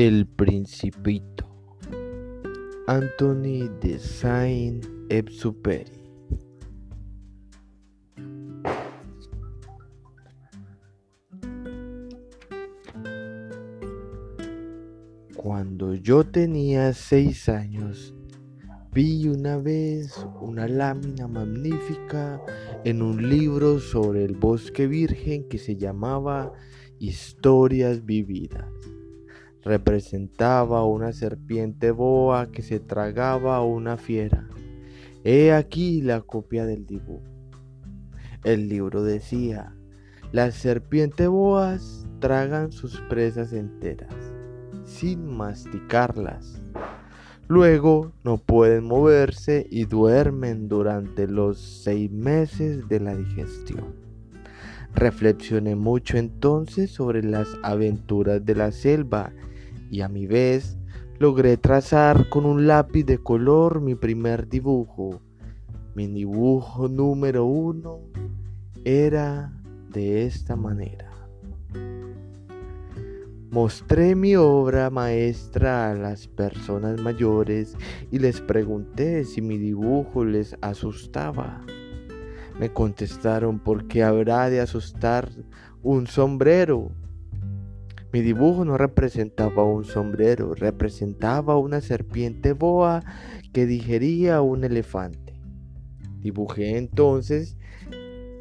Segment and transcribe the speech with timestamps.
[0.00, 1.44] El Principito.
[2.86, 5.90] Anthony de Saint-Exupéry.
[15.34, 18.14] Cuando yo tenía seis años,
[18.92, 22.40] vi una vez una lámina magnífica
[22.84, 26.52] en un libro sobre el bosque virgen que se llamaba
[27.00, 28.87] Historias Vividas
[29.64, 34.48] representaba una serpiente boa que se tragaba a una fiera.
[35.24, 37.22] He aquí la copia del dibujo.
[38.44, 39.74] El libro decía,
[40.32, 44.14] las serpientes boas tragan sus presas enteras,
[44.84, 46.62] sin masticarlas.
[47.48, 54.07] Luego no pueden moverse y duermen durante los seis meses de la digestión.
[54.94, 59.32] Reflexioné mucho entonces sobre las aventuras de la selva
[59.90, 60.76] y a mi vez
[61.18, 65.20] logré trazar con un lápiz de color mi primer dibujo.
[65.94, 68.00] Mi dibujo número uno
[68.84, 69.52] era
[69.90, 71.08] de esta manera.
[73.50, 77.76] Mostré mi obra maestra a las personas mayores
[78.10, 81.64] y les pregunté si mi dibujo les asustaba.
[82.58, 85.30] Me contestaron, ¿por qué habrá de asustar
[85.82, 86.90] un sombrero?
[88.12, 93.04] Mi dibujo no representaba un sombrero, representaba una serpiente boa
[93.52, 95.38] que digería un elefante.
[96.20, 97.56] Dibujé entonces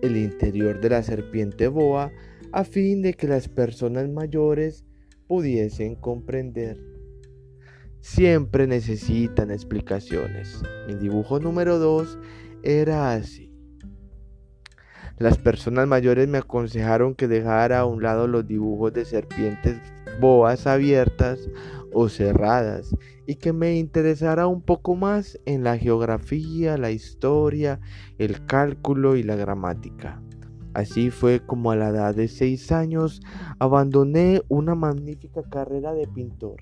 [0.02, 2.12] el interior de la serpiente boa
[2.52, 4.86] a fin de que las personas mayores
[5.28, 6.82] pudiesen comprender.
[8.00, 10.64] Siempre necesitan explicaciones.
[10.88, 12.18] Mi dibujo número 2
[12.64, 13.47] era así.
[15.20, 19.80] Las personas mayores me aconsejaron que dejara a un lado los dibujos de serpientes
[20.22, 21.50] boas abiertas
[21.92, 27.80] o cerradas y que me interesara un poco más en la geografía, la historia,
[28.20, 30.22] el cálculo y la gramática.
[30.76, 33.22] Así fue como a la edad de seis años
[33.58, 36.62] abandoné una magnífica carrera de pintor.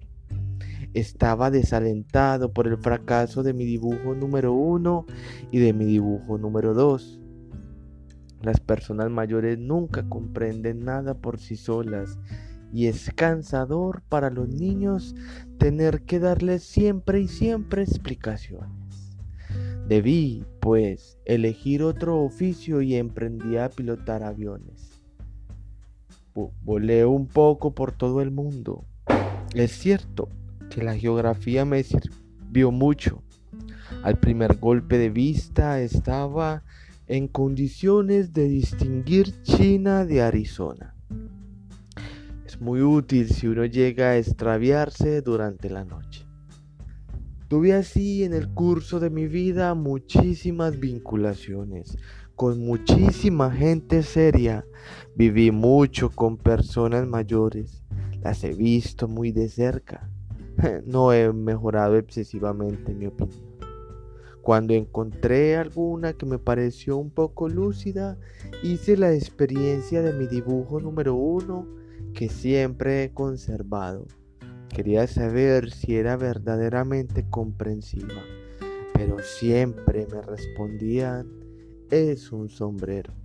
[0.94, 5.06] Estaba desalentado por el fracaso de mi dibujo número uno
[5.52, 7.20] y de mi dibujo número dos.
[8.46, 12.20] Las personas mayores nunca comprenden nada por sí solas
[12.72, 15.16] y es cansador para los niños
[15.58, 19.18] tener que darles siempre y siempre explicaciones.
[19.88, 25.02] Debí, pues, elegir otro oficio y emprendí a pilotar aviones.
[26.62, 28.86] Volé un poco por todo el mundo.
[29.56, 30.30] Es cierto
[30.70, 33.24] que la geografía me sirvió mucho.
[34.04, 36.62] Al primer golpe de vista estaba
[37.08, 40.96] en condiciones de distinguir China de Arizona.
[42.46, 46.26] Es muy útil si uno llega a extraviarse durante la noche.
[47.48, 51.98] Tuve así en el curso de mi vida muchísimas vinculaciones
[52.36, 54.66] con muchísima gente seria.
[55.16, 57.82] Viví mucho con personas mayores.
[58.22, 60.10] Las he visto muy de cerca.
[60.86, 63.55] No he mejorado excesivamente mi opinión.
[64.46, 68.20] Cuando encontré alguna que me pareció un poco lúcida,
[68.62, 71.68] hice la experiencia de mi dibujo número uno
[72.14, 74.06] que siempre he conservado.
[74.70, 78.22] Quería saber si era verdaderamente comprensiva,
[78.94, 81.28] pero siempre me respondían,
[81.90, 83.16] es un sombrero.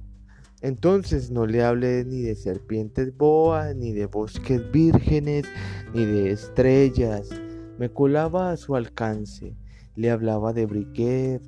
[0.62, 5.44] Entonces no le hablé ni de serpientes boas, ni de bosques vírgenes,
[5.92, 7.28] ni de estrellas.
[7.78, 9.54] Me colaba a su alcance
[10.00, 11.42] le hablaba de briquet,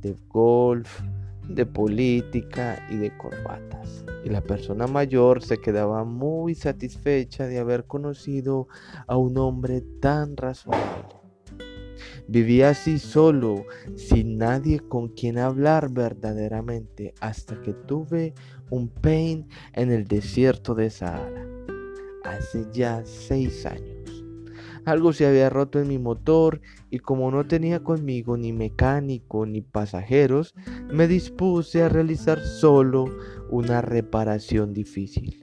[0.00, 1.02] de golf,
[1.46, 4.06] de política y de corbatas.
[4.24, 8.66] Y la persona mayor se quedaba muy satisfecha de haber conocido
[9.06, 11.04] a un hombre tan razonable.
[12.28, 18.32] Vivía así solo, sin nadie con quien hablar verdaderamente, hasta que tuve
[18.70, 21.46] un pain en el desierto de Sahara,
[22.24, 23.91] hace ya seis años.
[24.84, 29.60] Algo se había roto en mi motor y como no tenía conmigo ni mecánico ni
[29.60, 30.54] pasajeros,
[30.92, 33.04] me dispuse a realizar solo
[33.50, 35.42] una reparación difícil.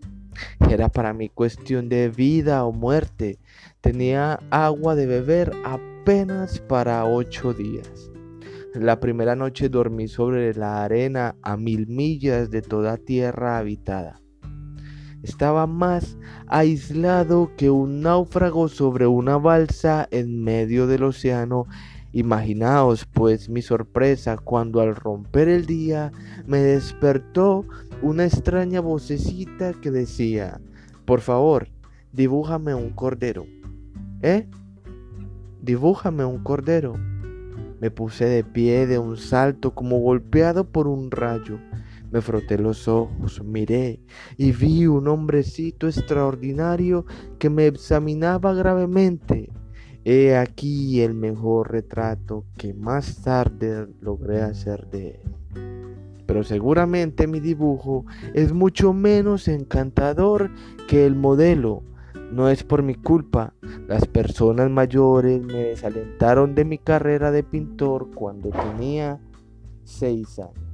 [0.70, 3.40] Era para mí cuestión de vida o muerte.
[3.82, 8.12] Tenía agua de beber apenas para ocho días.
[8.74, 14.22] La primera noche dormí sobre la arena a mil millas de toda tierra habitada.
[15.24, 16.18] Estaba más
[16.48, 21.66] aislado que un náufrago sobre una balsa en medio del océano.
[22.12, 26.12] Imaginaos pues mi sorpresa cuando al romper el día
[26.48, 27.66] me despertó
[28.02, 30.60] una extraña vocecita que decía,
[31.06, 31.68] por favor,
[32.14, 33.46] dibújame un cordero.
[34.22, 34.48] ¿Eh?
[35.62, 36.96] Dibújame un cordero.
[37.80, 41.60] Me puse de pie de un salto como golpeado por un rayo.
[42.12, 44.00] Me froté los ojos, miré
[44.36, 47.06] y vi un hombrecito extraordinario
[47.38, 49.52] que me examinaba gravemente.
[50.06, 55.40] He aquí el mejor retrato que más tarde logré hacer de él.
[56.26, 60.52] Pero seguramente mi dibujo es mucho menos encantador
[60.88, 61.84] que el modelo.
[62.32, 63.54] No es por mi culpa.
[63.88, 69.20] Las personas mayores me desalentaron de mi carrera de pintor cuando tenía
[69.84, 70.69] seis años.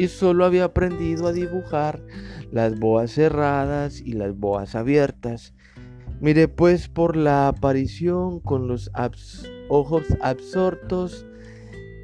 [0.00, 2.00] Y solo había aprendido a dibujar
[2.50, 5.52] las boas cerradas y las boas abiertas
[6.20, 8.90] Miré pues por la aparición con los
[9.70, 11.24] ojos absortos,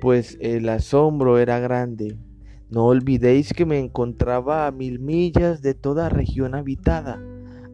[0.01, 2.17] pues el asombro era grande.
[2.71, 7.23] No olvidéis que me encontraba a mil millas de toda región habitada.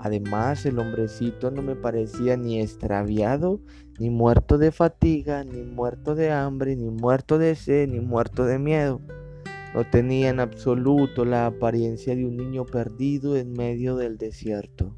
[0.00, 3.60] Además, el hombrecito no me parecía ni extraviado,
[4.00, 8.58] ni muerto de fatiga, ni muerto de hambre, ni muerto de sed, ni muerto de
[8.58, 9.00] miedo.
[9.74, 14.96] No tenía en absoluto la apariencia de un niño perdido en medio del desierto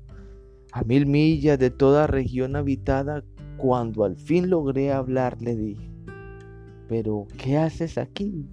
[0.74, 3.22] a mil millas de toda región habitada,
[3.58, 5.88] cuando al fin logré hablar, le dije,
[6.88, 8.48] ¿pero qué haces aquí?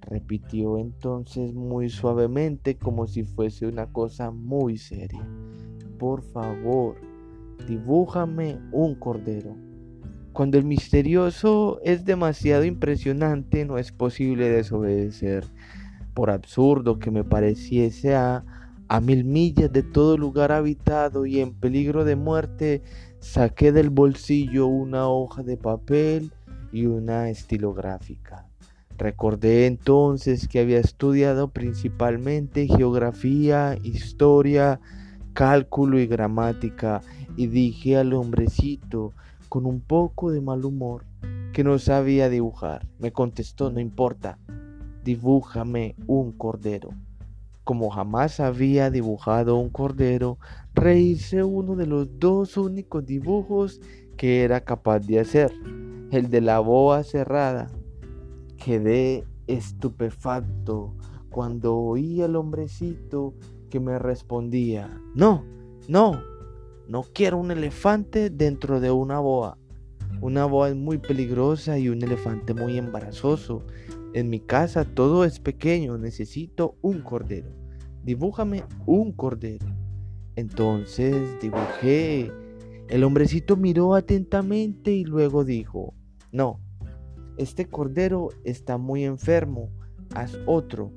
[0.00, 5.24] Repitió entonces muy suavemente como si fuese una cosa muy seria.
[6.00, 6.96] Por favor,
[7.68, 9.56] dibújame un cordero.
[10.36, 15.46] Cuando el misterioso es demasiado impresionante, no es posible desobedecer.
[16.12, 18.44] Por absurdo que me pareciese a
[18.86, 22.82] a mil millas de todo lugar habitado y en peligro de muerte,
[23.18, 26.30] saqué del bolsillo una hoja de papel
[26.70, 28.46] y una estilográfica.
[28.98, 34.80] Recordé entonces que había estudiado principalmente geografía, historia,
[35.32, 37.00] cálculo y gramática
[37.38, 39.14] y dije al hombrecito
[39.48, 41.04] con un poco de mal humor
[41.52, 42.86] que no sabía dibujar.
[42.98, 44.38] Me contestó, no importa,
[45.04, 46.90] dibújame un cordero
[47.66, 50.38] como jamás había dibujado un cordero,
[50.72, 53.80] rehice uno de los dos únicos dibujos
[54.16, 55.52] que era capaz de hacer,
[56.12, 57.66] el de la boa cerrada.
[58.56, 60.94] Quedé estupefacto
[61.28, 63.34] cuando oí al hombrecito
[63.68, 65.42] que me respondía, no,
[65.88, 66.22] no,
[66.88, 69.58] no quiero un elefante dentro de una boa.
[70.20, 73.64] Una boa es muy peligrosa y un elefante muy embarazoso.
[74.14, 77.50] En mi casa todo es pequeño, necesito un cordero.
[78.02, 79.66] Dibújame un cordero.
[80.36, 82.30] Entonces dibujé.
[82.88, 85.92] El hombrecito miró atentamente y luego dijo,
[86.30, 86.60] no,
[87.36, 89.70] este cordero está muy enfermo,
[90.14, 90.92] haz otro.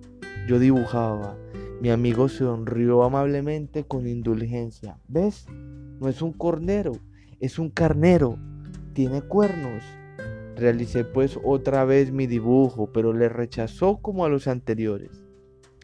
[0.48, 1.36] Yo dibujaba.
[1.82, 5.00] Mi amigo sonrió amablemente con indulgencia.
[5.08, 5.48] ¿Ves?
[6.00, 6.94] No es un cordero,
[7.40, 8.38] es un carnero.
[8.94, 9.84] Tiene cuernos.
[10.56, 15.26] Realicé pues otra vez mi dibujo, pero le rechazó como a los anteriores.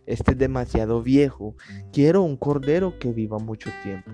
[0.06, 1.56] Este es demasiado viejo.
[1.92, 4.12] Quiero un cordero que viva mucho tiempo.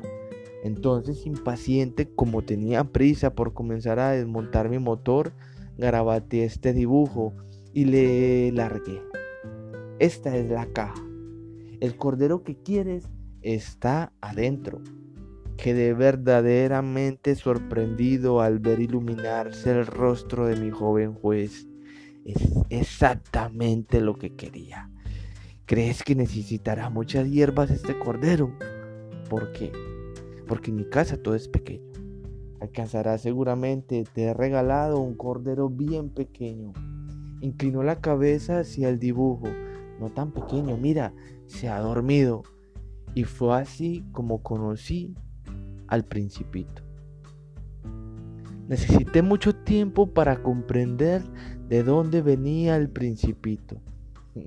[0.63, 5.33] Entonces, impaciente, como tenía prisa por comenzar a desmontar mi motor,
[5.77, 7.33] garabateé este dibujo
[7.74, 9.01] y le largué.
[10.00, 11.04] Esta es la caja.
[11.80, 13.09] El cordero que quieres
[13.42, 14.81] está adentro.
[15.61, 21.68] Quedé verdaderamente sorprendido al ver iluminarse el rostro de mi joven juez.
[22.25, 24.89] Es exactamente lo que quería.
[25.68, 28.57] ¿Crees que necesitará muchas hierbas este cordero?
[29.30, 29.71] ¿Por qué?
[30.47, 31.91] Porque en mi casa todo es pequeño.
[32.59, 36.73] Alcanzará seguramente, te he regalado un cordero bien pequeño.
[37.39, 39.47] Inclinó la cabeza hacia el dibujo,
[39.99, 41.13] no tan pequeño, mira,
[41.45, 42.41] se ha dormido.
[43.13, 45.13] Y fue así como conocí
[45.92, 46.81] al principito.
[48.68, 51.21] Necesité mucho tiempo para comprender
[51.68, 53.76] de dónde venía el principito,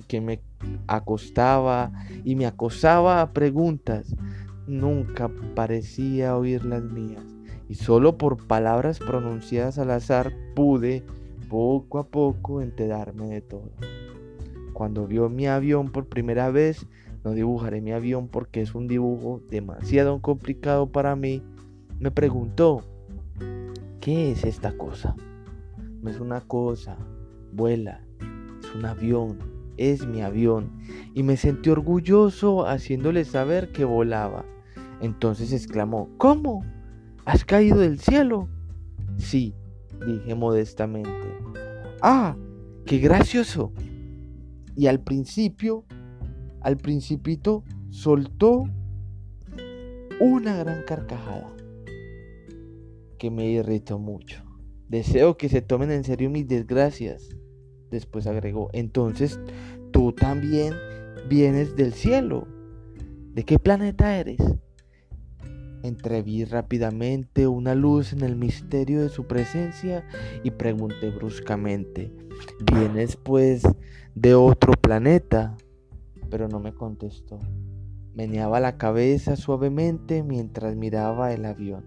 [0.09, 0.41] que me
[0.87, 1.93] acostaba
[2.25, 4.17] y me acosaba a preguntas.
[4.67, 7.23] Nunca parecía oír las mías,
[7.69, 11.05] y solo por palabras pronunciadas al azar pude
[11.51, 13.71] poco a poco enterarme de todo.
[14.73, 16.87] Cuando vio mi avión por primera vez,
[17.25, 21.43] no dibujaré mi avión porque es un dibujo demasiado complicado para mí,
[21.99, 22.85] me preguntó,
[24.00, 25.16] ¿qué es esta cosa?
[26.02, 26.99] No es una cosa,
[27.52, 28.02] vuela,
[28.61, 29.38] es un avión,
[29.78, 30.71] es mi avión.
[31.14, 34.45] Y me sentí orgulloso haciéndole saber que volaba.
[35.00, 36.64] Entonces exclamó, ¿cómo?
[37.25, 38.49] ¿Has caído del cielo?
[39.16, 39.54] Sí,
[40.07, 41.11] dije modestamente.
[42.02, 42.37] Ah,
[42.85, 43.73] qué gracioso.
[44.76, 45.85] Y al principio,
[46.64, 48.64] al principito, soltó
[50.21, 51.50] una gran carcajada.
[53.18, 54.44] que me irritó mucho.
[54.88, 57.30] Deseo que se tomen en serio mis desgracias.
[57.90, 59.40] Después agregó, entonces
[59.92, 60.75] tú también
[61.28, 62.47] vienes del cielo.
[63.33, 64.40] ¿De qué planeta eres?
[65.83, 70.04] Entreví rápidamente una luz en el misterio de su presencia
[70.42, 72.12] y pregunté bruscamente,
[72.73, 73.62] ¿vienes pues
[74.14, 75.56] de otro planeta?
[76.31, 77.38] Pero no me contestó.
[78.14, 81.85] Meneaba la cabeza suavemente mientras miraba el avión.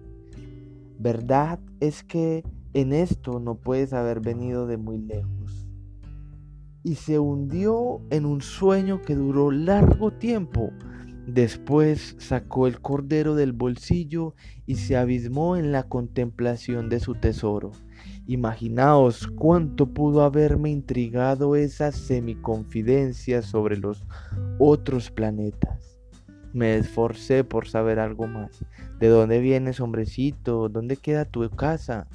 [1.00, 5.68] Verdad es que en esto no puedes haber venido de muy lejos.
[6.84, 10.72] Y se hundió en un sueño que duró largo tiempo.
[11.28, 17.72] Después sacó el cordero del bolsillo y se abismó en la contemplación de su tesoro.
[18.28, 24.04] Imaginaos cuánto pudo haberme intrigado esa semiconfidencia sobre los
[24.60, 25.98] otros planetas.
[26.52, 28.66] Me esforcé por saber algo más.
[29.00, 30.68] ¿De dónde vienes, hombrecito?
[30.68, 32.10] ¿Dónde queda tu casa?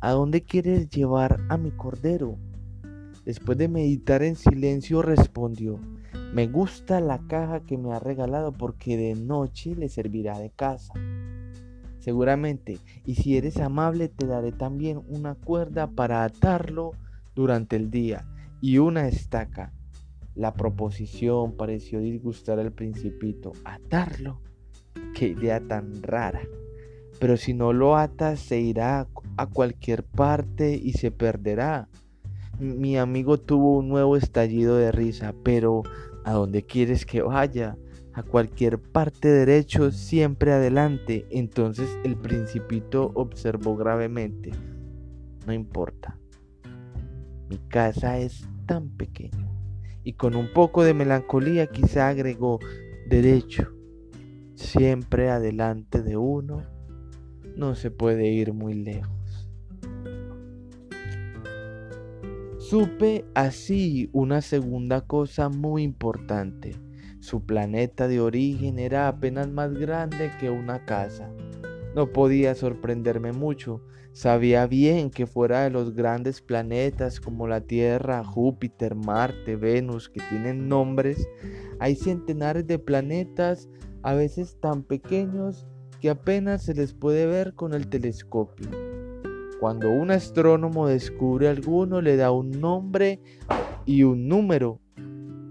[0.00, 2.38] ¿A dónde quieres llevar a mi cordero?
[3.26, 5.78] Después de meditar en silencio respondió,
[6.32, 10.94] me gusta la caja que me ha regalado porque de noche le servirá de casa.
[12.08, 16.92] Seguramente, y si eres amable te daré también una cuerda para atarlo
[17.34, 18.26] durante el día
[18.62, 19.74] y una estaca.
[20.34, 23.52] La proposición pareció disgustar al principito.
[23.62, 24.40] ¿Atarlo?
[25.14, 26.40] Qué idea tan rara.
[27.20, 31.90] Pero si no lo atas se irá a cualquier parte y se perderá.
[32.58, 35.82] Mi amigo tuvo un nuevo estallido de risa, pero
[36.24, 37.76] ¿a dónde quieres que vaya?
[38.18, 41.28] A cualquier parte derecho, siempre adelante.
[41.30, 44.50] Entonces el principito observó gravemente.
[45.46, 46.18] No importa.
[47.48, 49.48] Mi casa es tan pequeña.
[50.02, 52.58] Y con un poco de melancolía quizá agregó,
[53.08, 53.72] derecho,
[54.56, 56.64] siempre adelante de uno
[57.54, 59.48] no se puede ir muy lejos.
[62.58, 66.87] Supe así una segunda cosa muy importante.
[67.28, 71.30] Su planeta de origen era apenas más grande que una casa.
[71.94, 73.82] No podía sorprenderme mucho.
[74.12, 80.22] Sabía bien que fuera de los grandes planetas como la Tierra, Júpiter, Marte, Venus, que
[80.30, 81.28] tienen nombres,
[81.80, 83.68] hay centenares de planetas,
[84.02, 85.66] a veces tan pequeños
[86.00, 88.70] que apenas se les puede ver con el telescopio.
[89.60, 93.20] Cuando un astrónomo descubre alguno le da un nombre
[93.84, 94.80] y un número.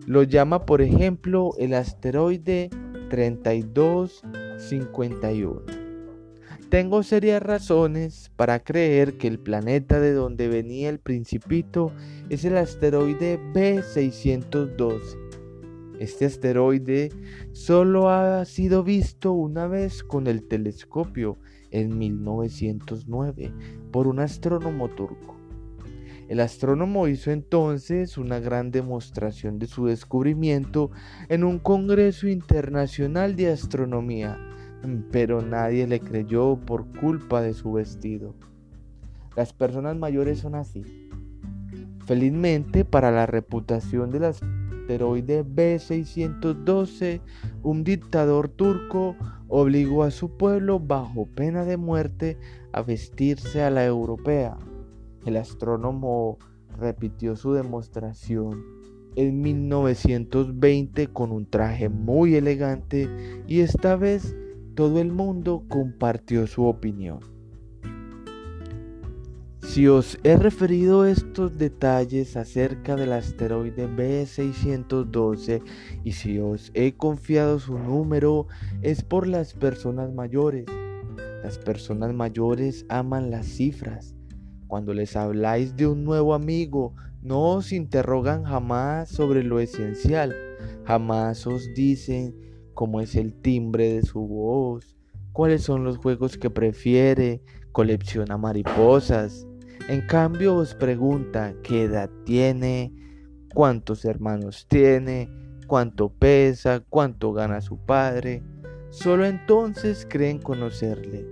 [0.07, 2.71] Lo llama por ejemplo el asteroide
[3.11, 5.61] 3251.
[6.69, 11.91] Tengo serias razones para creer que el planeta de donde venía el principito
[12.29, 15.27] es el asteroide B612
[15.99, 17.09] este asteroide
[17.53, 21.37] solo ha sido visto una vez con el telescopio
[21.71, 23.51] en 1909
[23.91, 25.36] por un astrónomo turco.
[26.27, 30.91] El astrónomo hizo entonces una gran demostración de su descubrimiento
[31.29, 34.37] en un Congreso Internacional de Astronomía,
[35.11, 38.35] pero nadie le creyó por culpa de su vestido.
[39.35, 40.83] Las personas mayores son así.
[42.05, 44.41] Felizmente para la reputación de las
[44.87, 47.19] asteroide B612,
[47.61, 49.17] un dictador turco
[49.49, 52.37] obligó a su pueblo bajo pena de muerte
[52.71, 54.57] a vestirse a la europea.
[55.27, 56.37] El astrónomo
[56.79, 58.63] repitió su demostración
[59.17, 63.09] en 1920 con un traje muy elegante
[63.45, 64.37] y esta vez
[64.73, 67.19] todo el mundo compartió su opinión.
[69.63, 75.61] Si os he referido estos detalles acerca del asteroide B612
[76.05, 78.47] y si os he confiado su número
[78.81, 80.67] es por las personas mayores.
[81.43, 84.16] Las personas mayores aman las cifras.
[84.67, 90.35] Cuando les habláis de un nuevo amigo, no os interrogan jamás sobre lo esencial.
[90.85, 92.35] Jamás os dicen
[92.73, 94.97] cómo es el timbre de su voz,
[95.31, 99.47] cuáles son los juegos que prefiere, colecciona mariposas,
[99.87, 102.93] en cambio os pregunta qué edad tiene,
[103.53, 105.29] cuántos hermanos tiene,
[105.65, 108.43] cuánto pesa, cuánto gana su padre.
[108.89, 111.25] Solo entonces creen conocerle.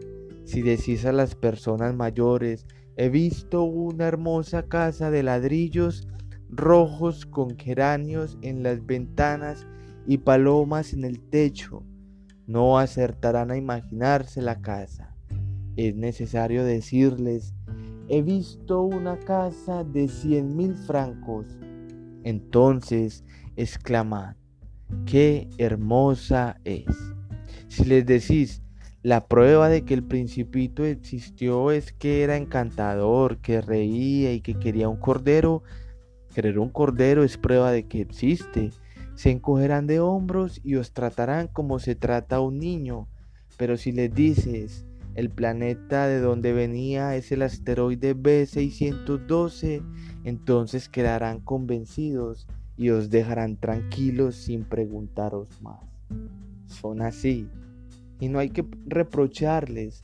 [0.46, 2.66] Si decís a las personas mayores,
[2.98, 6.08] he visto una hermosa casa de ladrillos
[6.50, 9.66] rojos con geranios en las ventanas
[10.08, 11.84] y palomas en el techo,
[12.48, 15.16] no acertarán a imaginarse la casa.
[15.76, 17.54] Es necesario decirles
[18.08, 21.48] he visto una casa de cien mil francos.
[22.24, 23.24] Entonces
[23.56, 24.36] exclamad,
[25.06, 26.86] qué hermosa es.
[27.68, 28.62] Si les decís,
[29.06, 34.56] La prueba de que el principito existió es que era encantador, que reía y que
[34.56, 35.62] quería un cordero.
[36.34, 38.72] Querer un cordero es prueba de que existe.
[39.14, 43.08] Se encogerán de hombros y os tratarán como se trata a un niño.
[43.58, 49.84] Pero si les dices, el planeta de donde venía es el asteroide B612,
[50.24, 55.84] entonces quedarán convencidos y os dejarán tranquilos sin preguntaros más.
[56.66, 57.48] Son así
[58.20, 60.04] y no hay que reprocharles.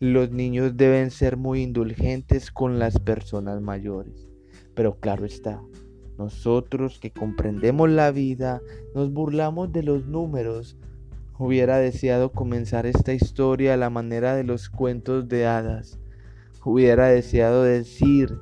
[0.00, 4.28] Los niños deben ser muy indulgentes con las personas mayores.
[4.74, 5.60] Pero claro está,
[6.18, 8.60] nosotros que comprendemos la vida
[8.94, 10.76] nos burlamos de los números.
[11.38, 15.98] Hubiera deseado comenzar esta historia a la manera de los cuentos de hadas.
[16.64, 18.36] Hubiera deseado decir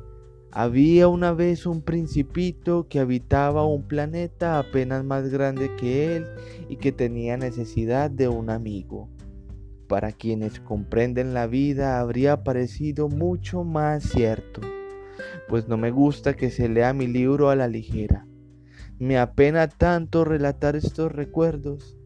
[0.59, 6.25] había una vez un principito que habitaba un planeta apenas más grande que él
[6.71, 9.11] y que tenía necesidad de un amigo.
[9.87, 14.63] Para quienes comprenden la vida habría parecido mucho más cierto,
[15.47, 18.27] pues no me gusta que se lea mi libro a la ligera.
[18.99, 21.99] Me apena tanto relatar estos recuerdos.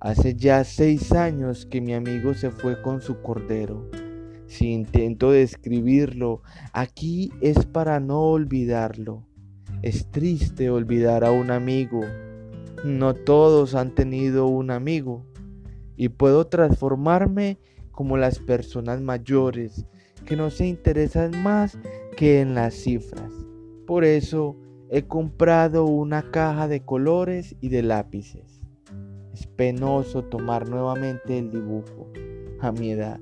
[0.00, 3.90] Hace ya seis años que mi amigo se fue con su cordero
[4.52, 6.42] si intento describirlo,
[6.74, 9.26] aquí es para no olvidarlo.
[9.80, 12.02] Es triste olvidar a un amigo.
[12.84, 15.24] No todos han tenido un amigo.
[15.96, 17.58] Y puedo transformarme
[17.92, 19.86] como las personas mayores
[20.26, 21.78] que no se interesan más
[22.14, 23.32] que en las cifras.
[23.86, 24.54] Por eso
[24.90, 28.60] he comprado una caja de colores y de lápices.
[29.32, 32.12] Es penoso tomar nuevamente el dibujo
[32.60, 33.18] a mi edad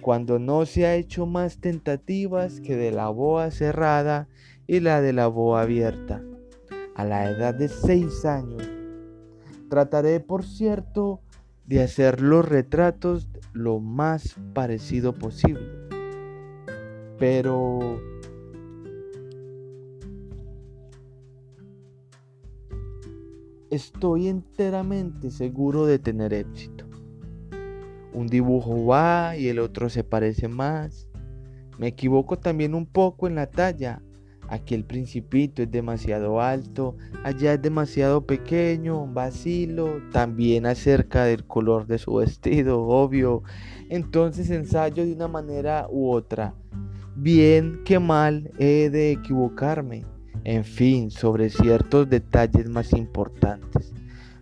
[0.00, 4.28] cuando no se ha hecho más tentativas que de la boa cerrada
[4.66, 6.22] y la de la boa abierta.
[6.94, 8.62] A la edad de seis años,
[9.68, 11.20] trataré, por cierto,
[11.66, 15.68] de hacer los retratos lo más parecido posible.
[17.18, 18.00] Pero
[23.70, 26.87] estoy enteramente seguro de tener éxito
[28.18, 31.06] un dibujo va y el otro se parece más.
[31.78, 34.02] Me equivoco también un poco en la talla.
[34.48, 41.86] Aquí el principito es demasiado alto, allá es demasiado pequeño, vacilo, también acerca del color
[41.86, 43.42] de su vestido, obvio.
[43.90, 46.54] Entonces ensayo de una manera u otra.
[47.14, 50.04] Bien que mal he de equivocarme.
[50.44, 53.92] En fin, sobre ciertos detalles más importantes.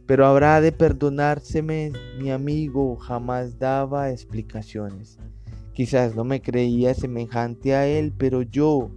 [0.06, 5.18] Pero habrá de perdonárseme, mi amigo jamás daba explicaciones.
[5.72, 8.90] Quizás no me creía semejante a él, pero yo,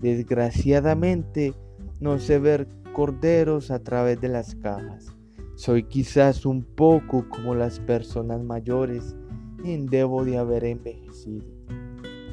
[0.00, 1.54] desgraciadamente,
[2.00, 5.14] no sé ver corderos a través de las cajas.
[5.54, 9.14] Soy quizás un poco como las personas mayores
[9.62, 11.44] y debo de haber envejecido.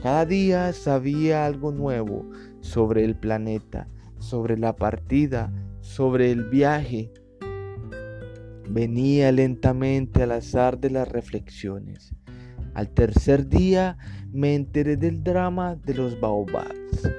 [0.01, 2.25] Cada día sabía algo nuevo
[2.61, 7.11] sobre el planeta, sobre la partida, sobre el viaje,
[8.73, 12.15] venía lentamente al azar de las reflexiones.
[12.73, 13.97] Al tercer día
[14.31, 17.09] me enteré del drama de los baobabs.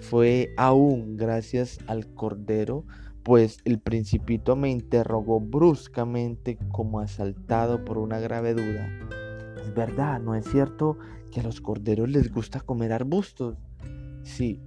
[0.00, 2.84] Fue aún gracias al cordero,
[3.22, 8.88] pues el principito me interrogó bruscamente como asaltado por una grave duda.
[9.62, 10.98] Es verdad, ¿no es cierto
[11.30, 13.56] que a los corderos les gusta comer arbustos?
[14.24, 14.60] Sí,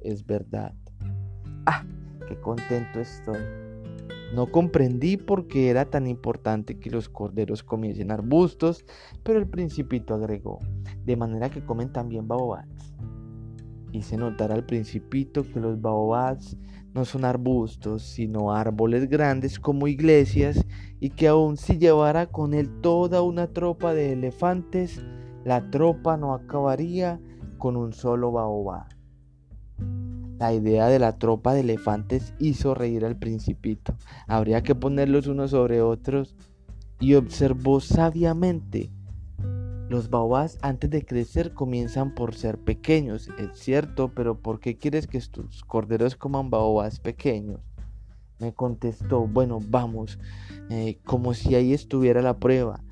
[0.00, 0.74] es verdad.
[1.64, 1.84] Ah,
[2.28, 3.63] qué contento estoy.
[4.34, 8.84] No comprendí por qué era tan importante que los corderos comiesen arbustos,
[9.22, 10.58] pero el principito agregó,
[11.04, 12.96] de manera que comen también baobabs.
[13.92, 16.56] Hice notar al principito que los baobabs
[16.94, 20.66] no son arbustos, sino árboles grandes como iglesias,
[20.98, 25.00] y que aun si llevara con él toda una tropa de elefantes,
[25.44, 27.20] la tropa no acabaría
[27.58, 28.88] con un solo baobab.
[30.38, 33.94] La idea de la tropa de elefantes hizo reír al principito.
[34.26, 36.34] Habría que ponerlos unos sobre otros.
[37.00, 38.90] Y observó sabiamente.
[39.88, 45.06] Los baobás antes de crecer comienzan por ser pequeños, es cierto, pero ¿por qué quieres
[45.06, 47.60] que tus corderos coman baobás pequeños?
[48.38, 50.18] Me contestó, bueno, vamos,
[50.70, 52.82] eh, como si ahí estuviera la prueba.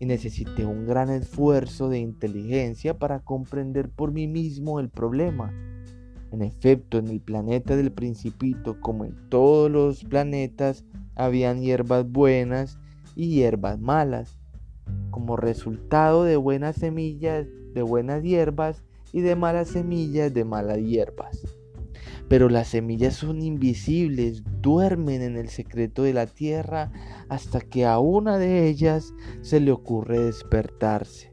[0.00, 5.52] Y necesité un gran esfuerzo de inteligencia para comprender por mí mismo el problema.
[6.32, 10.84] En efecto, en el planeta del principito, como en todos los planetas,
[11.16, 12.78] habían hierbas buenas
[13.16, 14.38] y hierbas malas.
[15.10, 21.40] Como resultado de buenas semillas, de buenas hierbas y de malas semillas, de malas hierbas.
[22.28, 26.92] pero las semillas son invisibles, duermen en el secreto de la tierra
[27.28, 31.32] hasta que a una de ellas se le ocurre despertarse.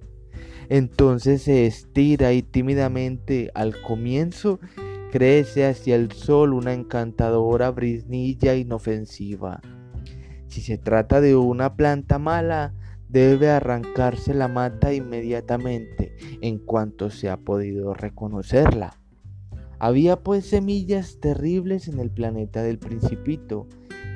[0.69, 4.59] Entonces se estira y tímidamente al comienzo
[5.11, 9.61] crece hacia el sol una encantadora brisnilla inofensiva.
[10.47, 12.73] Si se trata de una planta mala,
[13.09, 18.99] debe arrancarse la mata inmediatamente en cuanto se ha podido reconocerla.
[19.79, 23.67] Había pues semillas terribles en el planeta del principito.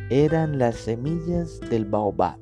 [0.09, 2.39] Eran las semillas del baobab.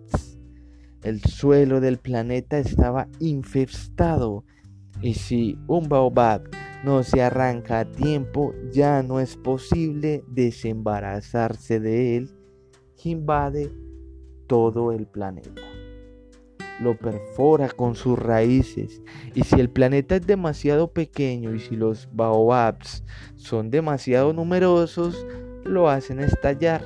[1.04, 4.44] El suelo del planeta estaba infestado
[5.02, 6.44] y si un baobab
[6.84, 12.36] no se arranca a tiempo, ya no es posible desembarazarse de él
[13.08, 13.72] invade
[14.48, 15.62] todo el planeta.
[16.82, 19.02] Lo perfora con sus raíces
[19.34, 23.04] y si el planeta es demasiado pequeño y si los baobabs
[23.36, 25.26] son demasiado numerosos,
[25.66, 26.84] lo hacen estallar.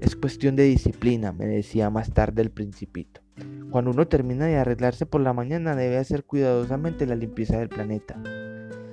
[0.00, 3.20] Es cuestión de disciplina, me decía más tarde el principito.
[3.70, 8.16] Cuando uno termina de arreglarse por la mañana debe hacer cuidadosamente la limpieza del planeta.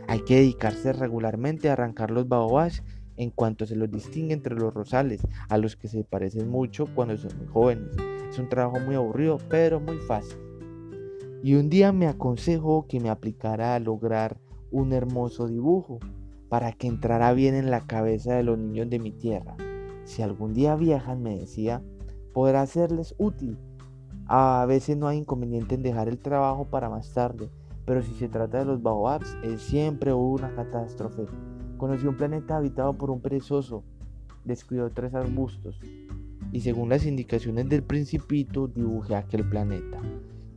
[0.07, 2.83] Hay que dedicarse regularmente a arrancar los baobabs
[3.17, 7.17] en cuanto se los distingue entre los rosales, a los que se parecen mucho cuando
[7.17, 7.95] son muy jóvenes.
[8.29, 10.37] Es un trabajo muy aburrido, pero muy fácil.
[11.43, 14.37] Y un día me aconsejó que me aplicara a lograr
[14.71, 15.99] un hermoso dibujo
[16.49, 19.55] para que entrara bien en la cabeza de los niños de mi tierra.
[20.03, 21.81] Si algún día viajan, me decía,
[22.33, 23.57] podrá serles útil.
[24.27, 27.49] A veces no hay inconveniente en dejar el trabajo para más tarde,
[27.85, 31.25] pero si se trata de los baobabs, es siempre una catástrofe.
[31.77, 33.83] Conocí un planeta habitado por un perezoso,
[34.43, 35.79] descuidó tres arbustos
[36.51, 40.01] y según las indicaciones del principito dibujé aquel planeta.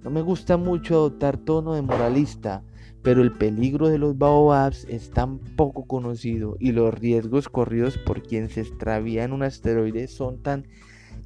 [0.03, 2.63] No me gusta mucho adoptar tono de moralista,
[3.03, 8.23] pero el peligro de los baobabs es tan poco conocido y los riesgos corridos por
[8.23, 10.67] quien se extravía en un asteroide son tan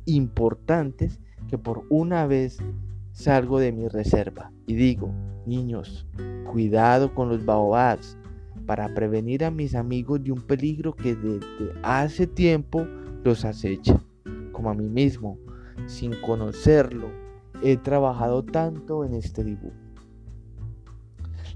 [0.06, 2.58] importantes que por una vez
[3.12, 5.12] salgo de mi reserva y digo,
[5.46, 6.06] niños,
[6.50, 8.16] cuidado con los baobabs
[8.66, 12.86] para prevenir a mis amigos de un peligro que desde hace tiempo
[13.24, 14.00] los acecha,
[14.52, 15.38] como a mí mismo,
[15.86, 17.08] sin conocerlo,
[17.62, 19.76] he trabajado tanto en este dibujo.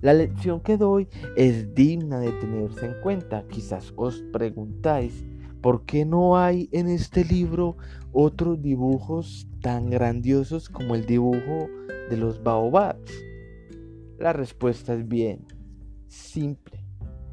[0.03, 3.45] La lección que doy es digna de tenerse en cuenta.
[3.49, 5.25] Quizás os preguntáis,
[5.61, 7.77] ¿por qué no hay en este libro
[8.13, 11.69] otros dibujos tan grandiosos como el dibujo
[12.09, 13.13] de los baobabs?
[14.17, 15.45] La respuesta es bien,
[16.07, 16.85] simple.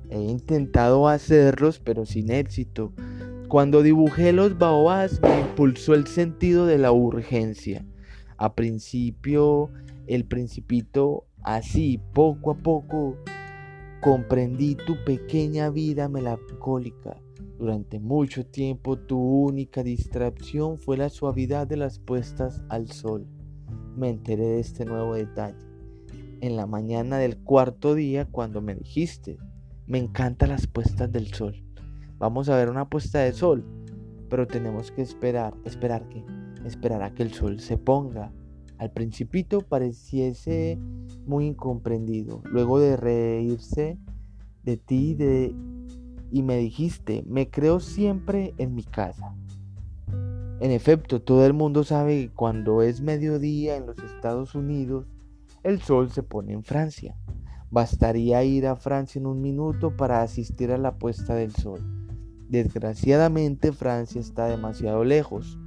[0.10, 2.92] He intentado hacerlos, pero sin éxito.
[3.50, 7.86] Cuando dibujé los baobabs me impulsó el sentido de la urgencia.
[8.38, 9.70] A principio,
[10.08, 13.16] el principito, así, poco a poco,
[14.02, 17.16] comprendí tu pequeña vida melancólica.
[17.64, 23.26] Durante mucho tiempo tu única distracción fue la suavidad de las puestas al sol.
[23.96, 25.66] Me enteré de este nuevo detalle.
[26.42, 29.38] En la mañana del cuarto día, cuando me dijiste,
[29.88, 31.64] me encantan las puestas del sol.
[32.18, 33.64] Vamos a ver una puesta de sol,
[34.30, 36.22] pero tenemos que esperar, esperar que,
[36.66, 38.34] esperar a que el sol se ponga.
[38.78, 40.78] Al principito pareciese
[41.26, 42.42] muy incomprendido.
[42.44, 43.98] Luego de reírse
[44.64, 45.56] de ti de,
[46.34, 49.36] y me dijiste, me creo siempre en mi casa.
[50.60, 55.06] En efecto, todo el mundo sabe que cuando es mediodía en los Estados Unidos,
[55.62, 57.16] el sol se pone en Francia.
[57.70, 61.82] Bastaría ir a Francia en un minuto para asistir a la puesta del sol.
[62.50, 65.60] Desgraciadamente Francia está demasiado lejos,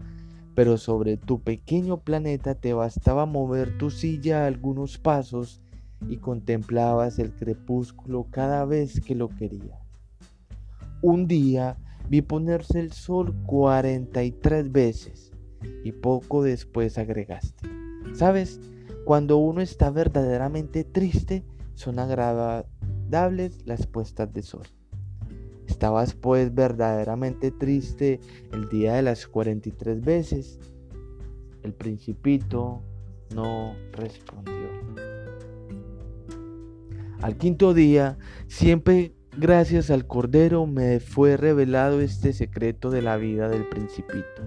[0.57, 5.61] pero sobre tu pequeño planeta te bastaba mover tu silla algunos pasos
[6.09, 9.86] y contemplabas el crepúsculo cada vez que lo querías.
[11.07, 11.79] Un día
[12.11, 15.31] vi ponerse el sol 43 veces
[15.85, 17.69] y poco después agregaste.
[18.13, 18.59] ¿Sabes?
[19.05, 24.67] Cuando uno está verdaderamente triste, son agradables las puestas de sol.
[25.69, 28.19] Estabas pues verdaderamente triste
[28.53, 30.59] el día de las 43 veces.
[31.63, 32.83] El principito
[33.33, 34.57] no respondió.
[37.23, 43.49] Al quinto día, siempre gracias al Cordero me fue revelado este secreto de la vida
[43.49, 44.43] del principito.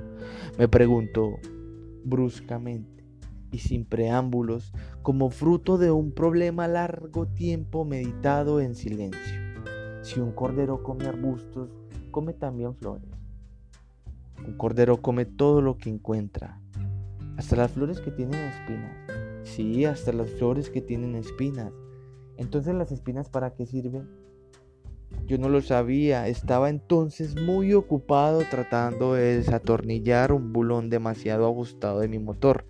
[0.58, 1.38] Me preguntó
[2.04, 3.06] bruscamente
[3.52, 9.42] y sin preámbulos, como fruto de un problema largo tiempo meditado en silencio.
[10.02, 11.70] Si un cordero come arbustos,
[12.12, 13.10] come también flores.
[14.46, 16.62] Un cordero come todo lo que encuentra,
[17.38, 18.98] hasta las flores que tienen espinas.
[19.44, 21.72] Sí, hasta las flores que tienen espinas.
[22.38, 24.19] Entonces las espinas para qué sirven?
[25.26, 32.00] Yo no lo sabía, estaba entonces muy ocupado tratando de desatornillar un bulón demasiado ajustado
[32.00, 32.66] de mi motor.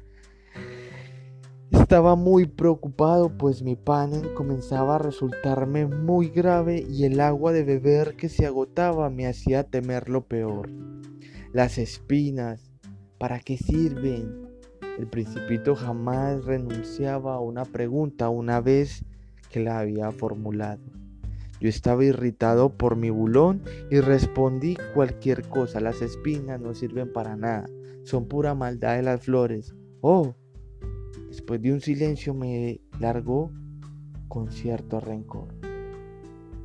[1.71, 7.63] Estaba muy preocupado pues mi panel comenzaba a resultarme muy grave y el agua de
[7.63, 10.69] beber que se agotaba me hacía temer lo peor.
[11.53, 12.71] Las espinas,
[13.17, 14.49] ¿para qué sirven?
[14.99, 19.05] El principito jamás renunciaba a una pregunta una vez
[19.49, 20.81] que la había formulado.
[21.59, 25.79] Yo estaba irritado por mi bulón y respondí cualquier cosa.
[25.79, 27.69] Las espinas no sirven para nada.
[28.03, 29.75] Son pura maldad de las flores.
[30.01, 30.35] Oh.
[31.27, 33.51] Después de un silencio me largó
[34.27, 35.47] con cierto rencor.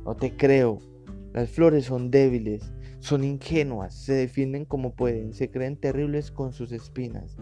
[0.05, 0.79] No te creo.
[1.33, 6.71] Las flores son débiles, son ingenuas, se defienden como pueden, se creen terribles con sus
[6.71, 7.35] espinas.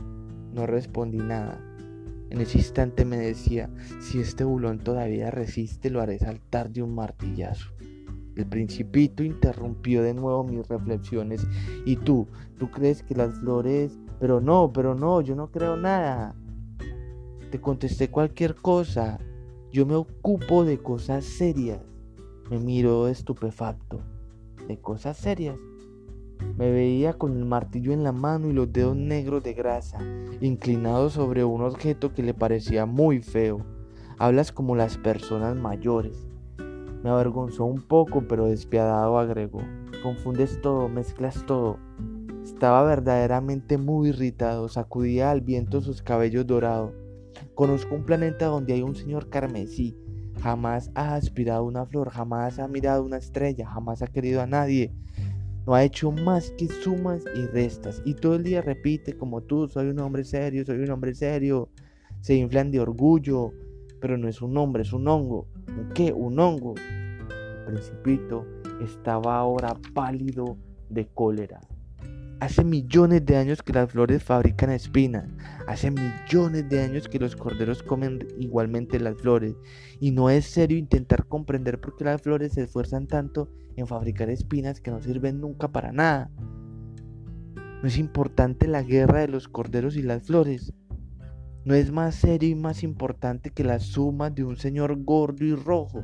[0.52, 1.62] No respondí nada.
[2.34, 3.70] En ese instante me decía,
[4.02, 7.70] si este bulón todavía resiste, lo haré saltar de un martillazo.
[8.36, 11.46] El principito interrumpió de nuevo mis reflexiones.
[11.86, 12.28] ¿Y tú?
[12.58, 14.00] ¿Tú crees que las flores...
[14.20, 16.34] Pero no, pero no, yo no creo nada.
[17.52, 19.20] Te contesté cualquier cosa.
[19.72, 21.82] Yo me ocupo de cosas serias.
[22.50, 24.02] Me miró estupefacto.
[24.68, 25.60] ¿De cosas serias?
[26.58, 30.00] Me veía con el martillo en la mano y los dedos negros de grasa,
[30.40, 33.66] inclinado sobre un objeto que le parecía muy feo.
[34.20, 36.28] Hablas como las personas mayores.
[37.04, 39.62] Me avergonzó un poco, pero despiadado agregó.
[40.04, 41.80] Confundes todo, mezclas todo.
[42.44, 46.94] Estaba verdaderamente muy irritado, sacudía al viento sus cabellos dorados.
[47.56, 49.98] Conozco un planeta donde hay un señor carmesí.
[50.42, 54.94] Jamás ha aspirado una flor, jamás ha mirado una estrella, jamás ha querido a nadie
[55.66, 58.02] no ha hecho más que sumas y restas.
[58.06, 61.70] Y todo el día repite como tú, soy un hombre serio, soy un hombre serio.
[62.22, 63.52] Se inflan de orgullo,
[64.00, 65.48] pero no es un hombre, es un hongo.
[65.68, 66.12] ¿Un qué?
[66.12, 66.76] Un hongo.
[66.78, 68.46] El principito
[68.82, 70.58] estaba ahora pálido
[70.90, 71.62] de cólera.
[72.44, 75.30] Hace millones de años que las flores fabrican espinas.
[75.66, 79.56] Hace millones de años que los corderos comen igualmente las flores.
[80.02, 84.30] Y no es serio intentar comprender por qué las flores se esfuerzan tanto en fabricar
[84.30, 86.30] espinas que no sirven nunca para nada.
[87.82, 90.74] No es importante la guerra de los corderos y las flores.
[91.64, 95.56] No es más serio y más importante que la suma de un señor gordo y
[95.56, 96.04] rojo.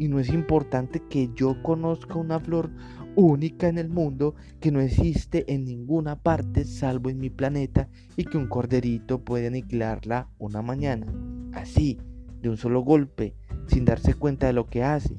[0.00, 2.72] Y no es importante que yo conozca una flor
[3.16, 8.24] única en el mundo que no existe en ninguna parte salvo en mi planeta y
[8.24, 11.06] que un corderito puede aniquilarla una mañana,
[11.52, 11.98] así,
[12.40, 13.34] de un solo golpe,
[13.66, 15.16] sin darse cuenta de lo que hace.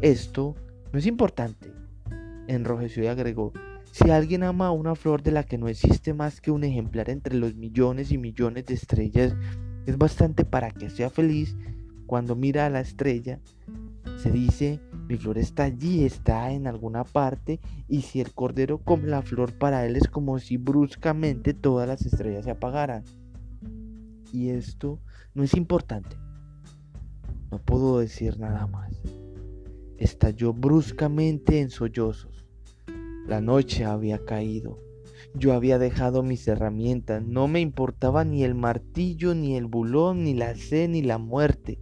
[0.00, 0.54] Esto
[0.92, 1.72] no es importante,
[2.48, 3.52] enrojeció y agregó,
[3.92, 7.34] si alguien ama una flor de la que no existe más que un ejemplar entre
[7.34, 9.34] los millones y millones de estrellas,
[9.86, 11.56] es bastante para que sea feliz.
[12.06, 13.40] Cuando mira a la estrella
[14.16, 19.08] se dice, mi flor está allí, está en alguna parte, y si el cordero come
[19.08, 23.02] la flor para él es como si bruscamente todas las estrellas se apagaran.
[24.32, 25.00] Y esto
[25.34, 26.16] no es importante.
[27.50, 29.02] No puedo decir nada más.
[29.98, 32.46] Estalló bruscamente en sollozos.
[33.26, 34.78] La noche había caído.
[35.34, 37.20] Yo había dejado mis herramientas.
[37.24, 41.80] No me importaba ni el martillo, ni el bulón, ni la sed, ni la muerte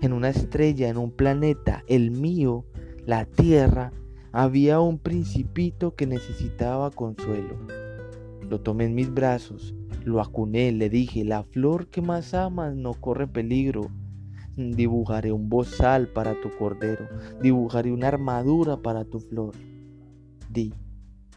[0.00, 2.64] en una estrella, en un planeta, el mío,
[3.04, 3.92] la Tierra,
[4.32, 7.58] había un principito que necesitaba consuelo.
[8.48, 12.94] Lo tomé en mis brazos, lo acuné, le dije, la flor que más amas no
[12.94, 13.90] corre peligro.
[14.56, 17.08] Dibujaré un bozal para tu cordero,
[17.40, 19.54] dibujaré una armadura para tu flor.
[20.50, 20.74] Di,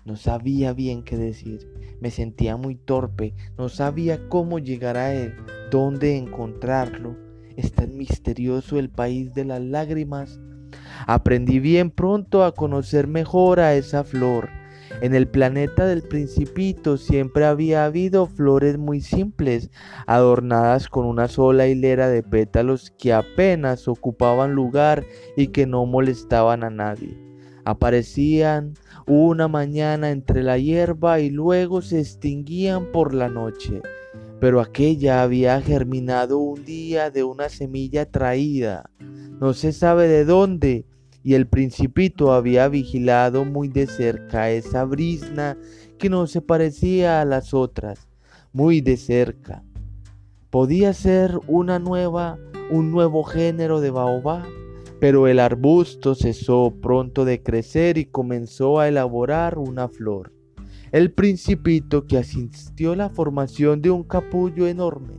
[0.06, 1.67] no sabía bien qué decir,
[2.00, 5.36] me sentía muy torpe, no sabía cómo llegar a él,
[5.69, 7.15] dónde encontrarlo
[7.57, 10.39] es tan misterioso el país de las lágrimas.
[11.07, 14.49] Aprendí bien pronto a conocer mejor a esa flor.
[15.01, 19.71] En el planeta del principito siempre había habido flores muy simples,
[20.05, 25.05] adornadas con una sola hilera de pétalos que apenas ocupaban lugar
[25.37, 27.17] y que no molestaban a nadie.
[27.63, 28.73] Aparecían
[29.07, 33.81] una mañana entre la hierba y luego se extinguían por la noche
[34.41, 38.89] pero aquella había germinado un día de una semilla traída,
[39.39, 40.88] no se sabe de dónde,
[41.21, 45.60] y el principito había vigilado muy de cerca esa brisna
[45.99, 48.08] que no se parecía a las otras,
[48.51, 49.63] muy de cerca.
[50.49, 52.39] Podía ser una nueva,
[52.71, 54.43] un nuevo género de baobá,
[54.99, 60.40] pero el arbusto cesó pronto de crecer y comenzó a elaborar una flor
[60.91, 65.13] el principito que asistió a la formación de un capullo enorme.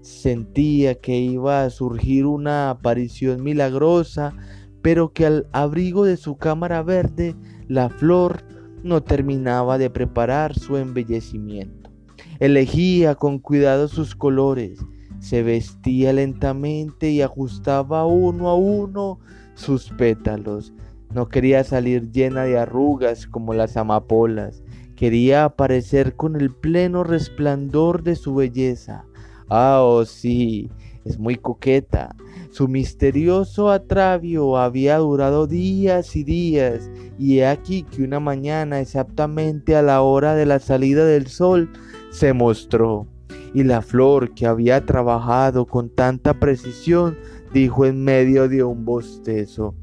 [0.00, 4.34] Sentía que iba a surgir una aparición milagrosa,
[4.82, 7.34] pero que al abrigo de su cámara verde,
[7.68, 8.44] la flor
[8.82, 11.90] no terminaba de preparar su embellecimiento.
[12.38, 14.78] Elegía con cuidado sus colores,
[15.20, 19.20] se vestía lentamente y ajustaba uno a uno
[19.54, 20.74] sus pétalos.
[21.14, 24.63] No quería salir llena de arrugas como las amapolas,
[24.96, 29.04] quería aparecer con el pleno resplandor de su belleza.
[29.48, 30.70] Ah, oh sí,
[31.04, 32.14] es muy coqueta.
[32.50, 39.76] Su misterioso atravio había durado días y días, y he aquí que una mañana, exactamente
[39.76, 41.70] a la hora de la salida del sol,
[42.10, 43.06] se mostró
[43.54, 47.16] y la flor que había trabajado con tanta precisión
[47.52, 49.76] dijo en medio de un bostezo,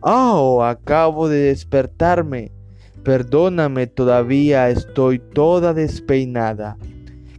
[0.00, 2.52] Oh, acabo de despertarme.
[3.08, 6.76] Perdóname, todavía estoy toda despeinada.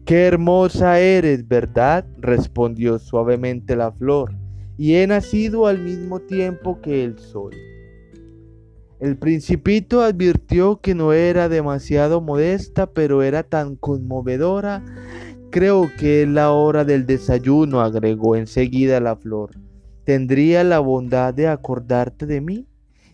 [0.03, 2.07] Qué hermosa eres, ¿verdad?
[2.17, 4.33] respondió suavemente la flor,
[4.79, 7.53] y he nacido al mismo tiempo que el sol.
[8.99, 14.83] El principito advirtió que no era demasiado modesta, pero era tan conmovedora
[15.51, 19.51] Creo que es la hora del desayuno, agregó enseguida la flor.
[20.03, 22.68] ¿Tendría la bondad de acordarte de mí?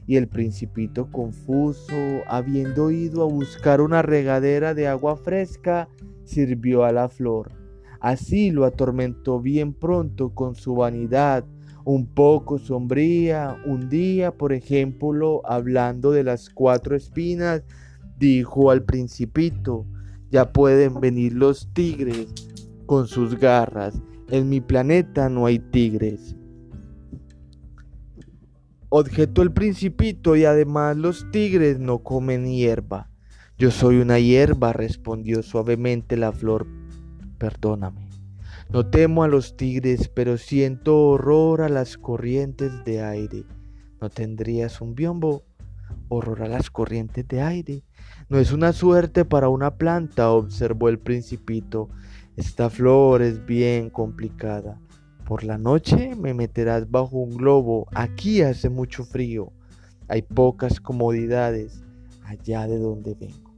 [0.07, 1.95] Y el principito confuso,
[2.27, 5.89] habiendo ido a buscar una regadera de agua fresca,
[6.23, 7.51] sirvió a la flor.
[7.99, 11.43] Así lo atormentó bien pronto con su vanidad,
[11.85, 13.57] un poco sombría.
[13.65, 17.63] Un día, por ejemplo, hablando de las cuatro espinas,
[18.19, 19.85] dijo al principito,
[20.29, 22.27] ya pueden venir los tigres
[22.85, 23.99] con sus garras.
[24.29, 26.35] En mi planeta no hay tigres.
[28.89, 33.09] Objetó el principito y además los tigres no comen hierba.
[33.57, 36.67] Yo soy una hierba, respondió suavemente la flor.
[37.37, 38.09] Perdóname.
[38.69, 43.45] No temo a los tigres, pero siento horror a las corrientes de aire.
[44.01, 45.45] ¿No tendrías un biombo?
[46.09, 47.83] Horror a las corrientes de aire.
[48.27, 51.89] No es una suerte para una planta, observó el principito.
[52.35, 54.79] Esta flor es bien complicada.
[55.25, 57.87] Por la noche me meterás bajo un globo.
[57.95, 59.51] Aquí hace mucho frío.
[60.07, 61.83] Hay pocas comodidades
[62.23, 63.55] allá de donde vengo.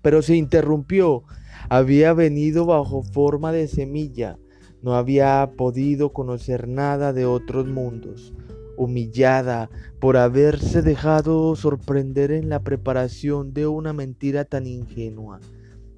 [0.00, 1.24] Pero se interrumpió.
[1.68, 4.38] Había venido bajo forma de semilla.
[4.80, 8.32] No había podido conocer nada de otros mundos
[8.76, 15.40] humillada por haberse dejado sorprender en la preparación de una mentira tan ingenua.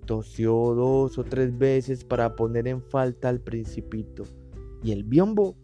[0.07, 4.25] Tosió dos o tres veces para poner en falta al principito.
[4.83, 5.57] ¿Y el biombo?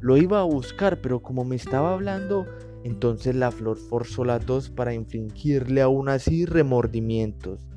[0.00, 2.46] Lo iba a buscar, pero como me estaba hablando,
[2.84, 7.68] entonces la flor forzó la tos para infligirle aún así remordimientos.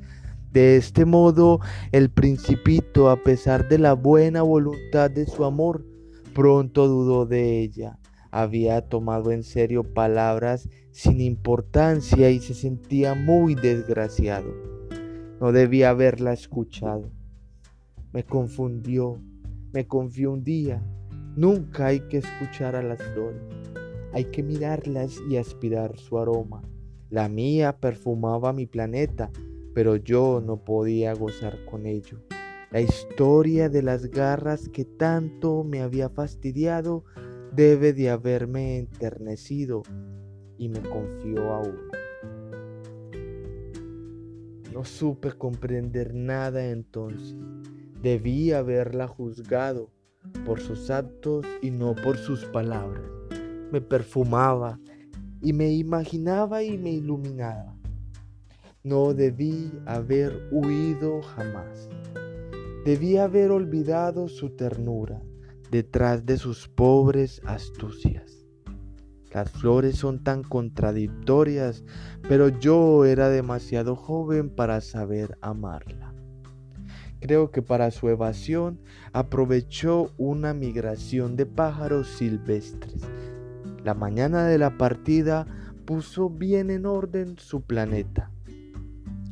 [0.52, 1.60] De este modo,
[1.92, 5.84] el principito, a pesar de la buena voluntad de su amor,
[6.34, 13.54] pronto dudó de ella había tomado en serio palabras sin importancia y se sentía muy
[13.54, 14.52] desgraciado.
[15.40, 17.10] No debía haberla escuchado.
[18.12, 19.20] Me confundió,
[19.72, 20.82] me confió un día.
[21.36, 23.42] Nunca hay que escuchar a las flores.
[24.12, 26.62] Hay que mirarlas y aspirar su aroma.
[27.08, 29.30] La mía perfumaba mi planeta,
[29.74, 32.18] pero yo no podía gozar con ello.
[32.70, 37.04] La historia de las garras que tanto me había fastidiado
[37.52, 39.82] debe de haberme enternecido
[40.56, 41.78] y me confió aún.
[44.72, 47.36] No supe comprender nada entonces.
[48.02, 49.90] Debí haberla juzgado
[50.46, 53.04] por sus actos y no por sus palabras.
[53.70, 54.78] Me perfumaba
[55.42, 57.76] y me imaginaba y me iluminaba.
[58.82, 61.88] No debí haber huido jamás.
[62.84, 65.20] Debí haber olvidado su ternura
[65.70, 68.46] detrás de sus pobres astucias.
[69.32, 71.84] Las flores son tan contradictorias,
[72.28, 76.09] pero yo era demasiado joven para saber amarla.
[77.20, 78.80] Creo que para su evasión
[79.12, 83.02] aprovechó una migración de pájaros silvestres.
[83.84, 85.46] La mañana de la partida
[85.84, 88.30] puso bien en orden su planeta.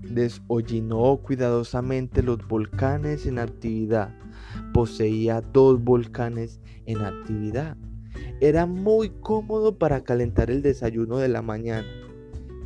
[0.02, 4.10] Desollinó cuidadosamente los volcanes en actividad
[4.72, 7.76] poseía dos volcanes en actividad.
[8.40, 11.86] Era muy cómodo para calentar el desayuno de la mañana.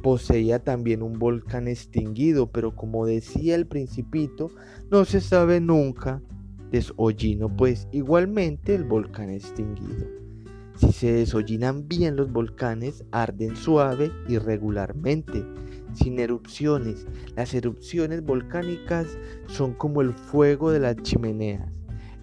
[0.03, 4.51] Poseía también un volcán extinguido, pero como decía el principito,
[4.91, 6.21] no se sabe nunca.
[6.71, 10.07] Desollino pues igualmente el volcán extinguido.
[10.77, 15.45] Si se desollinan bien los volcanes, arden suave y regularmente,
[15.93, 17.07] sin erupciones.
[17.37, 19.07] Las erupciones volcánicas
[19.47, 21.71] son como el fuego de las chimeneas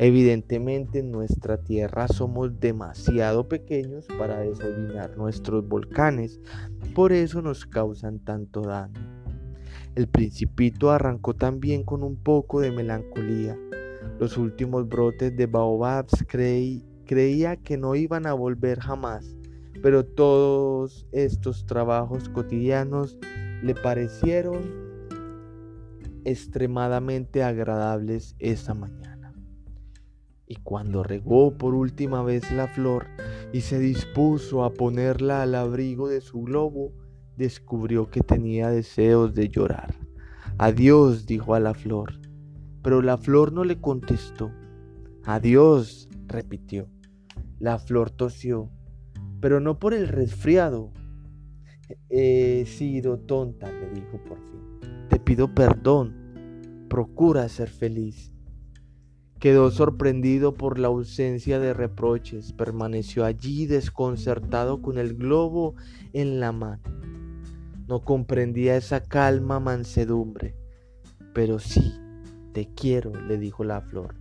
[0.02, 6.39] Evidentemente en nuestra tierra somos demasiado pequeños para desollinar nuestros volcanes,
[6.95, 9.02] por eso nos causan tanto daño.
[9.95, 13.58] El principito arrancó también con un poco de melancolía.
[14.22, 19.36] Los últimos brotes de baobabs creía que no iban a volver jamás,
[19.82, 23.18] pero todos estos trabajos cotidianos
[23.62, 24.62] le parecieron
[26.24, 29.09] extremadamente agradables esa mañana.
[30.52, 33.06] Y cuando regó por última vez la flor
[33.54, 36.91] y se dispuso a ponerla al abrigo de su globo,
[37.38, 39.93] descubrió que tenía deseos de llorar.
[40.58, 42.20] Adiós, dijo a la flor.
[42.82, 44.52] Pero la flor no le contestó.
[45.24, 46.89] Adiós, repitió.
[47.60, 48.72] La flor tosió,
[49.41, 50.91] pero no por el resfriado.
[52.10, 55.08] He sido tonta, le dijo por fin.
[55.10, 56.88] Te pido perdón.
[56.89, 58.34] Procura ser feliz.
[59.39, 62.51] Quedó sorprendido por la ausencia de reproches.
[62.51, 65.75] Permaneció allí desconcertado con el globo
[66.11, 66.83] en la mano.
[67.87, 70.55] No comprendía esa calma mansedumbre.
[71.33, 71.93] Pero sí,
[72.51, 74.15] te quiero, le dijo la flor.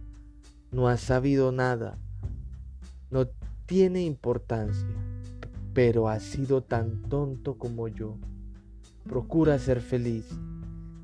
[0.70, 1.98] No has sabido nada.
[3.10, 3.26] No
[3.66, 4.86] tiene importancia.
[5.74, 8.16] Pero has sido tan tonto como yo.
[9.02, 10.28] Procura ser feliz.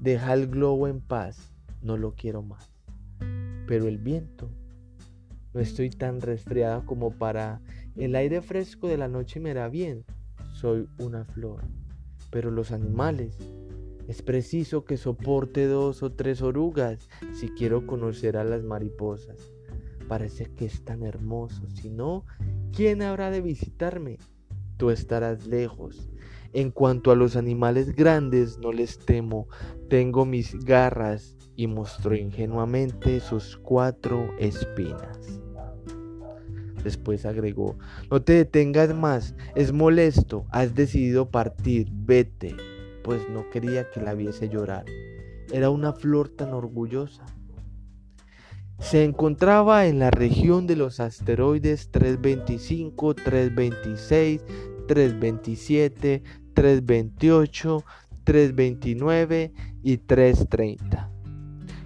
[0.00, 1.50] Deja el globo en paz.
[1.82, 2.74] No lo quiero más.
[3.66, 4.50] Pero el viento.
[5.52, 7.60] No estoy tan resfriada como para...
[7.96, 10.04] El aire fresco de la noche me da bien.
[10.52, 11.62] Soy una flor.
[12.30, 13.38] Pero los animales
[14.08, 19.38] es preciso que soporte dos o tres orugas si quiero conocer a las mariposas.
[20.08, 21.62] Parece que es tan hermoso.
[21.70, 22.24] Si no,
[22.72, 24.18] ¿quién habrá de visitarme?
[24.76, 26.10] Tú estarás lejos.
[26.52, 29.48] En cuanto a los animales grandes, no les temo.
[29.88, 35.40] Tengo mis garras y mostró ingenuamente sus cuatro espinas.
[36.82, 37.78] Después agregó,
[38.11, 42.55] no te detengas más, es molesto, has decidido partir, vete
[43.05, 44.86] pues no quería que la viese llorar.
[45.52, 47.24] Era una flor tan orgullosa.
[48.80, 54.44] Se encontraba en la región de los asteroides 325, 326,
[54.88, 56.22] 327,
[56.55, 57.84] 328,
[58.24, 59.52] 329
[59.82, 61.13] y 330.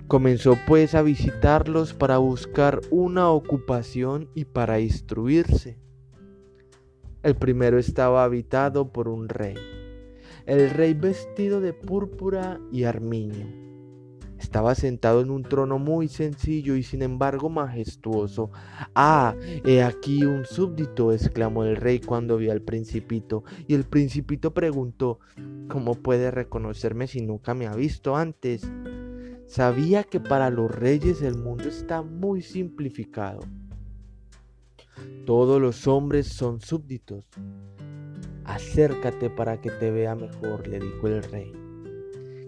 [0.08, 5.78] Comenzó pues a visitarlos para buscar una ocupación y para instruirse.
[7.22, 9.54] El primero estaba habitado por un rey
[10.48, 13.46] el rey vestido de púrpura y armiño.
[14.38, 18.50] Estaba sentado en un trono muy sencillo y sin embargo majestuoso.
[18.94, 19.34] Ah,
[19.66, 23.44] he aquí un súbdito, exclamó el rey cuando vio al principito.
[23.66, 25.18] Y el principito preguntó,
[25.68, 28.62] ¿cómo puede reconocerme si nunca me ha visto antes?
[29.48, 33.40] Sabía que para los reyes el mundo está muy simplificado.
[35.24, 37.24] Todos los hombres son súbditos.
[38.44, 41.50] Acércate para que te vea mejor, le dijo el rey,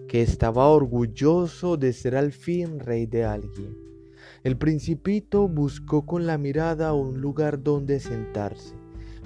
[0.07, 3.75] que estaba orgulloso de ser al fin rey de alguien.
[4.43, 8.75] El principito buscó con la mirada un lugar donde sentarse,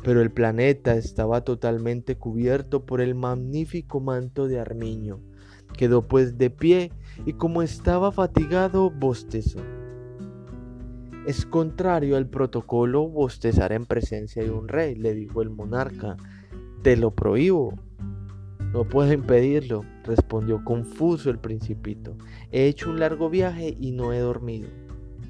[0.02, 5.20] pero el planeta estaba totalmente cubierto por el magnífico manto de armiño.
[5.78, 6.92] Quedó pues de pie
[7.26, 9.60] y como estaba fatigado, bostezó.
[11.26, 16.18] Es contrario al protocolo bostezar en presencia de un rey, le dijo el monarca,
[16.84, 17.74] te lo prohíbo.
[18.72, 22.16] No puedo impedirlo, respondió confuso el principito.
[22.52, 24.68] He hecho un largo viaje y no he dormido.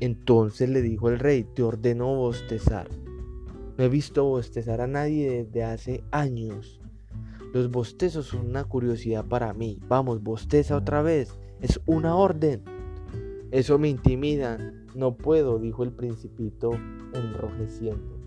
[0.02, 2.90] Entonces le dijo el rey, te ordeno bostezar.
[3.78, 6.82] No he visto bostezar a nadie desde hace años.
[7.56, 9.80] Los bostezos son una curiosidad para mí.
[9.88, 11.40] Vamos, bosteza otra vez.
[11.62, 12.62] Es una orden.
[13.50, 14.74] Eso me intimida.
[14.94, 16.72] No puedo, dijo el principito
[17.14, 18.20] enrojeciendo.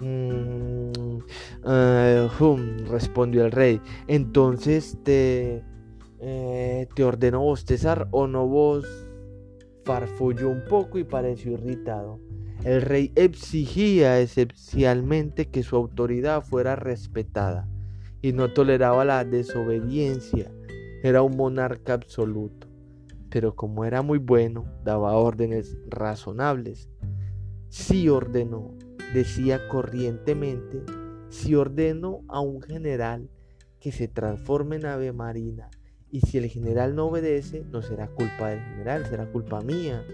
[0.00, 1.20] Mm,
[1.64, 2.28] eh,
[2.88, 3.80] respondió el rey.
[4.08, 5.62] Entonces te,
[6.18, 8.84] eh, te ordenó bostezar o no vos
[9.84, 12.18] farfulló un poco y pareció irritado.
[12.64, 17.68] El rey exigía esencialmente que su autoridad fuera respetada
[18.26, 20.50] y no toleraba la desobediencia.
[21.04, 22.66] Era un monarca absoluto,
[23.30, 26.90] pero como era muy bueno, daba órdenes razonables.
[27.68, 28.74] Sí ordenó
[29.14, 30.82] decía corrientemente,
[31.28, 33.30] si ordeno a un general
[33.78, 35.70] que se transforme en ave marina
[36.10, 40.04] y si el general no obedece, no será culpa del general, será culpa mía.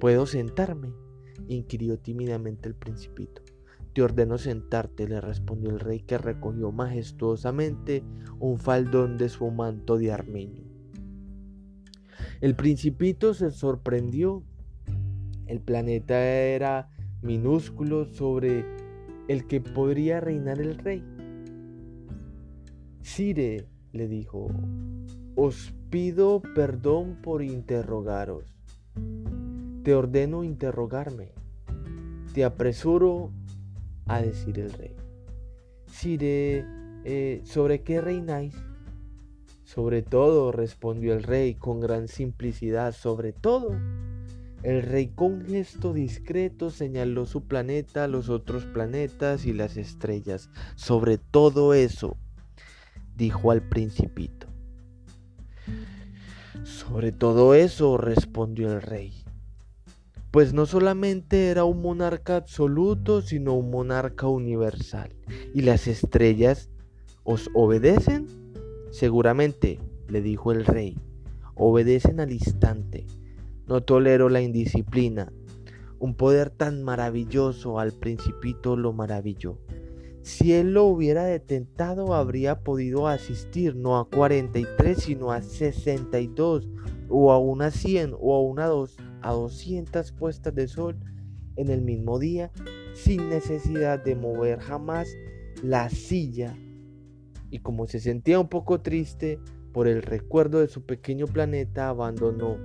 [0.00, 0.92] ¿Puedo sentarme?
[1.48, 3.41] inquirió tímidamente el principito.
[3.94, 8.02] Te ordeno sentarte, le respondió el rey que recogió majestuosamente
[8.38, 10.64] un faldón de su manto de armeño.
[12.40, 14.42] El principito se sorprendió
[15.46, 16.88] El planeta era
[17.20, 18.64] minúsculo sobre
[19.28, 21.04] el que podría reinar el rey.
[23.02, 24.48] Sire, le dijo,
[25.36, 28.44] os pido perdón por interrogaros.
[29.82, 31.32] Te ordeno interrogarme.
[32.32, 33.30] Te apresuro
[34.06, 34.94] a decir el rey.
[35.86, 36.64] Sire,
[37.04, 38.54] eh, ¿sobre qué reináis?
[39.64, 43.76] Sobre todo, respondió el rey con gran simplicidad, sobre todo.
[44.62, 50.50] El rey con gesto discreto señaló su planeta, los otros planetas y las estrellas.
[50.76, 52.16] Sobre todo eso,
[53.16, 54.46] dijo al principito.
[56.64, 59.21] Sobre todo eso, respondió el rey.
[60.32, 65.14] Pues no solamente era un monarca absoluto, sino un monarca universal.
[65.52, 66.70] ¿Y las estrellas
[67.22, 68.26] os obedecen?
[68.90, 69.78] Seguramente,
[70.08, 70.96] le dijo el rey,
[71.54, 73.06] obedecen al instante.
[73.66, 75.30] No tolero la indisciplina.
[75.98, 79.58] Un poder tan maravilloso al principito lo maravilló.
[80.22, 86.70] Si él lo hubiera detentado, habría podido asistir no a 43, sino a 62,
[87.10, 90.96] o a una 100, o a una dos, a 200 puestas de sol
[91.56, 92.50] en el mismo día,
[92.94, 95.08] sin necesidad de mover jamás
[95.62, 96.56] la silla.
[97.50, 99.38] Y como se sentía un poco triste
[99.72, 102.56] por el recuerdo de su pequeño planeta, abandonó.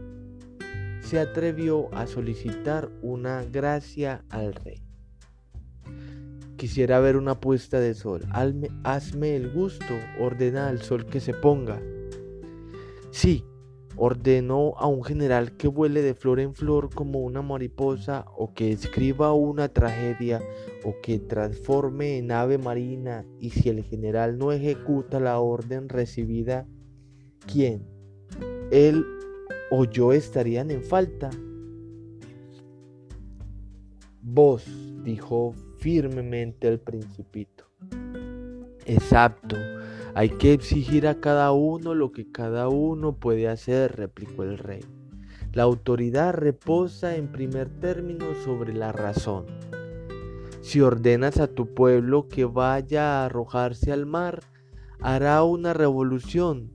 [1.01, 4.84] Se atrevió a solicitar una gracia al rey.
[6.58, 8.26] Quisiera ver una puesta de sol.
[8.84, 11.80] hazme el gusto, ordena al sol que se ponga.
[13.12, 13.45] Sí,
[13.97, 18.71] ordenó a un general que vuele de flor en flor como una mariposa, o que
[18.71, 20.41] escriba una tragedia,
[20.83, 26.67] o que transforme en ave marina, y si el general no ejecuta la orden recibida,
[27.51, 27.87] ¿quién?
[28.71, 29.03] Él
[29.71, 31.29] o yo estarían en falta.
[34.21, 34.65] Vos,
[35.03, 37.65] dijo firmemente el principito.
[38.85, 39.55] Exacto,
[40.18, 44.84] hay que exigir a cada uno lo que cada uno puede hacer, replicó el rey.
[45.53, 49.45] La autoridad reposa en primer término sobre la razón.
[50.61, 54.39] Si ordenas a tu pueblo que vaya a arrojarse al mar,
[55.01, 56.74] hará una revolución.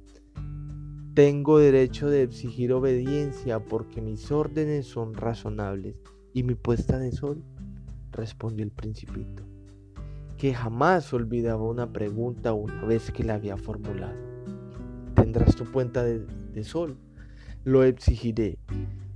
[1.12, 5.97] Tengo derecho de exigir obediencia porque mis órdenes son razonables
[6.32, 7.43] y mi puesta de sol
[8.12, 9.43] respondió el principito,
[10.43, 14.18] que jamás olvidaba una pregunta una vez que la había formulado.
[15.14, 16.97] Tendrás tu cuenta de, sol,
[17.62, 18.59] lo exigiré,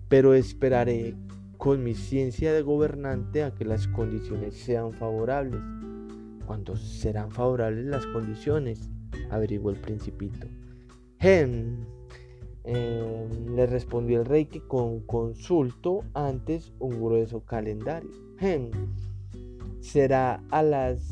[0.09, 1.17] pero esperaré
[1.57, 5.61] con mi ciencia de gobernante a que las condiciones sean favorables.
[6.47, 8.89] Cuando serán favorables las condiciones?
[9.29, 10.47] averiguó el principito.
[11.19, 11.87] Hem,
[12.63, 18.13] em, le respondió el rey que con consulto antes un grueso calendario
[19.87, 21.11] será a las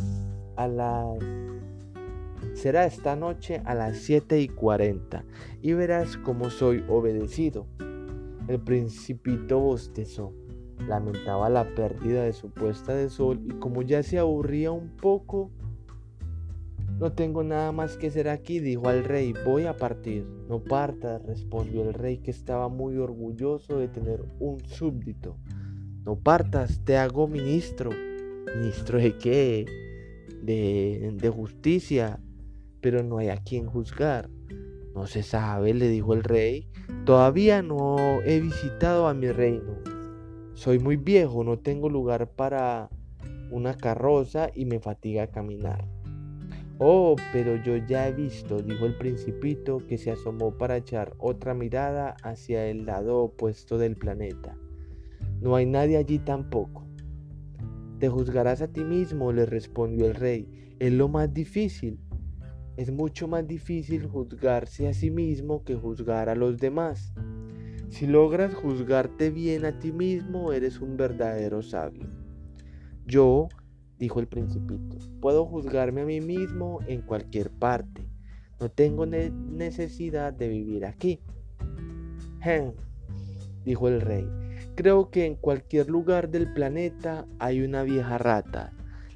[0.56, 1.18] a las
[2.54, 5.24] será esta noche a las 7 y 40
[5.62, 7.66] y verás cómo soy obedecido.
[8.48, 10.32] El principito bostezó,
[10.86, 15.50] lamentaba la pérdida de su puesta de sol y como ya se aburría un poco,
[16.98, 20.26] no tengo nada más que hacer aquí, dijo al rey, voy a partir.
[20.48, 25.36] No partas, respondió el rey que estaba muy orgulloso de tener un súbdito.
[26.04, 27.90] No partas, te hago ministro.
[28.56, 29.66] ¿Ministro de qué?
[30.42, 32.20] De, justicia.
[32.80, 34.28] Pero no hay a quien juzgar.
[34.94, 36.68] No se sabe, le dijo el rey.
[37.04, 39.78] Todavía no he visitado a mi reino.
[40.54, 42.90] Soy muy viejo, no tengo lugar para
[43.50, 45.84] una carroza y me fatiga caminar.
[46.78, 51.54] Oh, pero yo ya he visto, dijo el principito, que se asomó para echar otra
[51.54, 54.56] mirada hacia el lado opuesto del planeta.
[55.40, 56.83] No hay nadie allí tampoco.
[57.98, 60.76] Te juzgarás a ti mismo, le respondió el rey.
[60.78, 62.00] Es lo más difícil.
[62.76, 67.14] Es mucho más difícil juzgarse a sí mismo que juzgar a los demás.
[67.90, 72.08] Si logras juzgarte bien a ti mismo, eres un verdadero sabio.
[73.06, 73.48] Yo,
[73.98, 78.08] dijo el principito, puedo juzgarme a mí mismo en cualquier parte.
[78.58, 81.20] No tengo necesidad de vivir aquí.
[82.42, 82.74] Hen,
[83.64, 84.26] dijo el rey,
[84.74, 88.72] Creo que en cualquier lugar del planeta hay una vieja rata.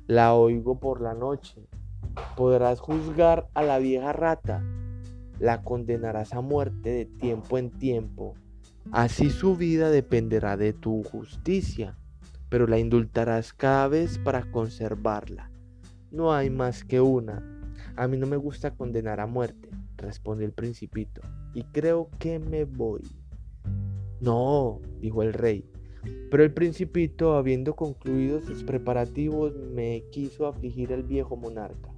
[0.07, 1.67] La oigo por la noche.
[2.37, 4.63] Podrás juzgar a la vieja rata.
[5.41, 8.35] La condenarás a muerte de tiempo en tiempo.
[8.93, 11.99] Así su vida dependerá de tu justicia,
[12.49, 15.51] pero la indultarás cada vez para conservarla.
[16.13, 17.43] No hay más que una.
[17.97, 21.21] A mí no me gusta condenar a muerte, respondió el principito,
[21.53, 23.03] y creo que me voy.
[24.21, 25.65] No, dijo el rey,
[26.31, 31.91] Pero el principito, habiendo concluido sus preparativos, me quiso afligir el viejo monarca.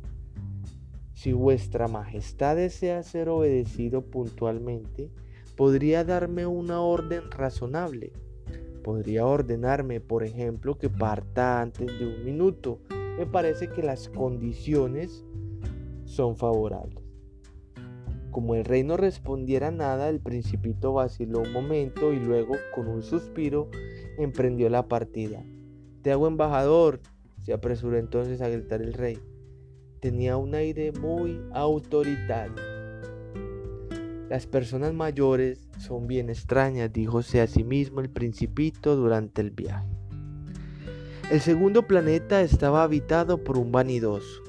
[1.15, 5.11] Si vuestra majestad desea ser obedecido puntualmente,
[5.57, 8.13] podría darme una orden razonable.
[8.83, 12.79] Podría ordenarme, por ejemplo, que parta antes de un minuto.
[13.19, 15.25] Me parece que las condiciones
[16.07, 17.00] son favorables.
[18.31, 23.03] Como el rey no respondiera nada, el principito vaciló un momento y luego, con un
[23.03, 23.69] suspiro,
[24.19, 25.43] emprendió la partida.
[26.03, 27.01] Te hago embajador,
[27.41, 29.19] se apresuró entonces a gritar el rey.
[30.01, 32.55] Tenía un aire muy autoritario.
[34.31, 39.89] Las personas mayores son bien extrañas, díjose a sí mismo el principito durante el viaje.
[41.33, 44.43] El segundo planeta estaba habitado por un vanidoso.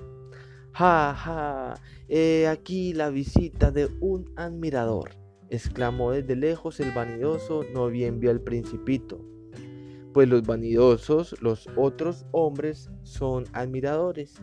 [0.71, 1.73] Ja, ja,
[2.13, 5.11] he aquí la visita de un admirador,
[5.49, 9.25] exclamó desde lejos el vanidoso, no bien vio al principito.
[10.13, 14.41] Pues los vanidosos, los otros hombres, son admiradores.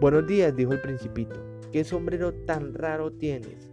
[0.00, 1.34] Buenos días, dijo el principito.
[1.72, 3.72] ¿Qué sombrero tan raro tienes?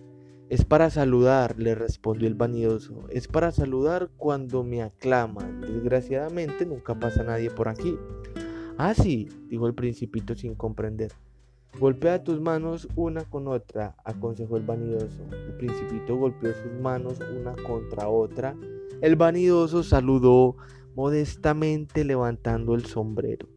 [0.50, 3.08] Es para saludar, le respondió el vanidoso.
[3.10, 5.62] Es para saludar cuando me aclaman.
[5.62, 7.96] Desgraciadamente nunca pasa nadie por aquí.
[8.80, 11.12] Ah, sí, dijo el principito sin comprender.
[11.80, 15.24] Golpea tus manos una con otra, aconsejó el vanidoso.
[15.32, 18.56] El principito golpeó sus manos una contra otra.
[19.02, 20.56] El vanidoso saludó
[20.96, 23.50] modestamente levantando el sombrero.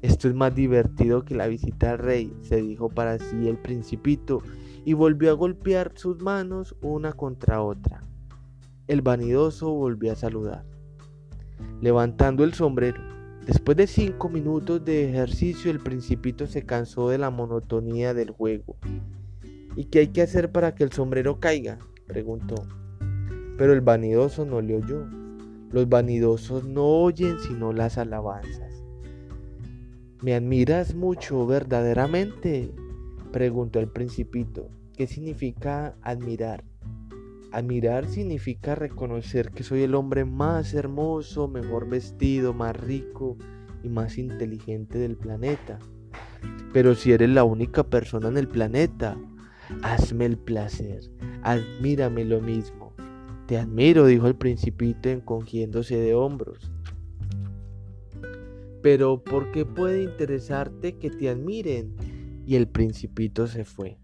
[0.00, 4.42] Esto es más divertido que la visita al rey, se dijo para sí el principito,
[4.84, 8.04] y volvió a golpear sus manos una contra otra.
[8.86, 10.64] El vanidoso volvió a saludar,
[11.80, 13.15] levantando el sombrero.
[13.46, 18.76] Después de cinco minutos de ejercicio, el principito se cansó de la monotonía del juego.
[19.76, 21.78] ¿Y qué hay que hacer para que el sombrero caiga?
[22.08, 22.56] preguntó.
[23.56, 25.06] Pero el vanidoso no le oyó.
[25.70, 28.82] Los vanidosos no oyen sino las alabanzas.
[30.22, 32.74] ¿Me admiras mucho verdaderamente?
[33.30, 34.70] preguntó el principito.
[34.96, 36.64] ¿Qué significa admirar?
[37.56, 43.38] Admirar significa reconocer que soy el hombre más hermoso, mejor vestido, más rico
[43.82, 45.78] y más inteligente del planeta.
[46.74, 49.16] Pero si eres la única persona en el planeta,
[49.82, 51.10] hazme el placer,
[51.42, 52.92] admírame lo mismo.
[53.46, 56.70] Te admiro, dijo el principito encogiéndose de hombros.
[58.82, 61.96] Pero ¿por qué puede interesarte que te admiren?
[62.46, 63.96] Y el principito se fue.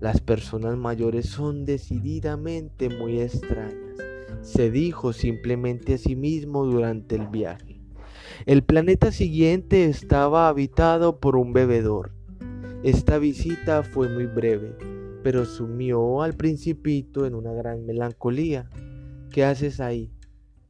[0.00, 3.96] Las personas mayores son decididamente muy extrañas,
[4.42, 7.80] se dijo simplemente a sí mismo durante el viaje.
[8.44, 12.12] El planeta siguiente estaba habitado por un bebedor.
[12.82, 14.76] Esta visita fue muy breve,
[15.22, 18.68] pero sumió al principito en una gran melancolía.
[19.30, 20.12] ¿Qué haces ahí?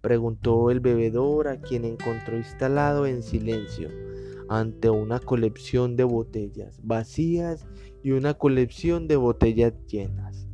[0.01, 4.05] preguntó el bebedor a quien encontró instalado en silencio
[4.49, 7.66] ante una colección de botellas vacías
[8.03, 10.47] y una colección de botellas llenas.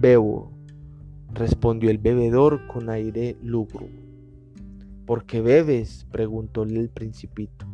[0.00, 0.52] Bebo,
[1.32, 4.04] respondió el bebedor con aire lúgubre.
[5.06, 6.06] ¿Por qué bebes?
[6.10, 7.66] preguntóle el principito.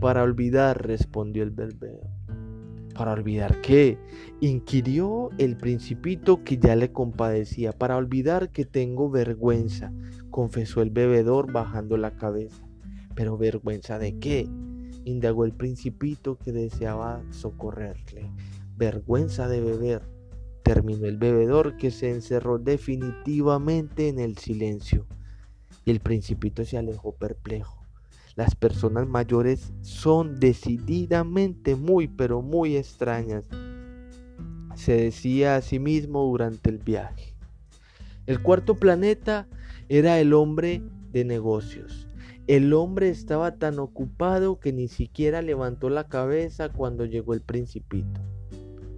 [0.00, 2.08] Para olvidar, respondió el bebedor.
[2.94, 3.98] ¿Para olvidar qué?
[4.40, 7.72] inquirió el principito que ya le compadecía.
[7.72, 9.92] Para olvidar que tengo vergüenza,
[10.30, 12.65] confesó el bebedor bajando la cabeza.
[13.16, 14.48] ¿Pero vergüenza de qué?
[15.04, 18.30] indagó el principito que deseaba socorrerle.
[18.76, 20.02] Vergüenza de beber,
[20.62, 25.06] terminó el bebedor que se encerró definitivamente en el silencio.
[25.84, 27.84] Y el principito se alejó perplejo.
[28.34, 33.44] Las personas mayores son decididamente muy, pero muy extrañas,
[34.74, 37.34] se decía a sí mismo durante el viaje.
[38.26, 39.48] El cuarto planeta
[39.88, 42.05] era el hombre de negocios.
[42.46, 48.20] El hombre estaba tan ocupado que ni siquiera levantó la cabeza cuando llegó el principito.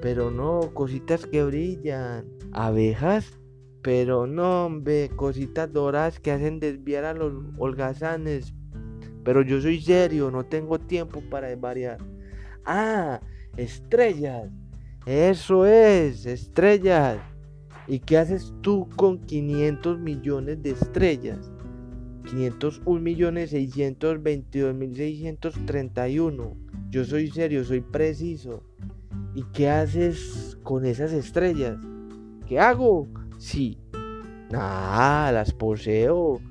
[0.02, 2.26] pero no, cositas que brillan.
[2.54, 3.38] Abejas,
[3.82, 8.54] pero no, hombre, cositas doradas que hacen desviar a los holgazanes.
[9.26, 11.98] Pero yo soy serio, no tengo tiempo para desvariar.
[12.64, 13.20] Ah,
[13.58, 14.50] estrellas.
[15.06, 17.20] Eso es, estrellas.
[17.88, 21.52] ¿Y qué haces tú con 500 millones de estrellas?
[22.30, 26.58] 501 millones 622 mil 631.
[26.90, 28.64] Yo soy serio, soy preciso.
[29.34, 31.78] ¿Y qué haces con esas estrellas?
[32.46, 33.08] ¿Qué hago?
[33.38, 33.78] Sí.
[34.52, 36.42] Nada, las poseo.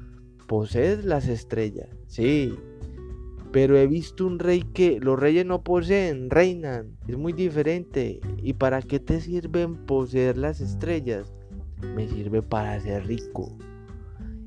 [0.46, 1.88] Posees las estrellas.
[2.06, 2.54] Sí.
[3.56, 6.98] Pero he visto un rey que los reyes no poseen, reinan.
[7.08, 8.20] Es muy diferente.
[8.42, 11.32] ¿Y para qué te sirven poseer las estrellas?
[11.94, 13.56] Me sirve para ser rico.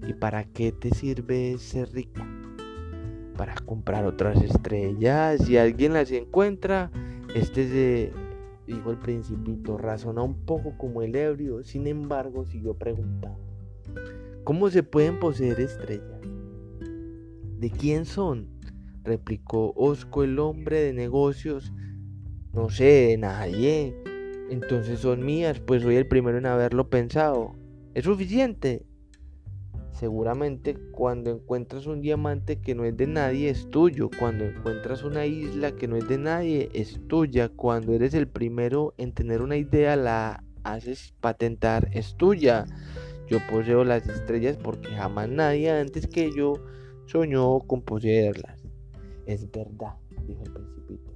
[0.07, 2.21] ¿Y para qué te sirve ser rico?
[3.35, 5.41] Para comprar otras estrellas.
[5.43, 6.91] Si alguien las encuentra,
[7.33, 8.13] este se,
[8.67, 11.63] dijo el principito, razona un poco como el ebrio.
[11.63, 13.39] Sin embargo, siguió preguntando.
[14.43, 16.21] ¿Cómo se pueden poseer estrellas?
[17.57, 18.58] ¿De quién son?
[19.03, 21.73] Replicó Osco el hombre de negocios.
[22.53, 23.95] No sé, de nadie.
[24.49, 27.55] Entonces son mías, pues soy el primero en haberlo pensado.
[27.93, 28.85] ¿Es suficiente?
[29.91, 34.09] Seguramente cuando encuentras un diamante que no es de nadie es tuyo.
[34.17, 37.49] Cuando encuentras una isla que no es de nadie es tuya.
[37.49, 42.65] Cuando eres el primero en tener una idea la haces patentar es tuya.
[43.27, 46.53] Yo poseo las estrellas porque jamás nadie antes que yo
[47.05, 48.58] soñó con poseerlas.
[49.29, 49.93] Es verdad,
[50.27, 51.13] dijo el principito.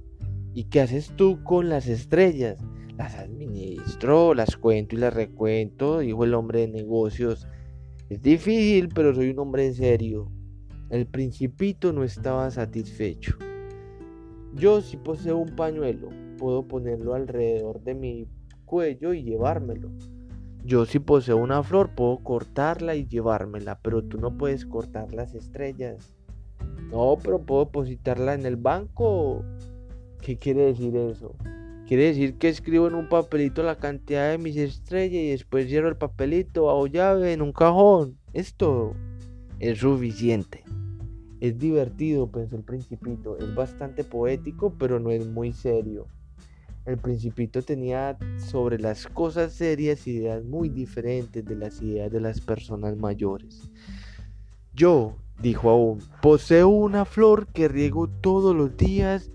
[0.54, 2.64] ¿Y qué haces tú con las estrellas?
[2.96, 7.48] Las administro, las cuento y las recuento, dijo el hombre de negocios.
[8.08, 10.30] Es difícil, pero soy un hombre serio.
[10.90, 13.36] El principito no estaba satisfecho.
[14.54, 18.28] Yo si poseo un pañuelo, puedo ponerlo alrededor de mi
[18.64, 19.90] cuello y llevármelo.
[20.64, 25.34] Yo si poseo una flor, puedo cortarla y llevármela, pero tú no puedes cortar las
[25.34, 26.13] estrellas.
[26.94, 29.42] No, pero puedo depositarla en el banco.
[30.20, 31.34] ¿Qué quiere decir eso?
[31.88, 35.88] Quiere decir que escribo en un papelito la cantidad de mis estrellas y después cierro
[35.88, 38.16] el papelito bajo llave en un cajón.
[38.32, 38.94] Esto
[39.58, 40.62] es suficiente.
[41.40, 43.38] Es divertido, pensó el principito.
[43.38, 46.06] Es bastante poético, pero no es muy serio.
[46.86, 52.40] El principito tenía sobre las cosas serias ideas muy diferentes de las ideas de las
[52.40, 53.68] personas mayores.
[54.74, 59.30] Yo, Dijo aún, poseo una flor que riego todos los días,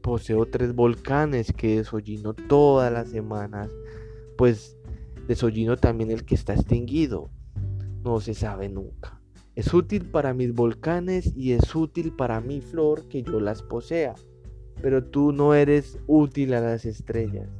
[0.00, 3.70] poseo tres volcanes que desollino todas las semanas,
[4.38, 4.78] pues
[5.26, 7.30] desollino también el que está extinguido.
[8.02, 9.20] No se sabe nunca.
[9.54, 14.14] Es útil para mis volcanes y es útil para mi flor que yo las posea,
[14.80, 17.50] pero tú no eres útil a las estrellas.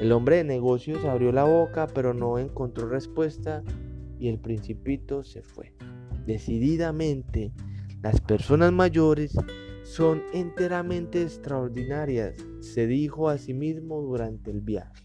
[0.00, 3.62] El hombre de negocios abrió la boca, pero no encontró respuesta
[4.18, 5.74] y el principito se fue.
[6.26, 7.52] Decididamente,
[8.02, 9.36] las personas mayores
[9.82, 15.04] son enteramente extraordinarias, se dijo a sí mismo durante el viaje.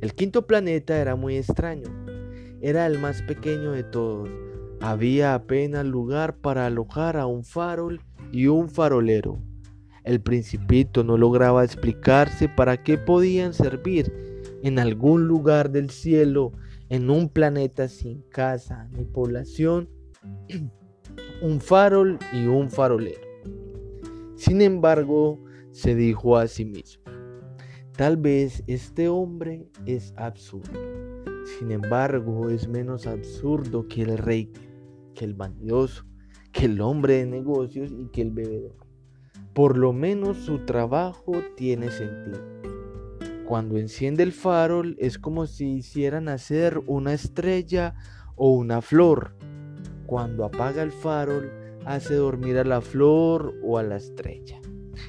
[0.00, 1.88] El quinto planeta era muy extraño.
[2.62, 4.30] Era el más pequeño de todos.
[4.80, 8.00] Había apenas lugar para alojar a un farol
[8.32, 9.38] y un farolero.
[10.04, 14.10] El principito no lograba explicarse para qué podían servir
[14.62, 16.52] en algún lugar del cielo
[16.90, 19.88] en un planeta sin casa ni población,
[21.42, 23.26] un farol y un farolero.
[24.36, 25.38] Sin embargo,
[25.70, 27.04] se dijo a sí mismo,
[27.96, 30.78] tal vez este hombre es absurdo.
[31.58, 34.52] Sin embargo, es menos absurdo que el rey,
[35.14, 36.04] que el vanidoso,
[36.52, 38.76] que el hombre de negocios y que el bebedor.
[39.54, 42.40] Por lo menos su trabajo tiene sentido.
[43.50, 47.96] Cuando enciende el farol es como si hiciera nacer una estrella
[48.36, 49.34] o una flor.
[50.06, 51.50] Cuando apaga el farol
[51.84, 54.60] hace dormir a la flor o a la estrella.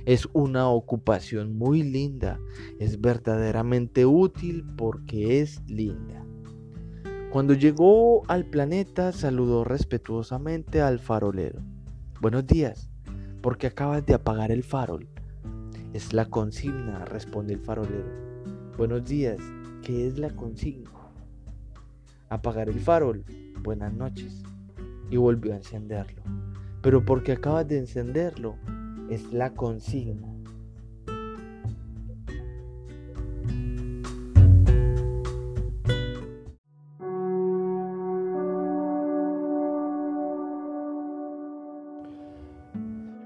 [0.08, 2.40] Es una ocupación muy linda,
[2.80, 6.26] es verdaderamente útil porque es linda.
[7.30, 11.62] Cuando llegó al planeta, saludó respetuosamente al farolero.
[12.20, 12.90] Buenos días,
[13.44, 15.08] ¿por qué acabas de apagar el farol?
[15.94, 18.21] Es la consigna, responde el farolero.
[18.82, 19.38] Buenos días,
[19.84, 20.90] ¿qué es la consigna?
[22.30, 23.24] Apagar el farol.
[23.62, 24.42] Buenas noches.
[25.12, 26.24] Y volvió a encenderlo.
[26.82, 28.56] Pero porque acabas de encenderlo,
[29.08, 30.28] es la consigna.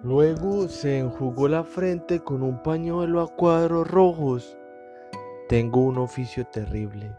[0.03, 4.57] Luego se enjugó la frente con un pañuelo a cuadros rojos.
[5.47, 7.15] Tengo un oficio terrible.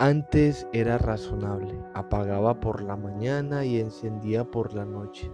[0.00, 1.78] Antes era razonable.
[1.94, 5.30] Apagaba por la mañana y encendía por la noche.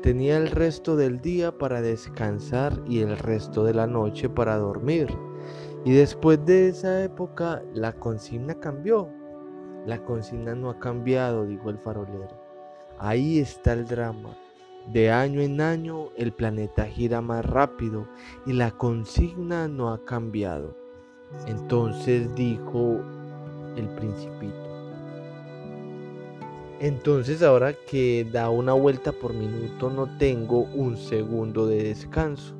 [0.00, 5.08] Tenía el resto del día para descansar y el resto de la noche para dormir.
[5.84, 9.10] Y después de esa época la consigna cambió.
[9.84, 12.40] La consigna no ha cambiado, dijo el farolero.
[12.98, 14.34] Ahí está el drama.
[14.90, 18.08] De año en año el planeta gira más rápido
[18.46, 20.83] y la consigna no ha cambiado.
[21.46, 23.00] Entonces dijo
[23.76, 24.64] el principito.
[26.80, 32.54] Entonces ahora que da una vuelta por minuto no tengo un segundo de descanso.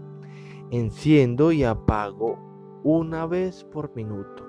[0.71, 2.39] Enciendo y apago
[2.85, 4.45] una vez por minuto.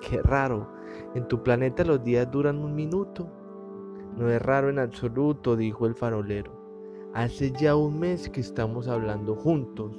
[0.00, 0.68] Qué raro.
[1.14, 3.28] En tu planeta los días duran un minuto.
[4.16, 6.52] No es raro en absoluto, dijo el farolero.
[7.14, 9.92] Hace ya un mes que estamos hablando juntos.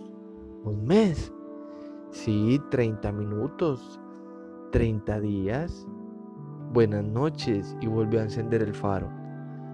[0.64, 1.32] ¿Un mes?
[2.12, 4.00] Sí, 30 minutos.
[4.72, 5.88] ¿30 días?
[6.74, 9.10] Buenas noches y volvió a encender el faro.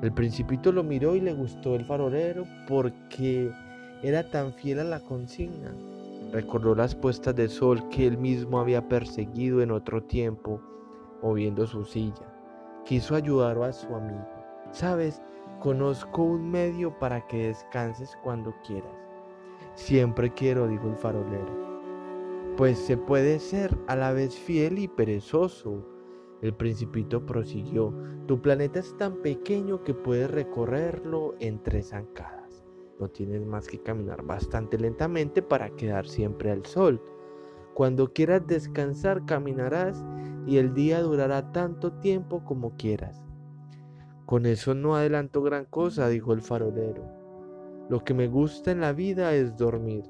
[0.02, 3.52] El principito lo miró y le gustó el farolero porque
[4.02, 5.74] era tan fiel a la consigna.
[6.32, 10.60] Recordó las puestas de sol que él mismo había perseguido en otro tiempo,
[11.22, 12.34] moviendo su silla.
[12.86, 14.28] Quiso ayudar a su amigo.
[14.72, 15.22] Sabes,
[15.64, 18.92] Conozco un medio para que descanses cuando quieras.
[19.76, 21.73] Siempre quiero, dijo el farolero.
[22.56, 25.84] Pues se puede ser a la vez fiel y perezoso.
[26.43, 27.91] El principito prosiguió.
[28.28, 32.64] Tu planeta es tan pequeño que puedes recorrerlo en tres zancadas.
[32.99, 37.01] No tienes más que caminar bastante lentamente para quedar siempre al sol.
[37.74, 40.06] Cuando quieras descansar caminarás
[40.45, 43.26] y el día durará tanto tiempo como quieras.
[44.28, 47.04] Con eso no adelanto gran cosa, dijo el farolero.
[47.89, 50.04] Lo que me gusta en la vida es dormir.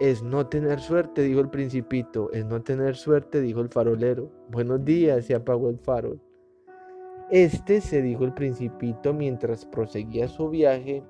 [0.00, 2.30] Es no tener suerte, dijo el principito.
[2.32, 4.30] Es no tener suerte, dijo el farolero.
[4.48, 6.20] Buenos días, se apagó el farol.
[7.30, 11.02] Este, se dijo el principito mientras proseguía su viaje,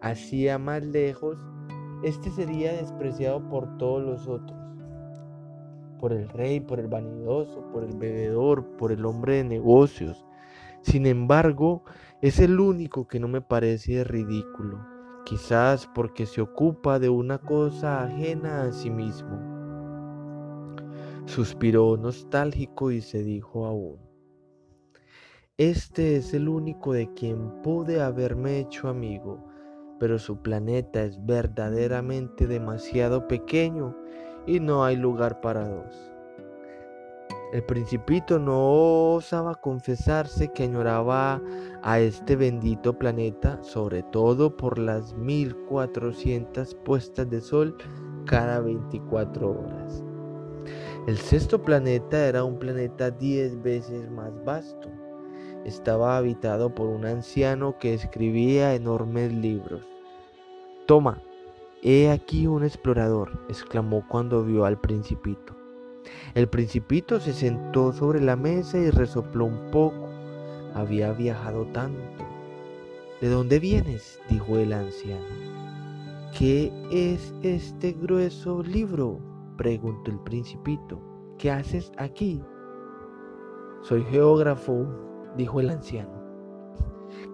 [0.00, 1.36] hacía más lejos,
[2.02, 4.58] este sería despreciado por todos los otros.
[6.00, 10.24] Por el rey, por el vanidoso, por el bebedor, por el hombre de negocios,
[10.80, 11.84] sin embargo,
[12.22, 14.84] es el único que no me parece ridículo,
[15.24, 19.38] quizás porque se ocupa de una cosa ajena a sí mismo.
[21.26, 23.98] Suspiró nostálgico y se dijo aún,
[25.58, 29.38] este es el único de quien pude haberme hecho amigo,
[30.00, 33.96] pero su planeta es verdaderamente demasiado pequeño
[34.46, 36.11] y no hay lugar para dos.
[37.52, 41.38] El principito no osaba confesarse que añoraba
[41.82, 47.76] a este bendito planeta, sobre todo por las 1400 puestas de sol
[48.24, 50.02] cada 24 horas.
[51.06, 54.88] El sexto planeta era un planeta 10 veces más vasto.
[55.66, 59.86] Estaba habitado por un anciano que escribía enormes libros.
[60.86, 61.20] Toma,
[61.82, 65.61] he aquí un explorador, exclamó cuando vio al principito.
[66.34, 70.08] El principito se sentó sobre la mesa y resopló un poco.
[70.74, 72.24] Había viajado tanto.
[73.20, 74.20] ¿De dónde vienes?
[74.28, 76.32] dijo el anciano.
[76.36, 79.20] ¿Qué es este grueso libro?
[79.56, 81.00] preguntó el principito.
[81.38, 82.42] ¿Qué haces aquí?
[83.82, 84.86] Soy geógrafo,
[85.36, 86.22] dijo el anciano.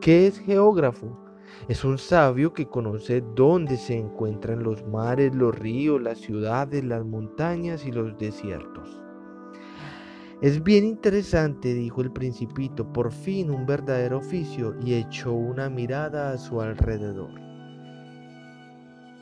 [0.01, 1.28] ¿Qué es geógrafo?
[1.69, 7.05] Es un sabio que conoce dónde se encuentran los mares, los ríos, las ciudades, las
[7.05, 9.03] montañas y los desiertos.
[10.41, 16.31] Es bien interesante, dijo el principito, por fin un verdadero oficio, y echó una mirada
[16.31, 17.33] a su alrededor.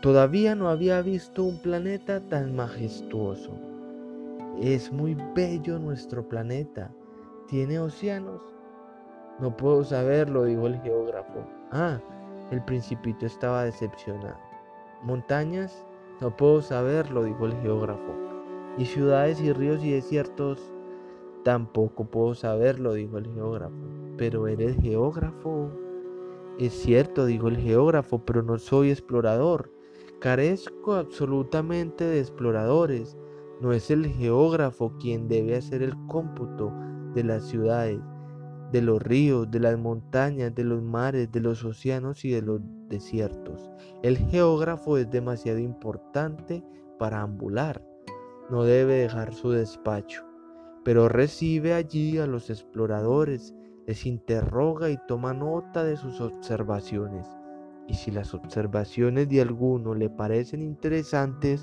[0.01, 3.59] Todavía no había visto un planeta tan majestuoso.
[4.61, 6.95] Es muy bello nuestro planeta.
[7.49, 8.41] ¿Tiene océanos?
[9.41, 11.45] No puedo saberlo, dijo el geógrafo.
[11.73, 11.99] Ah,
[12.51, 14.39] el principito estaba decepcionado.
[15.03, 15.85] ¿Montañas?
[16.21, 18.15] No puedo saberlo, dijo el geógrafo.
[18.79, 20.73] ¿Y ciudades y ríos y desiertos?
[21.45, 23.75] Tampoco puedo saberlo, dijo el geógrafo.
[24.17, 25.71] Pero eres geógrafo.
[26.59, 29.71] Es cierto, dijo el geógrafo, pero no soy explorador.
[30.21, 33.17] Carezco absolutamente de exploradores.
[33.61, 36.73] No es el geógrafo quien debe hacer el cómputo
[37.15, 38.01] de las ciudades,
[38.77, 42.61] de los ríos, de las montañas, de los mares, de los océanos y de los
[42.91, 43.71] desiertos.
[44.03, 46.63] El geógrafo es demasiado importante
[46.99, 47.83] para ambular.
[48.51, 50.27] No debe dejar su despacho,
[50.85, 53.55] pero recibe allí a los exploradores,
[53.87, 57.27] les interroga y toma nota de sus observaciones.
[57.89, 61.63] Y si las observaciones de alguno le parecen interesantes,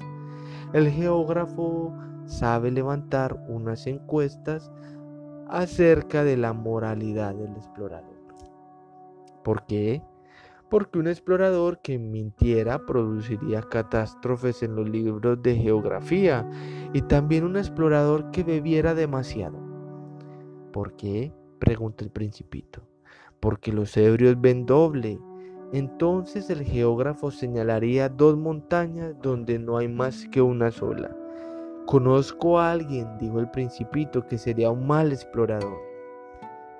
[0.74, 1.94] el geógrafo
[2.26, 4.72] sabe levantar unas encuestas
[5.50, 8.14] acerca de la moralidad del explorador.
[9.44, 10.02] ¿Por qué?
[10.70, 16.50] Porque un explorador que mintiera produciría catástrofes en los libros de geografía
[16.94, 19.60] y también un explorador que bebiera demasiado.
[20.72, 21.32] ¿Por qué?
[21.60, 22.82] pregunta el principito.
[23.40, 25.20] Porque los ebrios ven doble.
[25.72, 31.16] Entonces el geógrafo señalaría dos montañas donde no hay más que una sola
[31.86, 35.78] Conozco a alguien, dijo el principito, que sería un mal explorador.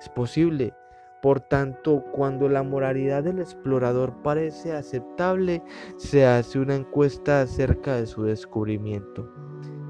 [0.00, 0.74] Es posible.
[1.22, 5.62] Por tanto, cuando la moralidad del explorador parece aceptable,
[5.96, 9.32] se hace una encuesta acerca de su descubrimiento.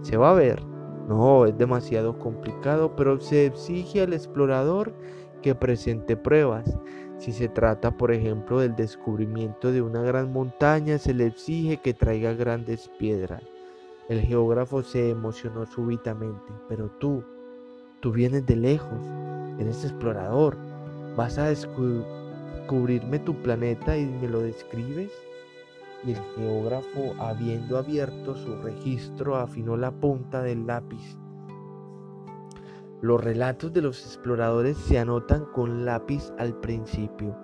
[0.03, 0.65] Se va a ver.
[1.09, 4.95] No, es demasiado complicado, pero se exige al explorador
[5.43, 6.79] que presente pruebas.
[7.19, 11.95] Si se trata, por ejemplo, del descubrimiento de una gran montaña, se le exige que
[11.95, 13.43] traiga grandes piedras.
[14.09, 16.53] El geógrafo se emocionó súbitamente.
[16.69, 17.25] Pero tú,
[18.01, 19.01] tú vienes de lejos,
[19.59, 20.59] eres explorador,
[21.17, 25.11] vas a descubrirme tu planeta y me lo describes.
[26.05, 31.17] Y el geógrafo, habiendo abierto su registro, afinó la punta del lápiz.
[33.01, 37.35] Los relatos de los exploradores se anotan con lápiz al principio.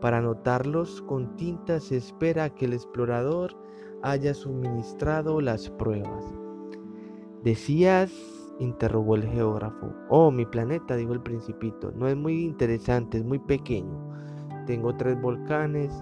[0.00, 3.56] Para anotarlos con tinta se espera que el explorador
[4.02, 6.24] haya suministrado las pruebas.
[7.42, 8.12] Decías,
[8.58, 9.92] interrogó el geógrafo.
[10.08, 13.98] Oh, mi planeta, dijo el principito, no es muy interesante, es muy pequeño.
[14.66, 15.92] Tengo tres volcanes,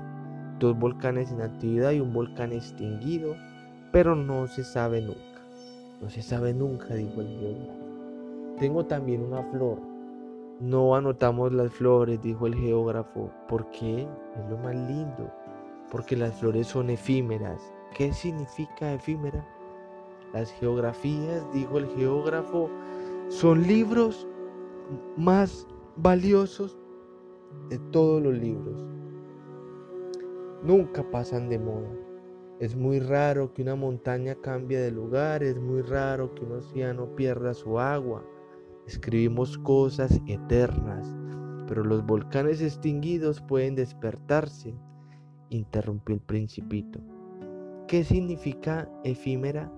[0.58, 3.34] dos volcanes en actividad y un volcán extinguido,
[3.92, 5.20] pero no se sabe nunca.
[6.00, 7.84] No se sabe nunca, dijo el geógrafo.
[8.58, 9.78] Tengo también una flor.
[10.60, 13.30] No anotamos las flores, dijo el geógrafo.
[13.48, 14.02] ¿Por qué?
[14.02, 15.30] Es lo más lindo.
[15.90, 19.46] Porque las flores son efímeras ¿Qué significa efímera?
[20.32, 22.68] Las geografías, dijo el geógrafo,
[23.28, 24.26] son libros
[25.16, 26.76] más valiosos
[27.68, 28.84] de todos los libros.
[30.64, 31.88] Nunca pasan de moda.
[32.58, 37.14] Es muy raro que una montaña cambie de lugar, es muy raro que un océano
[37.14, 38.24] pierda su agua.
[38.88, 41.14] Escribimos cosas eternas,
[41.68, 44.74] pero los volcanes extinguidos pueden despertarse,
[45.50, 47.13] interrumpió el principito.
[47.86, 49.70] ¿Qué significa efímera?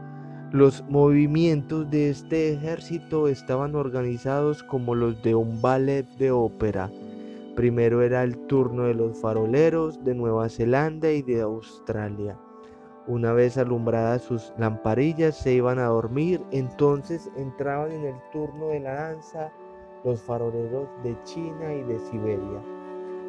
[0.54, 6.92] Los movimientos de este ejército estaban organizados como los de un ballet de ópera.
[7.56, 12.38] Primero era el turno de los faroleros de Nueva Zelanda y de Australia.
[13.08, 18.80] Una vez alumbradas sus lamparillas se iban a dormir, entonces entraban en el turno de
[18.82, 19.52] la danza
[20.04, 22.62] los faroleros de China y de Siberia.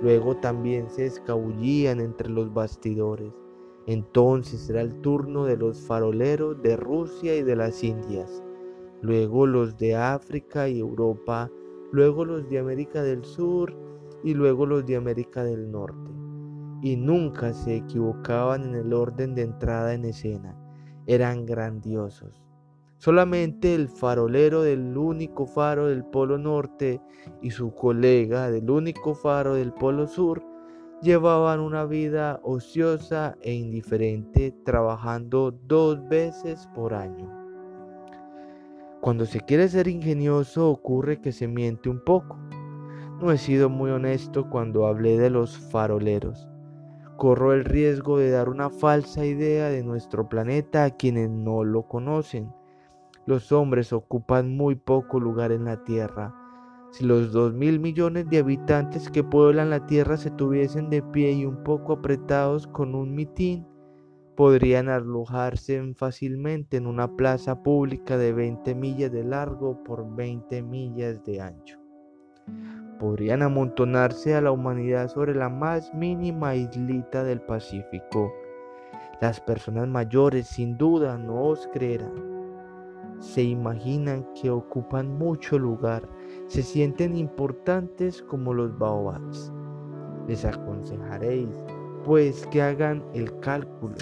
[0.03, 3.43] Luego también se escabullían entre los bastidores.
[3.87, 8.43] Entonces era el turno de los faroleros de Rusia y de las Indias.
[9.03, 11.51] Luego los de África y Europa.
[11.93, 13.76] Luego los de América del Sur
[14.24, 16.14] y luego los de América del Norte
[16.85, 20.55] y nunca se equivocaban en el orden de entrada en escena.
[21.07, 22.45] Eran grandiosos.
[22.99, 27.01] Solamente el farolero del único faro del Polo Norte
[27.41, 30.43] y su colega del único faro del Polo Sur
[31.05, 37.30] llevaban una vida ociosa e indiferente trabajando dos veces por año.
[39.00, 42.36] Cuando se quiere ser ingenioso ocurre que se miente un poco.
[43.20, 46.48] No he sido muy honesto cuando hablé de los faroleros
[47.16, 51.82] corro el riesgo de dar una falsa idea de nuestro planeta a quienes no lo
[51.84, 52.52] conocen.
[53.26, 56.34] Los hombres ocupan muy poco lugar en la Tierra.
[56.95, 61.32] Si los dos mil millones de habitantes que pueblan la Tierra se tuviesen de pie
[61.32, 63.66] y un poco apretados con un mitín,
[64.36, 71.24] podrían alojarse fácilmente en una plaza pública de 20 millas de largo por 20 millas
[71.24, 71.84] de ancho
[72.99, 78.32] podrían amontonarse a la humanidad sobre la más mínima islita del Pacífico.
[79.20, 82.14] Las personas mayores sin duda no os creerán.
[83.18, 86.09] Se imaginan que ocupan mucho lugar,
[86.55, 89.52] se sienten importantes como los baobabs.
[90.28, 91.48] Les aconsejaréis,
[92.05, 93.96] pues, que hagan el cálculo.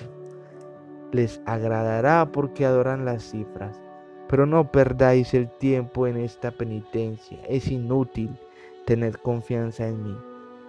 [1.12, 3.80] Les agradará porque adoran las cifras.
[4.28, 8.38] Pero no perdáis el tiempo en esta penitencia, es inútil
[8.84, 10.18] Tened confianza en mí.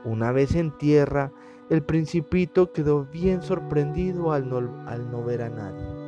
[0.05, 1.33] Una vez en tierra,
[1.69, 4.57] el principito quedó bien sorprendido al no,
[4.87, 6.02] al no ver a nadie.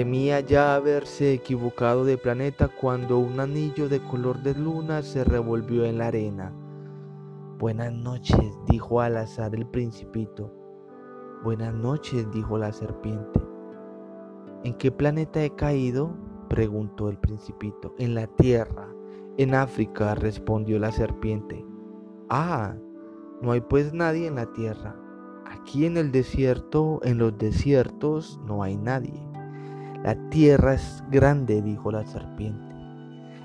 [0.00, 5.84] Temía ya haberse equivocado de planeta cuando un anillo de color de luna se revolvió
[5.84, 6.54] en la arena.
[7.58, 10.54] Buenas noches, dijo al azar el principito.
[11.44, 13.42] Buenas noches, dijo la serpiente.
[14.64, 16.16] ¿En qué planeta he caído?
[16.48, 17.94] preguntó el principito.
[17.98, 18.88] En la Tierra,
[19.36, 21.62] en África, respondió la serpiente.
[22.30, 22.74] Ah,
[23.42, 24.96] no hay pues nadie en la tierra.
[25.44, 29.29] Aquí en el desierto, en los desiertos, no hay nadie.
[30.02, 32.74] La tierra es grande, dijo la serpiente.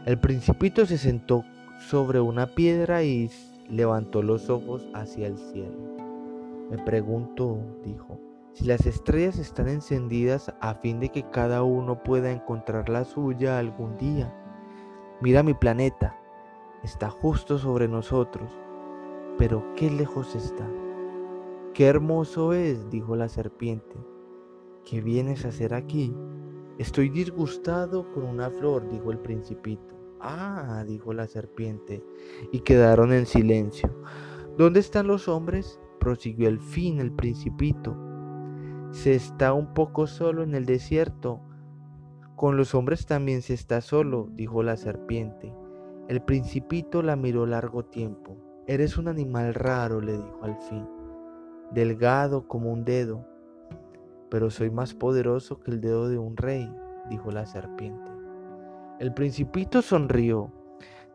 [0.05, 1.43] El principito se sentó
[1.89, 3.29] sobre una piedra y
[3.69, 5.77] levantó los ojos hacia el cielo.
[6.69, 8.19] Me pregunto, dijo,
[8.53, 13.59] si las estrellas están encendidas a fin de que cada uno pueda encontrar la suya
[13.59, 14.33] algún día.
[15.19, 16.17] Mira mi planeta,
[16.83, 18.49] está justo sobre nosotros,
[19.37, 20.65] pero qué lejos está.
[21.73, 23.97] Qué hermoso es, dijo la serpiente.
[24.85, 26.15] ¿Qué vienes a hacer aquí?
[26.77, 29.95] Estoy disgustado con una flor, dijo el principito.
[30.19, 32.03] Ah, dijo la serpiente,
[32.51, 33.93] y quedaron en silencio.
[34.57, 35.79] ¿Dónde están los hombres?
[35.99, 37.95] prosiguió al fin el principito.
[38.91, 41.41] Se está un poco solo en el desierto,
[42.35, 45.53] con los hombres también se está solo, dijo la serpiente.
[46.09, 48.37] El principito la miró largo tiempo.
[48.67, 50.85] Eres un animal raro, le dijo al fin,
[51.71, 53.25] delgado como un dedo.
[54.35, 56.69] Pero soy más poderoso que el dedo de un rey,
[57.09, 58.11] dijo la serpiente.
[58.99, 60.51] El principito sonrió.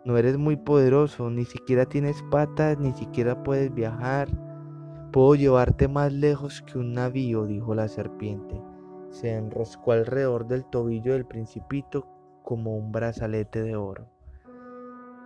[0.06, 4.28] No eres muy poderoso, ni siquiera tienes patas, ni siquiera puedes viajar.
[5.12, 8.58] Puedo llevarte más lejos que un navío, dijo la serpiente
[9.10, 12.06] se enroscó alrededor del tobillo del principito
[12.42, 14.06] como un brazalete de oro.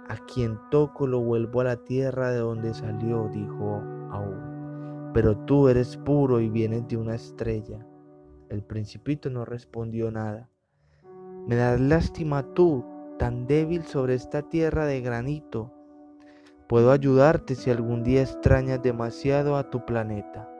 [0.08, 4.53] A quien toco lo vuelvo a la tierra de donde salió, dijo aún.
[5.14, 7.86] Pero tú eres puro y vienes de una estrella.
[8.50, 10.50] El principito no respondió nada.
[11.46, 12.84] Me das lástima tú,
[13.18, 15.72] tan débil sobre esta tierra de granito.
[16.68, 20.50] Puedo ayudarte si algún día extrañas demasiado a tu planeta.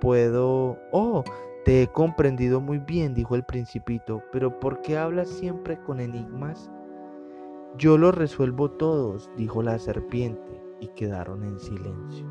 [0.00, 0.78] Puedo...
[0.92, 1.24] Oh,
[1.64, 6.70] te he comprendido muy bien, dijo el principito, pero ¿por qué hablas siempre con enigmas?
[7.76, 12.26] Yo los resuelvo todos, dijo la serpiente, y quedaron en silencio.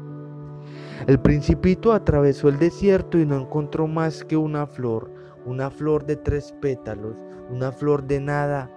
[1.06, 5.12] El principito atravesó el desierto y no encontró más que una flor,
[5.46, 7.18] una flor de tres pétalos,
[7.50, 8.72] una flor de nada,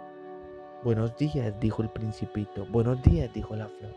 [0.82, 2.64] Buenos días, dijo el principito.
[2.70, 3.94] Buenos días, dijo la flor.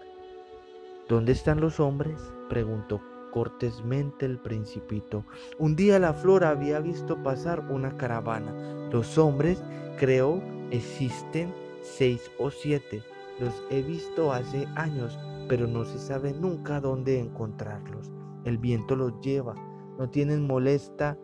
[1.08, 2.20] ¿Dónde están los hombres?
[2.50, 3.00] preguntó
[3.32, 5.24] cortésmente el principito.
[5.58, 8.52] Un día la flor había visto pasar una caravana.
[8.92, 9.64] Los hombres,
[9.98, 13.02] creo, existen seis o siete.
[13.40, 15.18] Los he visto hace años,
[15.48, 18.12] pero no se sabe nunca dónde encontrarlos.
[18.44, 19.56] El viento los lleva.
[19.98, 21.18] No tienen molesta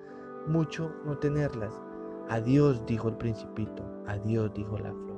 [0.48, 1.74] mucho no tenerlas.
[2.30, 3.84] Adiós, dijo el principito.
[4.08, 5.10] Adiós, dijo la flor.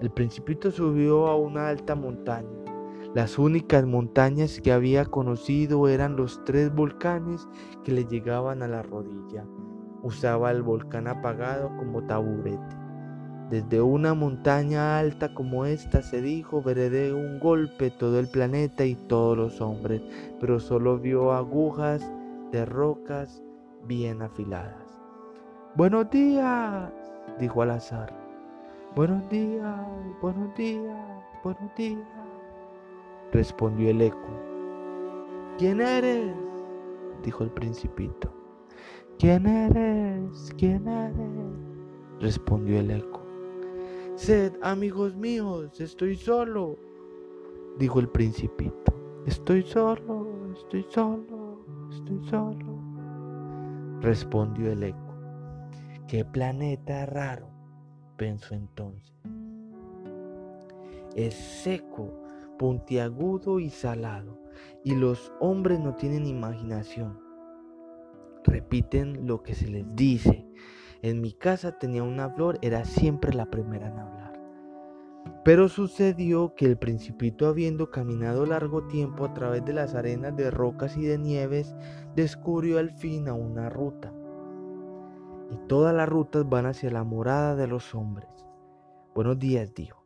[0.00, 2.48] El principito subió a una alta montaña.
[3.14, 7.48] Las únicas montañas que había conocido eran los tres volcanes
[7.82, 9.44] que le llegaban a la rodilla.
[10.02, 12.77] Usaba el volcán apagado como taburete.
[13.50, 18.84] Desde una montaña alta como esta se dijo, veré de un golpe todo el planeta
[18.84, 20.02] y todos los hombres,
[20.38, 22.12] pero solo vio agujas
[22.52, 23.42] de rocas
[23.86, 25.00] bien afiladas.
[25.76, 26.92] Buenos días,
[27.40, 28.12] dijo al azar.
[28.94, 29.80] Buenos días,
[30.20, 32.06] buenos días, buenos días,
[33.32, 34.28] respondió el eco.
[35.56, 36.34] ¿Quién eres?
[37.24, 38.30] dijo el principito.
[39.18, 40.54] ¿Quién eres?
[40.58, 41.68] ¿Quién eres?
[42.20, 43.27] respondió el eco.
[44.18, 46.76] Sed, amigos míos, estoy solo,
[47.78, 48.92] dijo el principito.
[49.26, 52.80] Estoy solo, estoy solo, estoy solo,
[54.00, 55.14] respondió el eco.
[56.08, 57.46] Qué planeta raro
[58.16, 59.14] pensó entonces.
[61.14, 62.10] Es seco,
[62.58, 64.36] puntiagudo y salado,
[64.84, 67.20] y los hombres no tienen imaginación.
[68.42, 70.44] Repiten lo que se les dice.
[71.02, 74.40] En mi casa tenía una flor, era siempre la primera en hablar.
[75.44, 80.50] Pero sucedió que el principito, habiendo caminado largo tiempo a través de las arenas de
[80.50, 81.74] rocas y de nieves,
[82.16, 84.12] descubrió al fin a una ruta
[85.50, 88.28] y todas las rutas van hacia la morada de los hombres.
[89.14, 90.04] Buenos días, dijo.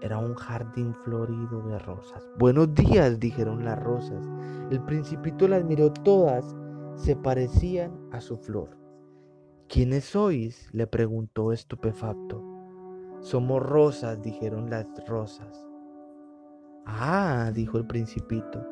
[0.00, 2.28] Era un jardín florido de rosas.
[2.38, 4.24] Buenos días, dijeron las rosas.
[4.70, 6.56] El principito las miró todas,
[6.94, 8.77] se parecían a su flor.
[9.68, 10.70] ¿Quiénes sois?
[10.72, 12.42] le preguntó estupefacto.
[13.20, 15.68] Somos rosas, dijeron las rosas.
[16.86, 18.66] Ah, dijo el principito,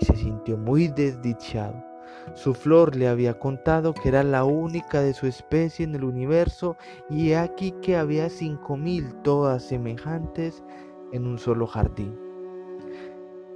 [0.00, 1.84] y se sintió muy desdichado.
[2.32, 6.78] Su flor le había contado que era la única de su especie en el universo
[7.10, 10.64] y aquí que había cinco mil todas semejantes
[11.12, 12.18] en un solo jardín.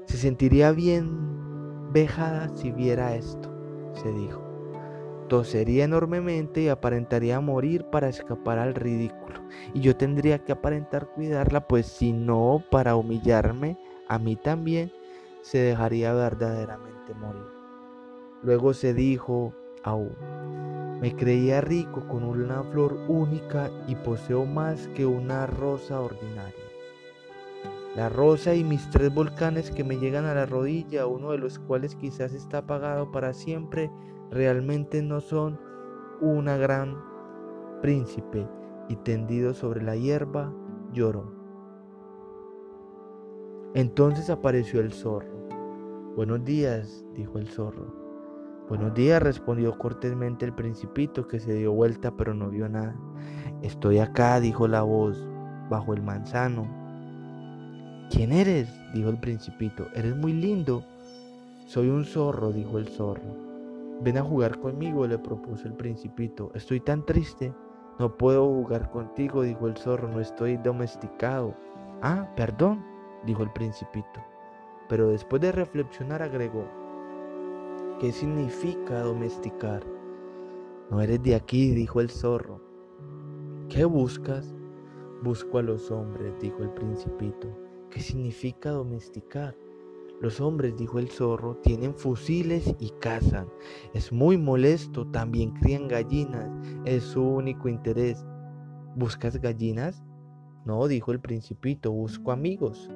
[0.04, 3.50] Se sentiría bien vejada si viera esto,
[3.94, 4.41] se dijo.
[5.32, 9.40] Tosería enormemente y aparentaría morir para escapar al ridículo.
[9.72, 13.78] Y yo tendría que aparentar cuidarla, pues si no, para humillarme,
[14.08, 14.92] a mí también,
[15.40, 17.46] se dejaría verdaderamente morir.
[18.42, 20.14] Luego se dijo aún,
[21.00, 26.52] me creía rico con una flor única y poseo más que una rosa ordinaria.
[27.96, 31.58] La rosa y mis tres volcanes que me llegan a la rodilla, uno de los
[31.58, 33.90] cuales quizás está apagado para siempre,
[34.32, 35.60] realmente no son
[36.20, 36.96] una gran
[37.82, 38.48] príncipe
[38.88, 40.52] y tendido sobre la hierba
[40.92, 41.30] lloró.
[43.74, 45.48] Entonces apareció el zorro.
[46.16, 48.02] Buenos días, dijo el zorro.
[48.68, 52.96] Buenos días, respondió cortésmente el principito, que se dio vuelta pero no vio nada.
[53.60, 55.26] Estoy acá, dijo la voz,
[55.68, 56.66] bajo el manzano.
[58.10, 58.68] ¿Quién eres?
[58.94, 59.86] dijo el principito.
[59.94, 60.84] Eres muy lindo.
[61.66, 63.51] Soy un zorro, dijo el zorro.
[64.02, 66.50] Ven a jugar conmigo, le propuso el principito.
[66.54, 67.54] Estoy tan triste.
[67.98, 70.08] No puedo jugar contigo, dijo el zorro.
[70.08, 71.54] No estoy domesticado.
[72.02, 72.84] Ah, perdón,
[73.24, 74.20] dijo el principito.
[74.88, 76.66] Pero después de reflexionar agregó,
[78.02, 79.86] ¿Qué significa domesticar?
[80.90, 82.60] No eres de aquí, dijo el zorro.
[83.68, 84.52] ¿Qué buscas?
[85.22, 87.46] Busco a los hombres, dijo el principito.
[87.90, 89.54] ¿Qué significa domesticar?
[90.22, 93.48] Los hombres, dijo el zorro, tienen fusiles y cazan.
[93.92, 96.48] Es muy molesto, también crían gallinas.
[96.84, 98.24] Es su único interés.
[98.94, 100.04] ¿Buscas gallinas?
[100.64, 102.88] No, dijo el principito, busco amigos.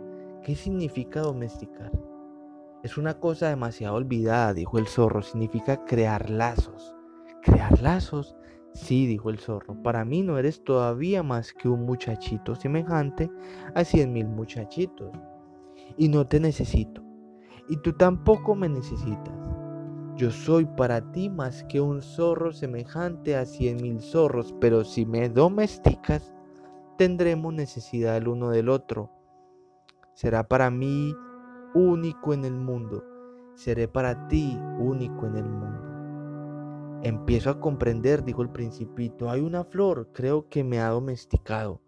[0.45, 1.91] ¿Qué significa domesticar?
[2.85, 5.21] Es una cosa demasiado olvidada, dijo el zorro.
[5.21, 6.95] Significa crear lazos.
[7.43, 8.37] ¿Crear lazos?
[8.73, 9.83] Sí, dijo el zorro.
[9.83, 13.29] Para mí no eres todavía más que un muchachito semejante
[13.75, 15.11] a cien mil muchachitos.
[15.97, 17.06] Y no te necesito.
[17.69, 19.35] Y tú tampoco me necesitas.
[20.17, 25.05] Yo soy para ti más que un zorro semejante a cien mil zorros, pero si
[25.05, 26.35] me domesticas,
[26.97, 29.11] tendremos necesidad el uno del otro.
[30.15, 31.15] Será para mí
[31.75, 33.05] único en el mundo.
[33.55, 37.01] Seré para ti único en el mundo.
[37.03, 39.29] Empiezo a comprender, dijo el principito.
[39.29, 41.83] Hay una flor, creo que me ha domesticado.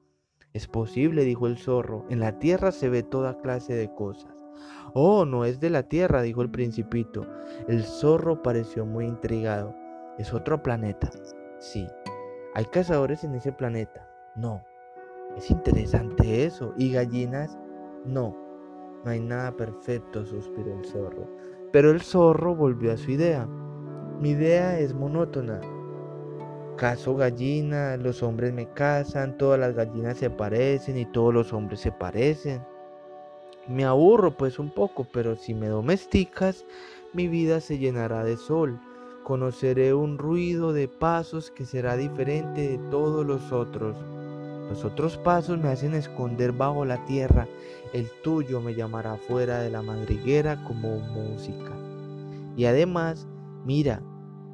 [0.53, 2.05] Es posible, dijo el zorro.
[2.11, 4.38] En la tierra se ve toda clase de cosas.
[4.95, 7.27] Oh, no es de la tierra, dijo el principito.
[7.67, 9.75] El zorro pareció muy intrigado.
[10.19, 11.11] ¿Es otro planeta?
[11.59, 11.87] Sí.
[12.55, 14.09] ¿Hay cazadores en ese planeta?
[14.35, 14.63] No.
[15.37, 16.75] Es interesante eso.
[16.77, 17.59] ¿Y gallinas?
[18.05, 18.37] No.
[19.05, 21.29] No hay nada perfecto, suspiró el zorro.
[21.73, 23.47] Pero el zorro volvió a su idea.
[24.21, 25.61] Mi idea es monótona.
[26.77, 31.81] Caso gallina, los hombres me casan, todas las gallinas se parecen y todos los hombres
[31.81, 32.63] se parecen.
[33.69, 36.65] Me aburro pues un poco, pero si me domesticas,
[37.13, 38.81] mi vida se llenará de sol.
[39.25, 43.95] Conoceré un ruido de pasos que será diferente de todos los otros.
[44.71, 47.47] Los otros pasos me hacen esconder bajo la tierra,
[47.93, 51.73] el tuyo me llamará fuera de la madriguera como música.
[52.57, 53.29] Y además,
[53.67, 54.03] mira,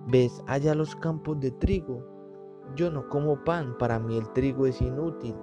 [0.09, 2.05] ves allá los campos de trigo.
[2.74, 5.36] Yo no como pan, para mí el trigo es inútil.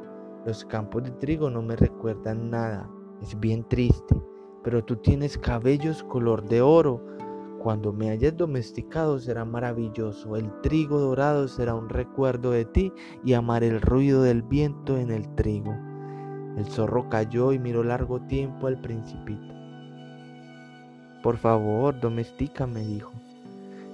[0.46, 2.90] Los campos de trigo no me recuerdan nada.
[3.22, 4.16] Es bien triste,
[4.64, 7.06] pero tú tienes cabellos color de oro.
[7.60, 10.36] Cuando me hayas domesticado será maravilloso.
[10.36, 12.92] El trigo dorado será un recuerdo de ti
[13.24, 15.72] y amar el ruido del viento en el trigo.
[16.58, 19.54] El zorro cayó y miró largo tiempo al principito.
[21.22, 23.12] Por favor, domestícame, dijo.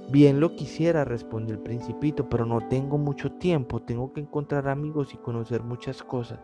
[0.09, 5.13] Bien lo quisiera, respondió el principito, pero no tengo mucho tiempo, tengo que encontrar amigos
[5.13, 6.39] y conocer muchas cosas.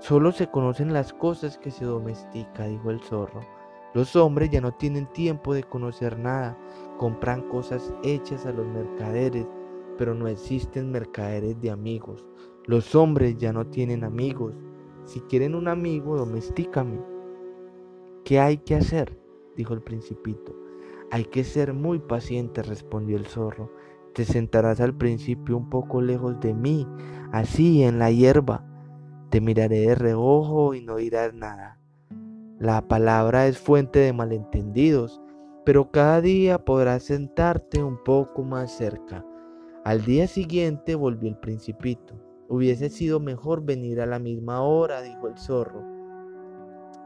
[0.00, 3.40] Solo se conocen las cosas que se domestica, dijo el zorro.
[3.94, 6.58] Los hombres ya no tienen tiempo de conocer nada,
[6.98, 9.46] compran cosas hechas a los mercaderes,
[9.96, 12.26] pero no existen mercaderes de amigos.
[12.66, 14.54] Los hombres ya no tienen amigos.
[15.04, 17.00] Si quieren un amigo, domestícame.
[18.24, 19.18] ¿Qué hay que hacer?
[19.56, 20.54] dijo el principito.
[21.12, 23.70] Hay que ser muy paciente, respondió el zorro.
[24.12, 26.86] Te sentarás al principio un poco lejos de mí,
[27.32, 28.73] así en la hierba
[29.34, 31.80] te miraré de reojo y no dirás nada.
[32.60, 35.20] La palabra es fuente de malentendidos,
[35.64, 39.26] pero cada día podrás sentarte un poco más cerca.
[39.84, 42.14] Al día siguiente volvió el principito.
[42.48, 45.82] Hubiese sido mejor venir a la misma hora, dijo el zorro.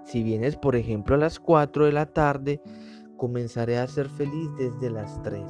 [0.05, 2.61] Si vienes, por ejemplo, a las cuatro de la tarde,
[3.17, 5.49] comenzaré a ser feliz desde las tres.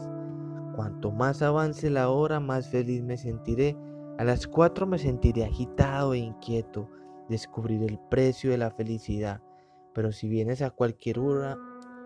[0.77, 3.77] Cuanto más avance la hora, más feliz me sentiré
[4.19, 6.91] a las cuatro me sentiré agitado e inquieto,
[7.29, 9.41] descubrir el precio de la felicidad,
[9.95, 11.57] pero si vienes a cualquier hora,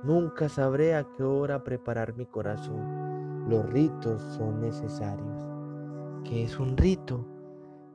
[0.04, 3.48] nunca sabré a qué hora preparar mi corazón.
[3.48, 5.42] Los ritos son necesarios.
[6.24, 7.26] ¿Qué es un rito?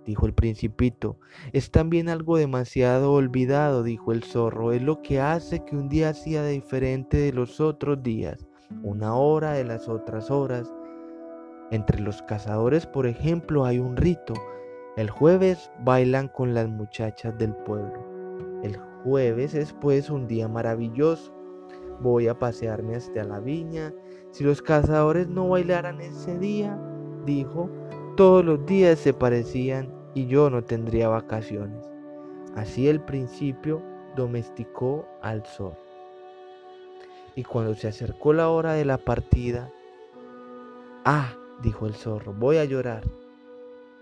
[0.04, 1.20] dijo el principito.
[1.52, 4.72] Es también algo demasiado olvidado, dijo el zorro.
[4.72, 8.48] Es lo que hace que un día sea diferente de los otros días,
[8.82, 10.74] una hora de las otras horas,
[11.72, 14.34] entre los cazadores, por ejemplo, hay un rito.
[14.96, 18.06] El jueves bailan con las muchachas del pueblo.
[18.64, 21.34] El jueves es pues un día maravilloso.
[22.00, 23.94] Voy a pasearme hasta la viña.
[24.32, 26.80] Si los cazadores no bailaran ese día,
[27.26, 27.70] dijo,
[28.16, 31.86] todos los días se parecían y yo no tendría vacaciones.
[32.56, 33.84] Así el principio
[34.16, 35.74] domesticó al sol.
[37.36, 39.70] Y cuando se acercó la hora de la partida,
[41.06, 43.04] ah, dijo el zorro, voy a llorar.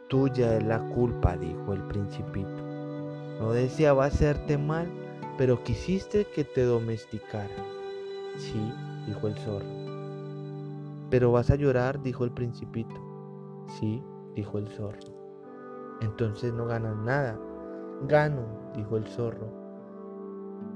[0.08, 2.64] Tuya es la culpa, dijo el principito.
[3.40, 4.88] No deseaba hacerte mal,
[5.38, 7.56] pero quisiste que te domesticara.
[8.38, 8.72] Sí,
[9.08, 9.66] dijo el zorro.
[11.10, 12.96] Pero vas a llorar, dijo el principito.
[13.80, 14.04] Sí,
[14.36, 15.00] dijo el zorro.
[16.02, 17.40] Entonces no ganas nada.
[18.08, 18.46] Gano,
[18.76, 19.50] dijo el zorro.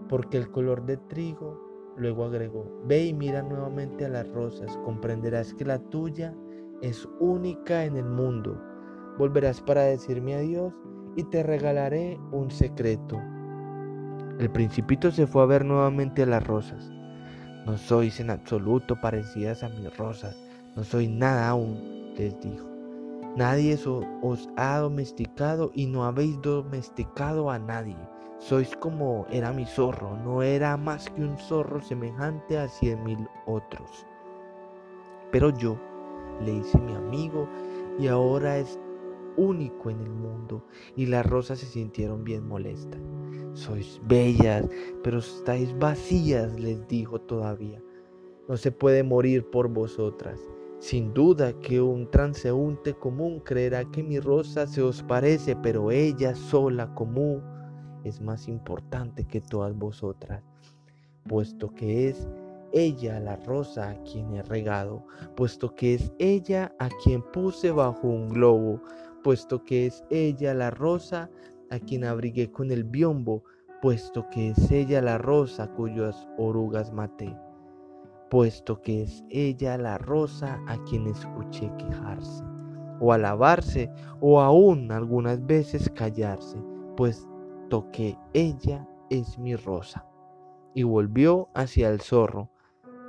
[0.07, 5.53] Porque el color de trigo, luego agregó, ve y mira nuevamente a las rosas, comprenderás
[5.53, 6.33] que la tuya
[6.81, 8.59] es única en el mundo.
[9.17, 10.73] Volverás para decirme adiós
[11.15, 13.19] y te regalaré un secreto.
[14.39, 16.91] El principito se fue a ver nuevamente a las rosas.
[17.65, 20.35] No sois en absoluto parecidas a mis rosas,
[20.75, 22.65] no soy nada aún, les dijo.
[23.35, 23.77] Nadie
[24.21, 27.97] os ha domesticado y no habéis domesticado a nadie.
[28.39, 33.27] Sois como era mi zorro, no era más que un zorro semejante a cien mil
[33.45, 34.05] otros.
[35.31, 35.77] Pero yo,
[36.41, 37.47] le hice mi amigo
[37.99, 38.79] y ahora es
[39.37, 40.63] único en el mundo.
[40.95, 42.99] Y las rosas se sintieron bien molestas.
[43.53, 44.67] Sois bellas,
[45.03, 47.81] pero estáis vacías, les dijo todavía.
[48.47, 50.39] No se puede morir por vosotras.
[50.79, 56.35] Sin duda que un transeúnte común creerá que mi rosa se os parece, pero ella
[56.35, 57.43] sola común
[58.05, 60.41] es más importante que todas vosotras,
[61.27, 62.27] puesto que es
[62.73, 65.05] ella la rosa a quien he regado,
[65.35, 68.81] puesto que es ella a quien puse bajo un globo,
[69.23, 71.29] puesto que es ella la rosa
[71.69, 73.43] a quien abrigué con el biombo,
[73.81, 77.35] puesto que es ella la rosa cuyas orugas maté,
[78.29, 82.43] puesto que es ella la rosa a quien escuché quejarse,
[82.99, 83.89] o alabarse,
[84.19, 86.57] o aún algunas veces callarse,
[86.97, 90.05] puesto que ella es mi rosa.
[90.73, 92.49] Y volvió hacia el zorro.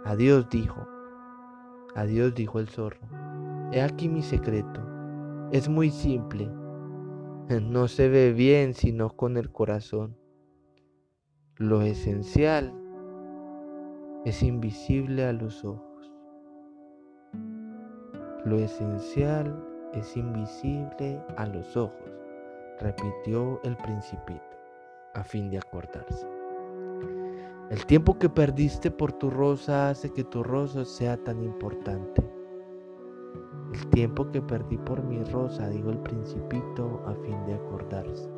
[0.04, 0.86] Adiós dijo.
[1.94, 3.00] Adiós dijo el zorro.
[3.72, 4.80] He aquí mi secreto.
[5.52, 6.50] Es muy simple.
[7.62, 10.16] No se ve bien sino con el corazón.
[11.56, 12.72] Lo esencial
[14.24, 16.12] es invisible a los ojos.
[18.44, 19.54] Lo esencial
[19.92, 22.10] es invisible a los ojos,
[22.78, 24.40] repitió el principito,
[25.14, 26.29] a fin de acordarse.
[27.70, 32.20] El tiempo que perdiste por tu rosa hace que tu rosa sea tan importante.
[33.72, 38.28] El tiempo que perdí por mi rosa, dijo el principito, a fin de acordarse.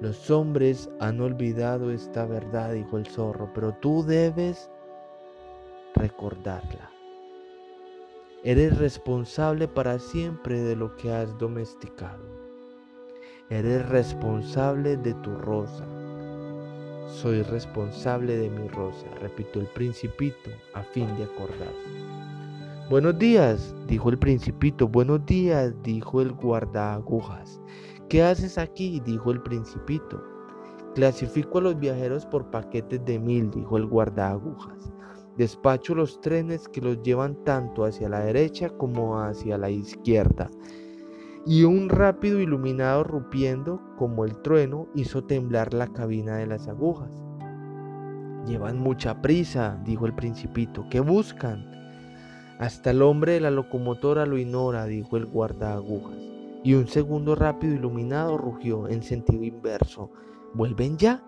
[0.00, 4.70] Los hombres han olvidado esta verdad, dijo el zorro, pero tú debes
[5.94, 6.90] recordarla.
[8.42, 12.24] Eres responsable para siempre de lo que has domesticado.
[13.50, 15.84] Eres responsable de tu rosa.
[17.06, 21.88] Soy responsable de mi rosa, repitió el principito a fin de acordarse.
[22.90, 24.88] Buenos días, dijo el principito.
[24.88, 27.60] Buenos días, dijo el guardaagujas.
[28.08, 29.00] ¿Qué haces aquí?
[29.04, 30.20] dijo el principito.
[30.96, 34.92] Clasifico a los viajeros por paquetes de mil, dijo el guardaagujas.
[35.36, 40.50] Despacho los trenes que los llevan tanto hacia la derecha como hacia la izquierda.
[41.46, 47.10] Y un rápido iluminado rupiendo como el trueno hizo temblar la cabina de las agujas.
[48.46, 50.84] Llevan mucha prisa, dijo el principito.
[50.90, 51.70] ¿Qué buscan?
[52.58, 56.26] Hasta el hombre de la locomotora lo ignora, dijo el guardaagujas
[56.66, 60.10] y un segundo rápido iluminado rugió en sentido inverso.
[60.52, 61.22] ¿Vuelven ya?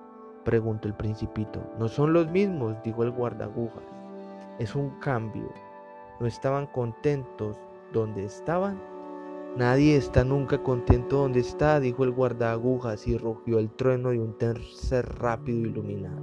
[0.44, 1.62] preguntó el principito.
[1.78, 3.84] No son los mismos, dijo el guardagujas.
[4.58, 5.48] Es un cambio.
[6.18, 7.56] ¿No estaban contentos
[7.92, 8.80] donde estaban?
[9.58, 14.38] Nadie está nunca contento donde está, dijo el guardagujas y rugió el trueno de un
[14.38, 16.22] tercer rápido iluminado.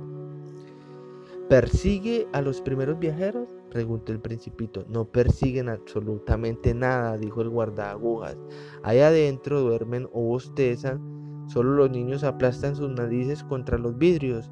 [1.50, 3.54] ¿Persigue a los primeros viajeros?
[3.70, 4.86] preguntó el principito.
[4.88, 8.38] No persiguen absolutamente nada, dijo el guardaagujas.
[8.84, 11.44] Ahí adentro duermen o bostezan.
[11.50, 14.50] Solo los niños aplastan sus narices contra los vidrios.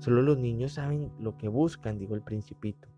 [0.00, 2.88] Solo los niños saben lo que buscan, dijo el principito.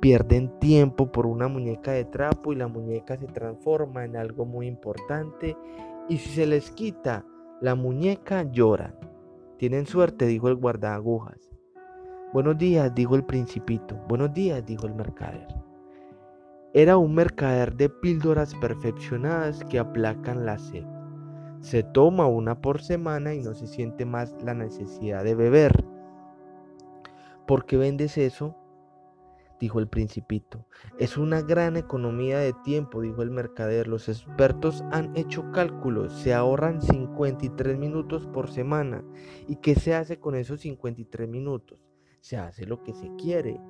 [0.00, 4.66] Pierden tiempo por una muñeca de trapo y la muñeca se transforma en algo muy
[4.66, 5.56] importante.
[6.08, 7.24] Y si se les quita
[7.60, 8.94] la muñeca, lloran.
[9.56, 11.50] Tienen suerte, dijo el guardaagujas.
[12.32, 13.96] Buenos días, dijo el principito.
[14.08, 15.46] Buenos días, dijo el mercader.
[16.74, 20.84] Era un mercader de píldoras perfeccionadas que aplacan la sed.
[21.60, 25.72] Se toma una por semana y no se siente más la necesidad de beber.
[27.46, 28.54] ¿Por qué vendes eso?
[29.60, 30.66] Dijo el principito.
[30.98, 33.88] Es una gran economía de tiempo, dijo el mercader.
[33.88, 39.04] Los expertos han hecho cálculos, se ahorran 53 minutos por semana.
[39.48, 41.78] ¿Y qué se hace con esos 53 minutos?
[42.26, 43.60] se hace lo que se quiere.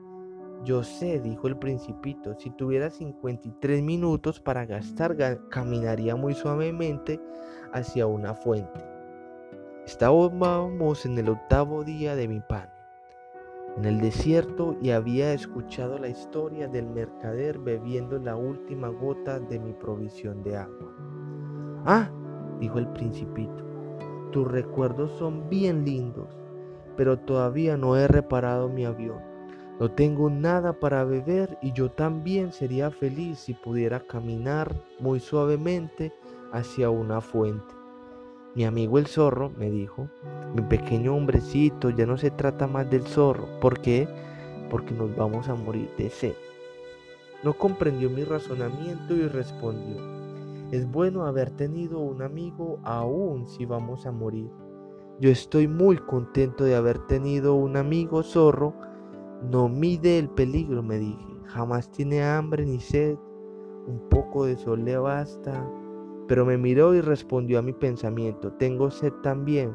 [0.65, 5.15] Yo sé, dijo el principito, si tuviera 53 minutos para gastar,
[5.51, 7.21] caminaría muy suavemente
[7.75, 8.83] hacia una fuente.
[9.85, 12.71] Estábamos en el octavo día de mi pan,
[13.77, 19.59] en el desierto, y había escuchado la historia del mercader bebiendo la última gota de
[19.59, 20.94] mi provisión de agua.
[21.85, 22.11] Ah,
[22.61, 23.65] dijo el principito,
[24.32, 26.28] tus recuerdos son bien lindos
[26.97, 29.20] pero todavía no he reparado mi avión.
[29.78, 36.12] No tengo nada para beber y yo también sería feliz si pudiera caminar muy suavemente
[36.53, 37.76] hacia una fuente.
[38.57, 40.09] Mi amigo el zorro me dijo,
[40.55, 43.47] mi pequeño hombrecito, ya no se trata más del zorro.
[43.61, 44.09] ¿Por qué?
[44.70, 46.33] Porque nos vamos a morir de sed.
[47.45, 50.01] No comprendió mi razonamiento y respondió,
[50.70, 54.51] es bueno haber tenido un amigo aún si vamos a morir.
[55.20, 58.73] Yo estoy muy contento de haber tenido un amigo zorro.
[59.51, 61.27] No mide el peligro, me dije.
[61.45, 63.19] Jamás tiene hambre ni sed.
[63.87, 65.62] Un poco de sol le basta.
[66.28, 68.53] Pero me miró y respondió a mi pensamiento.
[68.53, 69.73] Tengo sed también.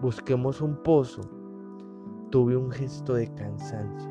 [0.00, 1.22] Busquemos un pozo.
[2.30, 4.10] Tuve un gesto de cansancio.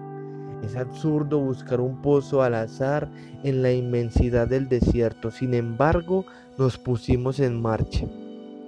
[0.64, 3.11] Es absurdo buscar un pozo al azar
[3.43, 5.30] en la inmensidad del desierto.
[5.30, 6.26] Sin embargo,
[6.57, 8.07] nos pusimos en marcha.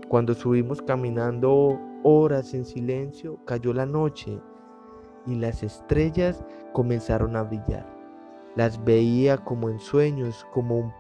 [0.08, 4.40] Cuando subimos caminando horas en silencio, cayó la noche
[5.26, 6.44] y las estrellas
[6.74, 7.86] comenzaron a brillar.
[8.56, 10.92] Las veía como en sueños, como un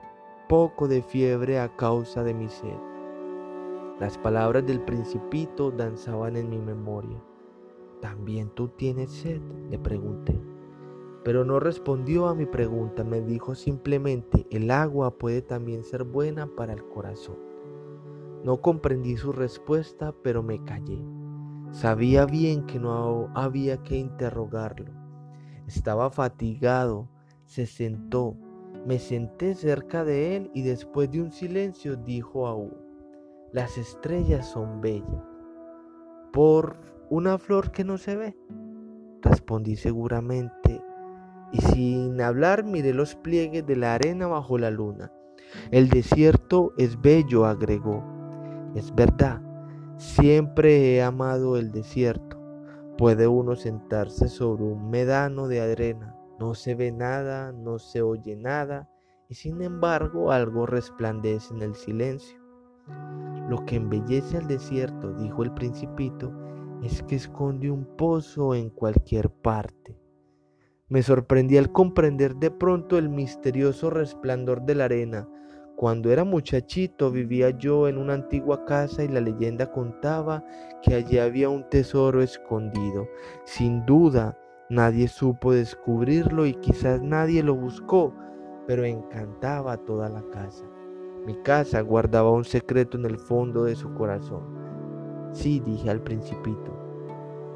[0.47, 2.77] poco de fiebre a causa de mi sed.
[3.99, 7.21] Las palabras del principito danzaban en mi memoria.
[8.01, 9.41] ¿También tú tienes sed?
[9.69, 10.39] le pregunté.
[11.23, 16.47] Pero no respondió a mi pregunta, me dijo simplemente, el agua puede también ser buena
[16.47, 17.37] para el corazón.
[18.43, 21.03] No comprendí su respuesta, pero me callé.
[21.71, 24.93] Sabía bien que no había que interrogarlo.
[25.67, 27.09] Estaba fatigado,
[27.43, 28.37] se sentó,
[28.87, 32.73] me senté cerca de él y después de un silencio dijo aún,
[33.51, 35.23] las estrellas son bellas.
[36.31, 36.77] ¿Por
[37.09, 38.37] una flor que no se ve?
[39.21, 40.81] Respondí seguramente
[41.51, 45.11] y sin hablar miré los pliegues de la arena bajo la luna.
[45.69, 48.05] El desierto es bello, agregó.
[48.73, 49.41] Es verdad,
[49.97, 52.39] siempre he amado el desierto.
[52.97, 56.16] Puede uno sentarse sobre un medano de arena.
[56.39, 58.89] No se ve nada, no se oye nada,
[59.29, 62.39] y sin embargo algo resplandece en el silencio.
[63.49, 66.31] Lo que embellece al desierto, dijo el principito,
[66.83, 69.97] es que esconde un pozo en cualquier parte.
[70.89, 75.27] Me sorprendí al comprender de pronto el misterioso resplandor de la arena.
[75.75, 80.45] Cuando era muchachito vivía yo en una antigua casa y la leyenda contaba
[80.81, 83.07] que allí había un tesoro escondido.
[83.43, 84.37] Sin duda,
[84.69, 88.13] nadie supo descubrirlo y quizás nadie lo buscó,
[88.67, 90.65] pero encantaba toda la casa.
[91.25, 94.43] Mi casa guardaba un secreto en el fondo de su corazón.
[95.33, 96.77] Sí, dije al principito,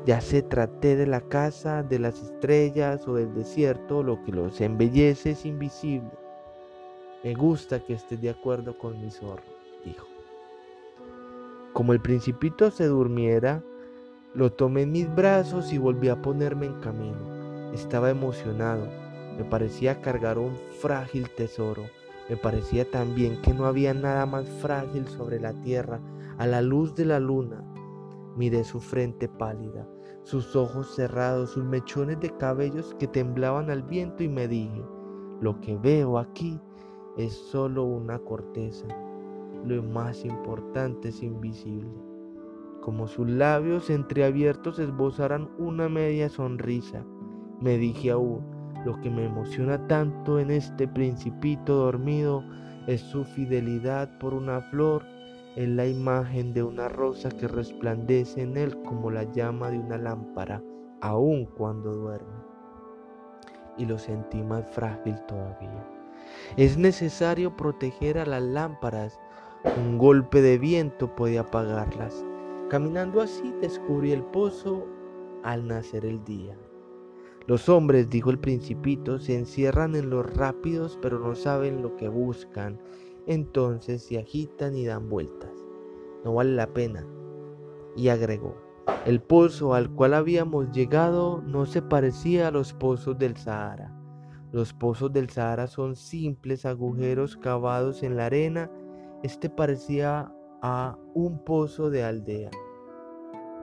[0.05, 4.59] ya se traté de la casa, de las estrellas o del desierto, lo que los
[4.59, 6.11] embellece es invisible.
[7.23, 9.43] Me gusta que estés de acuerdo con mi zorro,
[9.85, 10.07] dijo.
[11.73, 13.63] Como el principito se durmiera,
[14.33, 17.71] lo tomé en mis brazos y volví a ponerme en camino.
[17.73, 18.87] Estaba emocionado.
[19.37, 21.83] Me parecía cargar un frágil tesoro.
[22.29, 25.99] Me parecía también que no había nada más frágil sobre la tierra
[26.37, 27.63] a la luz de la luna
[28.37, 29.85] Miré su frente pálida,
[30.23, 34.81] sus ojos cerrados, sus mechones de cabellos que temblaban al viento y me dije,
[35.41, 36.59] lo que veo aquí
[37.17, 38.87] es solo una corteza,
[39.65, 42.10] lo más importante es invisible.
[42.81, 47.05] Como sus labios entreabiertos esbozaran una media sonrisa,
[47.59, 48.43] me dije aún,
[48.85, 52.43] lo que me emociona tanto en este principito dormido
[52.87, 55.03] es su fidelidad por una flor
[55.55, 59.97] es la imagen de una rosa que resplandece en él como la llama de una
[59.97, 60.63] lámpara,
[61.01, 62.41] aun cuando duerme.
[63.77, 65.85] Y lo sentí más frágil todavía.
[66.55, 69.19] Es necesario proteger a las lámparas.
[69.77, 72.25] Un golpe de viento puede apagarlas.
[72.71, 74.87] Caminando así descubrí el pozo
[75.43, 76.57] al nacer el día.
[77.45, 82.07] Los hombres, dijo el principito, se encierran en los rápidos pero no saben lo que
[82.07, 82.79] buscan
[83.27, 85.51] entonces se agitan y dan vueltas.
[86.23, 87.05] No vale la pena.
[87.97, 88.55] Y agregó,
[89.05, 93.93] el pozo al cual habíamos llegado no se parecía a los pozos del Sahara.
[94.53, 98.71] Los pozos del Sahara son simples agujeros cavados en la arena.
[99.23, 102.51] Este parecía a un pozo de aldea.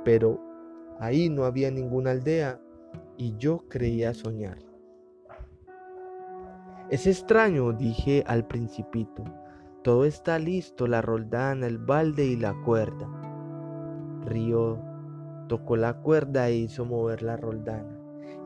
[0.04, 0.40] Pero
[0.98, 2.60] ahí no había ninguna aldea
[3.16, 4.58] y yo creía soñar.
[6.90, 9.22] Es extraño, dije al principito.
[9.82, 13.06] Todo está listo, la roldana, el balde y la cuerda.
[14.24, 14.78] Río
[15.48, 17.96] tocó la cuerda e hizo mover la roldana.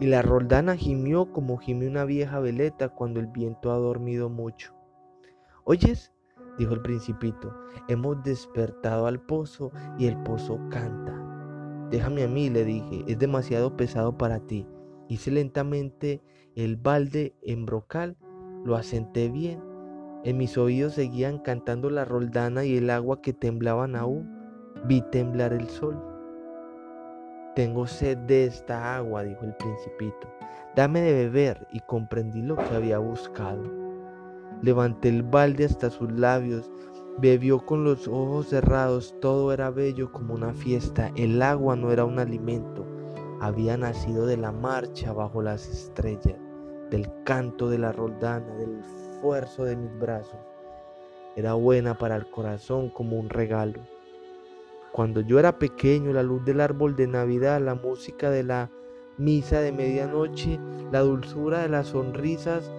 [0.01, 4.75] Y la roldana gimió como gime una vieja veleta cuando el viento ha dormido mucho.
[5.65, 6.13] ¿Oyes?
[6.59, 7.55] Dijo el principito,
[7.89, 11.19] hemos despertado al pozo y el pozo canta.
[11.91, 14.67] Déjame a mí, le dije, es demasiado pesado para ti.
[15.09, 16.23] Hice lentamente
[16.55, 18.17] el balde en brocal,
[18.65, 19.73] lo asenté bien
[20.25, 24.39] en mis oídos seguían cantando la roldana y el agua que temblaban aún.
[24.85, 26.01] Vi temblar el sol.
[27.57, 30.33] Tengo sed de esta agua, dijo el principito.
[30.77, 33.63] Dame de beber y comprendí lo que había buscado.
[34.63, 36.71] Levanté el balde hasta sus labios,
[37.19, 42.05] bebió con los ojos cerrados, todo era bello como una fiesta, el agua no era
[42.05, 42.87] un alimento,
[43.41, 46.37] había nacido de la marcha bajo las estrellas,
[46.91, 50.39] del canto de la roldana, del esfuerzo de mis brazos.
[51.35, 53.81] Era buena para el corazón como un regalo.
[54.93, 58.71] Cuando yo era pequeño, la luz del árbol de Navidad, la música de la
[59.17, 60.61] misa de medianoche,
[60.93, 62.71] la dulzura de las sonrisas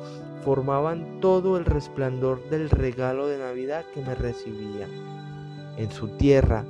[0.43, 4.87] formaban todo el resplandor del regalo de Navidad que me recibía.
[5.77, 6.65] En su tierra,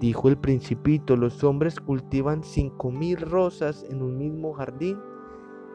[0.00, 4.98] dijo el principito, los hombres cultivan cinco mil rosas en un mismo jardín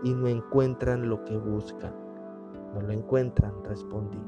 [0.04, 1.94] y no encuentran lo que buscan.
[2.74, 4.20] No lo encuentran, respondí.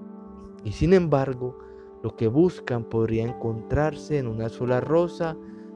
[0.64, 1.58] Y sin embargo,
[2.02, 5.36] lo que buscan podría encontrarse en una sola rosa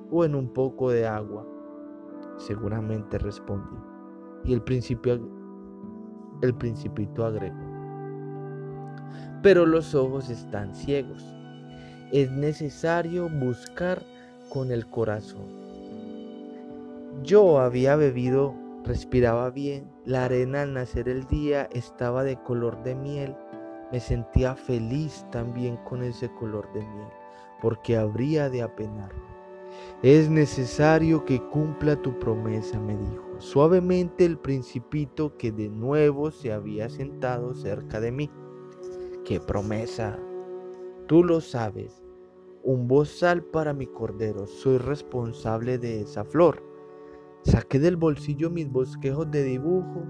[0.09, 1.45] o en un poco de agua.
[2.37, 3.75] Seguramente respondí.
[4.45, 5.19] Y el principio
[6.43, 7.55] el principito agregó.
[9.41, 11.25] Pero los ojos están ciegos.
[12.11, 14.03] Es necesario buscar
[14.49, 15.47] con el corazón.
[17.23, 18.53] Yo había bebido,
[18.83, 23.35] respiraba bien, la arena al nacer el día estaba de color de miel,
[23.91, 27.09] me sentía feliz también con ese color de miel,
[27.61, 29.11] porque habría de apenar.
[30.01, 36.51] Es necesario que cumpla tu promesa, me dijo suavemente el principito que de nuevo se
[36.51, 38.29] había sentado cerca de mí.
[39.25, 40.19] ¡Qué promesa!
[41.07, 42.03] Tú lo sabes.
[42.63, 44.47] Un bozal para mi cordero.
[44.47, 46.63] Soy responsable de esa flor.
[47.43, 50.03] Saqué del bolsillo mis bosquejos de dibujo.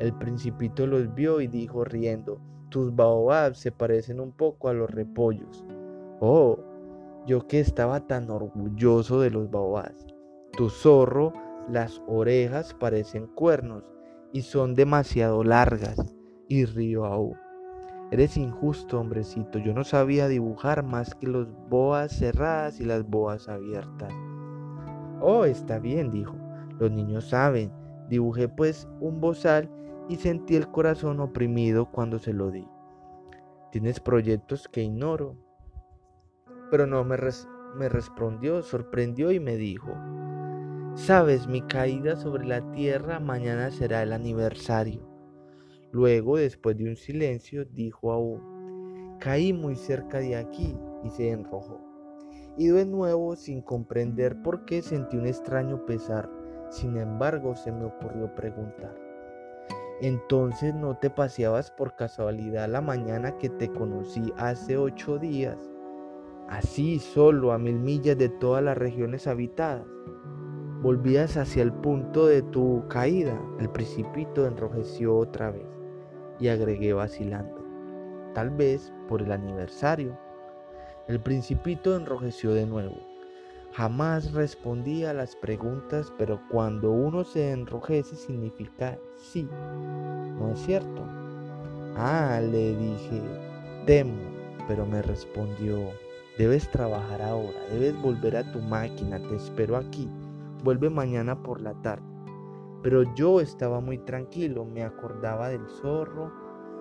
[0.00, 2.40] El principito los vio y dijo riendo,
[2.70, 5.64] tus baobabs se parecen un poco a los repollos.
[6.20, 6.58] Oh,
[7.26, 10.06] yo que estaba tan orgulloso de los baobabs.
[10.56, 11.32] Tu zorro
[11.68, 13.84] las orejas parecen cuernos
[14.32, 15.96] y son demasiado largas.
[16.48, 17.36] Y río aún.
[18.10, 19.58] Eres injusto, hombrecito.
[19.58, 24.12] Yo no sabía dibujar más que las boas cerradas y las boas abiertas.
[25.20, 26.34] Oh, está bien, dijo.
[26.78, 27.72] Los niños saben.
[28.10, 29.70] Dibujé pues un bozal
[30.08, 32.68] y sentí el corazón oprimido cuando se lo di.
[33.70, 35.36] Tienes proyectos que ignoro.
[36.70, 37.16] Pero no me,
[37.76, 39.90] me respondió, sorprendió y me dijo,
[40.94, 45.00] Sabes, mi caída sobre la tierra mañana será el aniversario.
[45.90, 51.80] Luego, después de un silencio, dijo aún, caí muy cerca de aquí y se enrojó.
[52.58, 56.28] Y de nuevo, sin comprender por qué, sentí un extraño pesar.
[56.68, 58.94] Sin embargo, se me ocurrió preguntar.
[60.02, 65.56] Entonces no te paseabas por casualidad la mañana que te conocí hace ocho días,
[66.48, 69.86] así solo a mil millas de todas las regiones habitadas
[70.82, 73.40] volvías hacia el punto de tu caída.
[73.60, 75.66] El principito enrojeció otra vez
[76.40, 77.62] y agregué vacilando.
[78.34, 80.18] Tal vez por el aniversario.
[81.06, 82.96] El principito enrojeció de nuevo.
[83.74, 89.48] Jamás respondía a las preguntas, pero cuando uno se enrojece significa sí.
[90.38, 91.06] ¿No es cierto?
[91.96, 93.22] Ah, le dije,
[93.86, 94.18] temo,
[94.66, 95.78] pero me respondió,
[96.38, 100.08] debes trabajar ahora, debes volver a tu máquina, te espero aquí
[100.62, 102.06] vuelve mañana por la tarde.
[102.82, 106.32] Pero yo estaba muy tranquilo, me acordaba del zorro.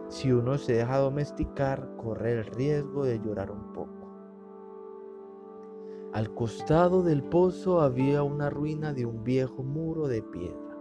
[0.08, 4.02] Si uno se deja domesticar, corre el riesgo de llorar un poco.
[6.14, 10.72] Al costado del pozo había una ruina de un viejo muro de piedra.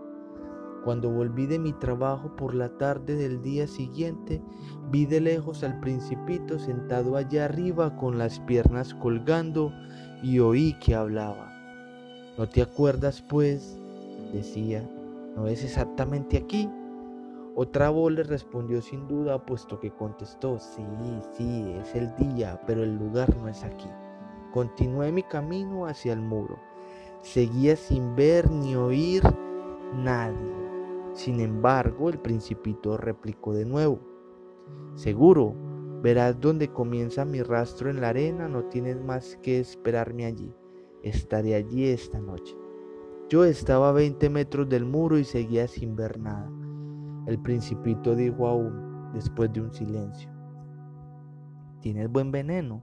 [0.83, 4.43] Cuando volví de mi trabajo por la tarde del día siguiente,
[4.91, 9.73] vi de lejos al principito sentado allá arriba con las piernas colgando
[10.23, 11.50] y oí que hablaba.
[12.39, 13.77] ¿No te acuerdas, pues?
[14.32, 14.89] decía,
[15.36, 16.70] ¿no es exactamente aquí?
[17.57, 20.85] Otra voz le respondió sin duda, puesto que contestó, sí,
[21.36, 23.89] sí, es el día, pero el lugar no es aquí.
[24.52, 26.59] Continué mi camino hacia el muro.
[27.23, 29.23] Seguía sin ver ni oír
[29.97, 30.55] nadie.
[31.15, 33.98] Sin embargo, el principito replicó de nuevo,
[34.94, 35.55] seguro,
[36.02, 40.55] verás dónde comienza mi rastro en la arena, no tienes más que esperarme allí
[41.03, 42.57] estaré allí esta noche.
[43.29, 46.51] Yo estaba a 20 metros del muro y seguía sin ver nada.
[47.27, 50.31] El principito dijo aún, después de un silencio,
[51.81, 52.83] ¿tienes buen veneno?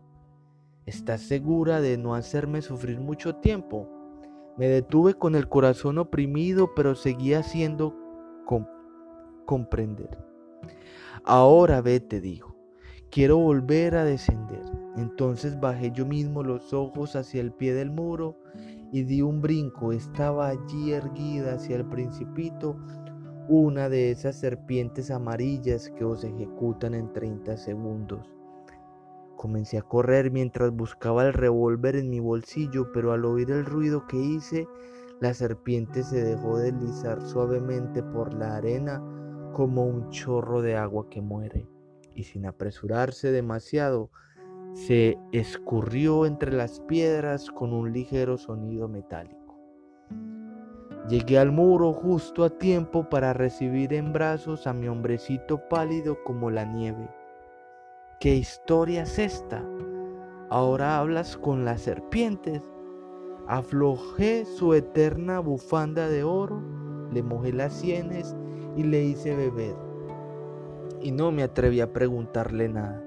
[0.86, 3.90] ¿Estás segura de no hacerme sufrir mucho tiempo?
[4.58, 7.94] Me detuve con el corazón oprimido, pero seguía haciendo
[9.46, 10.18] comprender.
[11.24, 12.56] Ahora vete, dijo.
[13.10, 14.64] Quiero volver a descender.
[14.98, 18.36] Entonces bajé yo mismo los ojos hacia el pie del muro
[18.92, 19.94] y di un brinco.
[19.94, 22.78] Estaba allí erguida hacia el principito
[23.48, 28.28] una de esas serpientes amarillas que os ejecutan en 30 segundos.
[29.38, 34.08] Comencé a correr mientras buscaba el revólver en mi bolsillo, pero al oír el ruido
[34.08, 34.68] que hice,
[35.22, 39.02] la serpiente se dejó deslizar suavemente por la arena
[39.54, 41.68] como un chorro de agua que muere
[42.16, 44.10] y sin apresurarse demasiado,
[44.86, 49.58] se escurrió entre las piedras con un ligero sonido metálico.
[51.10, 56.52] Llegué al muro justo a tiempo para recibir en brazos a mi hombrecito pálido como
[56.52, 57.10] la nieve.
[58.20, 59.64] ¿Qué historia es esta?
[60.50, 62.62] Ahora hablas con las serpientes.
[63.48, 66.62] Aflojé su eterna bufanda de oro,
[67.12, 68.36] le mojé las sienes
[68.76, 69.76] y le hice beber.
[71.02, 73.07] Y no me atreví a preguntarle nada.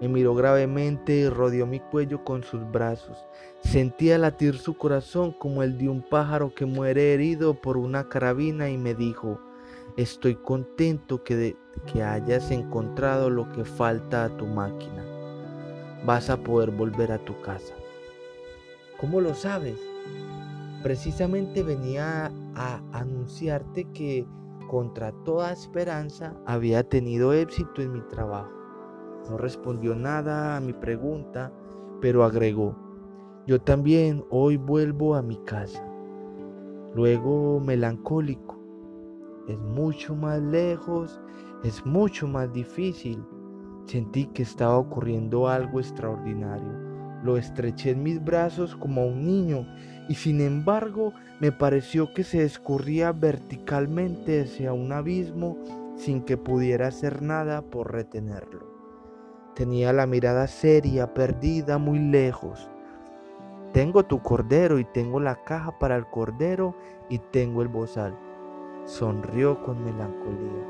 [0.00, 3.16] Me miró gravemente y rodeó mi cuello con sus brazos.
[3.60, 8.68] Sentía latir su corazón como el de un pájaro que muere herido por una carabina
[8.68, 9.40] y me dijo,
[9.96, 11.56] estoy contento que,
[11.90, 15.04] que hayas encontrado lo que falta a tu máquina.
[16.04, 17.74] Vas a poder volver a tu casa.
[19.00, 19.78] ¿Cómo lo sabes?
[20.82, 24.26] Precisamente venía a anunciarte que
[24.68, 28.55] contra toda esperanza había tenido éxito en mi trabajo.
[29.30, 31.52] No respondió nada a mi pregunta,
[32.00, 32.76] pero agregó,
[33.46, 35.84] yo también hoy vuelvo a mi casa.
[36.94, 38.56] Luego melancólico,
[39.48, 41.20] es mucho más lejos,
[41.62, 43.24] es mucho más difícil.
[43.86, 46.86] Sentí que estaba ocurriendo algo extraordinario.
[47.22, 49.66] Lo estreché en mis brazos como a un niño
[50.08, 55.56] y sin embargo me pareció que se escurría verticalmente hacia un abismo
[55.96, 58.65] sin que pudiera hacer nada por retenerlo.
[59.56, 62.68] Tenía la mirada seria, perdida, muy lejos.
[63.72, 66.74] Tengo tu cordero y tengo la caja para el cordero
[67.08, 68.14] y tengo el bozal.
[68.84, 70.62] Sonrió con melancolía.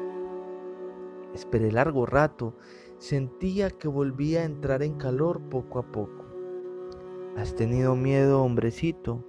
[1.34, 2.54] Esperé largo rato,
[2.98, 6.24] sentía que volvía a entrar en calor poco a poco.
[7.36, 9.24] ¿Has tenido miedo, hombrecito?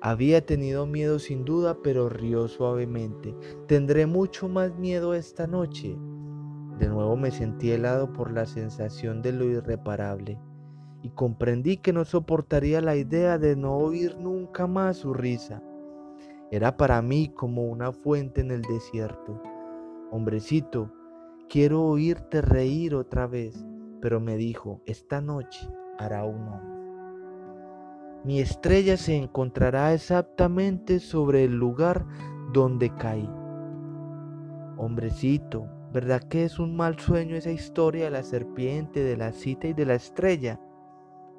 [0.00, 3.32] Había tenido miedo sin duda, pero rió suavemente.
[3.68, 5.96] Tendré mucho más miedo esta noche.
[6.78, 10.38] De nuevo me sentí helado por la sensación de lo irreparable
[11.02, 15.62] y comprendí que no soportaría la idea de no oír nunca más su risa.
[16.50, 19.42] Era para mí como una fuente en el desierto.
[20.10, 20.92] Hombrecito,
[21.48, 23.66] quiero oírte reír otra vez,
[24.00, 25.68] pero me dijo, esta noche
[25.98, 26.72] hará un año.
[28.24, 32.06] Mi estrella se encontrará exactamente sobre el lugar
[32.52, 33.28] donde caí.
[34.76, 39.66] Hombrecito, ¿Verdad que es un mal sueño esa historia de la serpiente, de la cita
[39.66, 40.58] y de la estrella?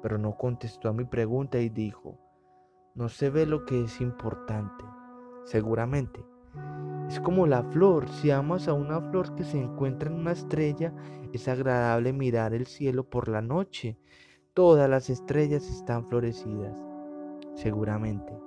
[0.00, 2.20] Pero no contestó a mi pregunta y dijo,
[2.94, 4.84] no se ve lo que es importante,
[5.42, 6.24] seguramente.
[7.08, 10.94] Es como la flor, si amas a una flor que se encuentra en una estrella,
[11.32, 13.98] es agradable mirar el cielo por la noche.
[14.54, 16.80] Todas las estrellas están florecidas,
[17.56, 18.43] seguramente.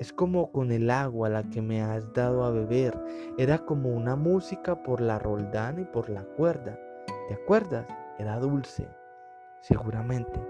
[0.00, 2.98] Es como con el agua la que me has dado a beber.
[3.36, 6.78] Era como una música por la roldana y por la cuerda.
[7.28, 7.86] ¿Te acuerdas?
[8.18, 8.88] Era dulce.
[9.60, 10.40] Seguramente.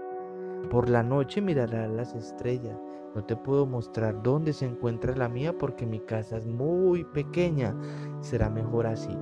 [0.69, 2.77] Por la noche mirarás las estrellas.
[3.13, 7.75] No te puedo mostrar dónde se encuentra la mía porque mi casa es muy pequeña.
[8.21, 9.17] Será mejor así.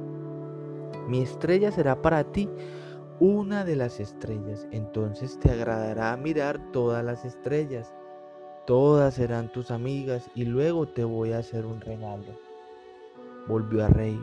[1.07, 2.47] Mi estrella será para ti
[3.19, 4.67] una de las estrellas.
[4.69, 7.95] Entonces te agradará mirar todas las estrellas
[8.69, 12.37] todas serán tus amigas y luego te voy a hacer un regalo.
[13.47, 14.21] Volvió a reír.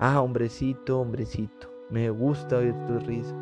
[0.00, 3.36] Ah, hombrecito, hombrecito, me gusta oír tu risa.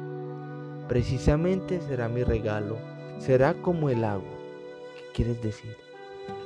[0.89, 2.77] Precisamente será mi regalo,
[3.17, 4.29] será como el agua.
[4.95, 5.75] ¿Qué quieres decir?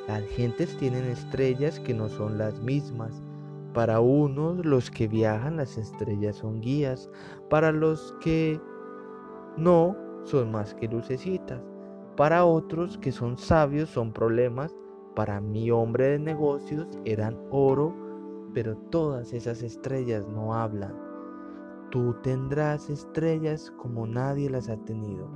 [0.06, 3.20] Las gentes tienen estrellas que no son las mismas.
[3.74, 7.10] Para unos, los que viajan, las estrellas son guías.
[7.48, 8.60] Para los que
[9.56, 11.60] no, son más que lucecitas.
[12.20, 14.76] Para otros que son sabios son problemas.
[15.16, 17.96] Para mi hombre de negocios eran oro,
[18.52, 20.94] pero todas esas estrellas no hablan.
[21.90, 25.30] Tú tendrás estrellas como nadie las ha tenido.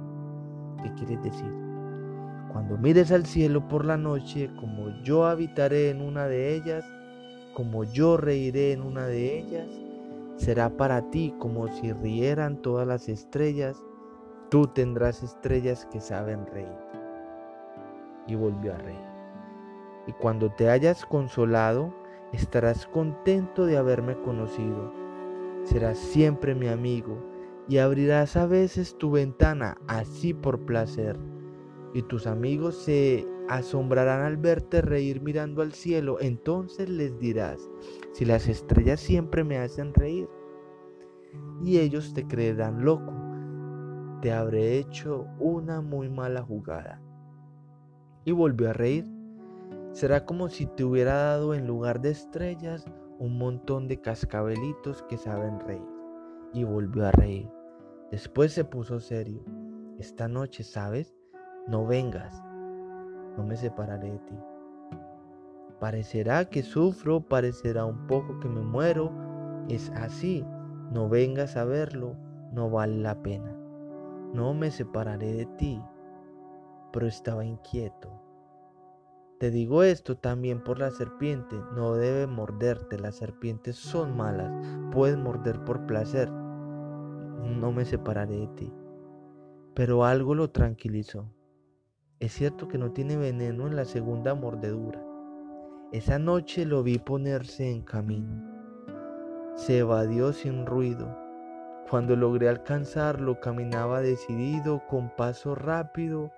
[0.83, 1.51] ¿Qué quieres decir?
[2.53, 6.85] Cuando mires al cielo por la noche, como yo habitaré en una de ellas,
[7.55, 9.71] como yo reiré en una de ellas,
[10.37, 13.83] será para ti como si rieran todas las estrellas
[14.51, 16.79] Tú tendrás estrellas que saben reír.
[18.27, 19.15] Y volvió a reír.
[20.07, 21.93] Y cuando te hayas consolado,
[22.33, 24.93] estarás contento de haberme conocido.
[25.65, 27.19] Serás siempre mi amigo
[27.69, 31.19] y abrirás a veces tu ventana así por placer.
[31.95, 36.19] Y tus amigos se asombrarán al verte reír mirando al cielo.
[36.21, 37.71] Entonces les dirás,
[38.13, 40.29] si las estrellas siempre me hacen reír.
[41.63, 43.24] Y ellos te creerán loco
[44.25, 46.99] te habré hecho una muy mala jugada.
[48.25, 49.05] Y volvió a reír.
[49.93, 52.87] Será como si te hubiera dado en lugar de estrellas
[53.19, 55.85] un montón de cascabelitos que saben reír.
[56.55, 57.51] Y volvió a reír.
[58.11, 59.45] Después se puso serio.
[59.99, 61.15] Esta noche, ¿sabes?
[61.69, 62.43] No vengas.
[63.37, 64.39] No me separaré de ti.
[65.81, 69.13] Parecerá que sufro, parecerá un poco que me muero.
[69.69, 70.47] Es así.
[70.93, 72.17] No vengas a verlo.
[72.55, 73.54] No vale la pena.
[74.35, 75.81] No me separaré de ti,
[76.93, 78.11] pero estaba inquieto.
[79.39, 84.53] Te digo esto también por la serpiente, no debe morderte, las serpientes son malas,
[84.91, 88.73] puedes morder por placer, no me separaré de ti.
[89.73, 91.31] Pero algo lo tranquilizó.
[92.19, 95.01] Es cierto que no tiene veneno en la segunda mordedura.
[95.93, 98.43] Esa noche lo vi ponerse en camino.
[99.55, 101.24] Se evadió sin ruido.
[101.91, 106.31] Cuando logré alcanzarlo, caminaba decidido, con paso rápido,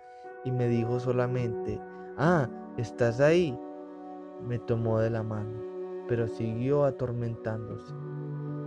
[0.44, 1.80] y me dijo solamente,
[2.18, 3.58] ah, ¿estás ahí?
[4.42, 5.58] Me tomó de la mano,
[6.08, 7.94] pero siguió atormentándose.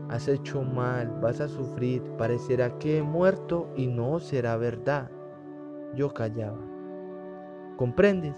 [0.09, 5.11] Has hecho mal, vas a sufrir, parecerá que he muerto y no será verdad.
[5.95, 6.59] Yo callaba.
[7.77, 8.35] ¿Comprendes?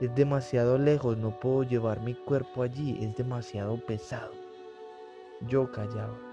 [0.00, 4.32] Es demasiado lejos, no puedo llevar mi cuerpo allí, es demasiado pesado.
[5.48, 6.29] Yo callaba.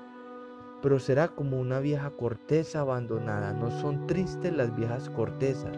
[0.82, 5.76] Pero será como una vieja corteza abandonada, no son tristes las viejas cortezas.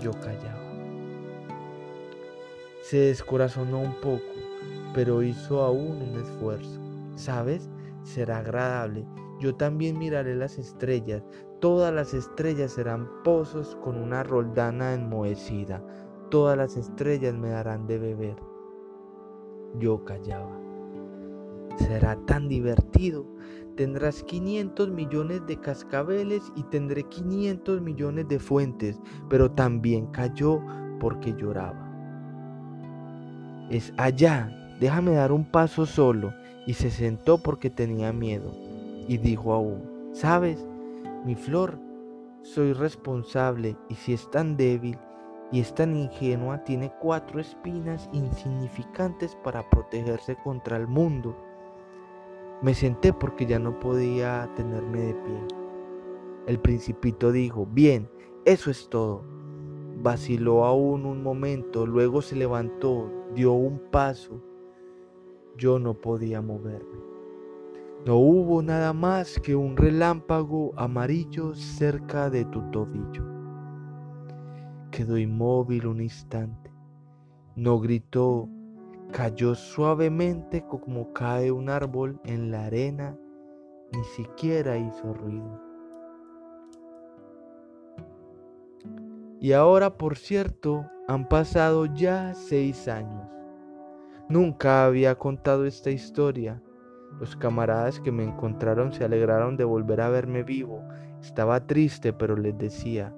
[0.00, 0.60] Yo callaba.
[2.82, 4.20] Se descorazonó un poco,
[4.92, 6.80] pero hizo aún un esfuerzo.
[7.14, 7.70] ¿Sabes?
[8.02, 9.06] Será agradable.
[9.40, 11.22] Yo también miraré las estrellas.
[11.60, 15.82] Todas las estrellas serán pozos con una roldana enmohecida.
[16.30, 18.36] Todas las estrellas me darán de beber.
[19.78, 20.61] Yo callaba.
[21.78, 23.26] Será tan divertido.
[23.76, 30.60] Tendrás 500 millones de cascabeles y tendré 500 millones de fuentes, pero también cayó
[31.00, 31.88] porque lloraba.
[33.70, 34.50] Es allá,
[34.80, 36.32] déjame dar un paso solo.
[36.66, 38.52] Y se sentó porque tenía miedo.
[39.08, 40.64] Y dijo aún, ¿sabes?
[41.24, 41.78] Mi flor,
[42.42, 44.98] soy responsable y si es tan débil
[45.52, 51.36] y es tan ingenua, tiene cuatro espinas insignificantes para protegerse contra el mundo.
[52.62, 55.40] Me senté porque ya no podía tenerme de pie.
[56.46, 58.08] El principito dijo, bien,
[58.44, 59.24] eso es todo.
[60.00, 64.40] Vaciló aún un momento, luego se levantó, dio un paso.
[65.56, 66.98] Yo no podía moverme.
[68.06, 73.24] No hubo nada más que un relámpago amarillo cerca de tu tobillo.
[74.90, 76.72] Quedó inmóvil un instante.
[77.54, 78.48] No gritó,
[79.12, 83.16] cayó suavemente como cae un árbol en la arena,
[83.92, 85.60] ni siquiera hizo ruido.
[89.38, 93.28] Y ahora, por cierto, han pasado ya seis años.
[94.28, 96.62] Nunca había contado esta historia.
[97.20, 100.82] Los camaradas que me encontraron se alegraron de volver a verme vivo.
[101.20, 103.14] Estaba triste, pero les decía,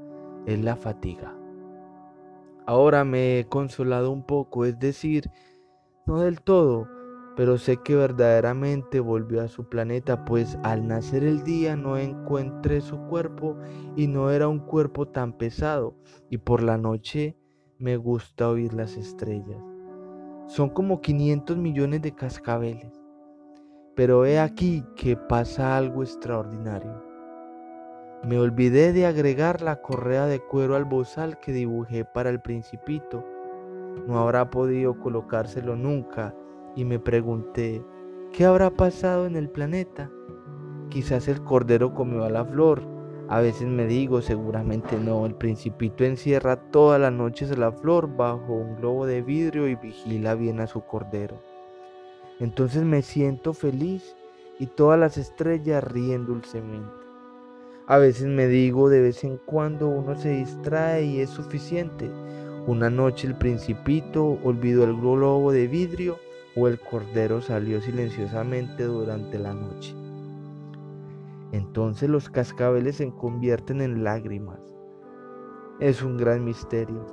[0.47, 1.35] es la fatiga.
[2.67, 5.31] Ahora me he consolado un poco, es decir,
[6.07, 6.89] no del todo,
[7.37, 12.81] pero sé que verdaderamente volvió a su planeta, pues al nacer el día no encontré
[12.81, 13.57] su cuerpo
[13.97, 15.97] y no era un cuerpo tan pesado,
[16.31, 17.37] y por la noche
[17.79, 19.63] me gusta oír las estrellas.
[20.47, 22.93] Son como 500 millones de cascabeles,
[23.97, 27.03] pero he aquí que pasa algo extraordinario.
[28.23, 33.25] Me olvidé de agregar la correa de cuero al bozal que dibujé para el principito.
[34.07, 36.35] No habrá podido colocárselo nunca
[36.77, 37.83] y me pregunté,
[38.33, 40.11] ¿qué habrá pasado en el planeta?
[40.91, 42.83] Quizás el cordero comió a la flor.
[43.29, 48.15] A veces me digo, seguramente no, el principito encierra todas las noches a la flor
[48.15, 51.41] bajo un globo de vidrio y vigila bien a su cordero.
[52.41, 54.15] Entonces me siento feliz
[54.59, 57.04] y todas las estrellas ríen dulcemente.
[57.87, 62.11] A veces me digo, de vez en cuando uno se distrae y es suficiente.
[62.67, 66.17] Una noche el principito olvidó el globo de vidrio
[66.57, 69.95] o el cordero salió silenciosamente durante la noche.
[71.53, 74.61] Entonces los cascabeles se convierten en lágrimas.
[75.79, 77.05] Es un gran misterio.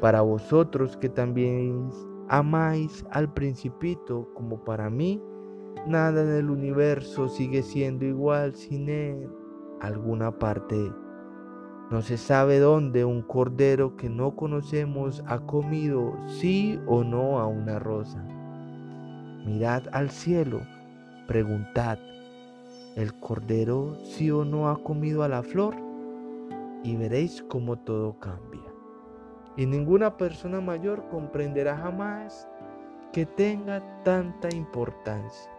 [0.00, 1.90] Para vosotros que también
[2.28, 5.20] amáis al principito como para mí,
[5.88, 9.28] nada en el universo sigue siendo igual sin él.
[9.80, 10.92] Alguna parte
[11.90, 17.46] no se sabe dónde un cordero que no conocemos ha comido sí o no a
[17.46, 18.22] una rosa.
[19.46, 20.60] Mirad al cielo,
[21.26, 21.98] preguntad,
[22.96, 25.76] ¿el cordero sí o no ha comido a la flor?
[26.82, 28.70] Y veréis cómo todo cambia.
[29.56, 32.46] Y ninguna persona mayor comprenderá jamás
[33.12, 35.57] que tenga tanta importancia.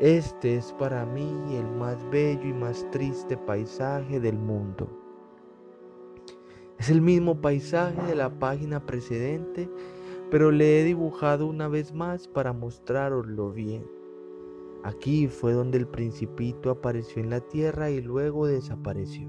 [0.00, 4.88] Este es para mí el más bello y más triste paisaje del mundo.
[6.78, 9.68] Es el mismo paisaje de la página precedente
[10.30, 13.84] pero le he dibujado una vez más para mostraroslo bien.
[14.84, 19.28] Aquí fue donde el principito apareció en la tierra y luego desapareció.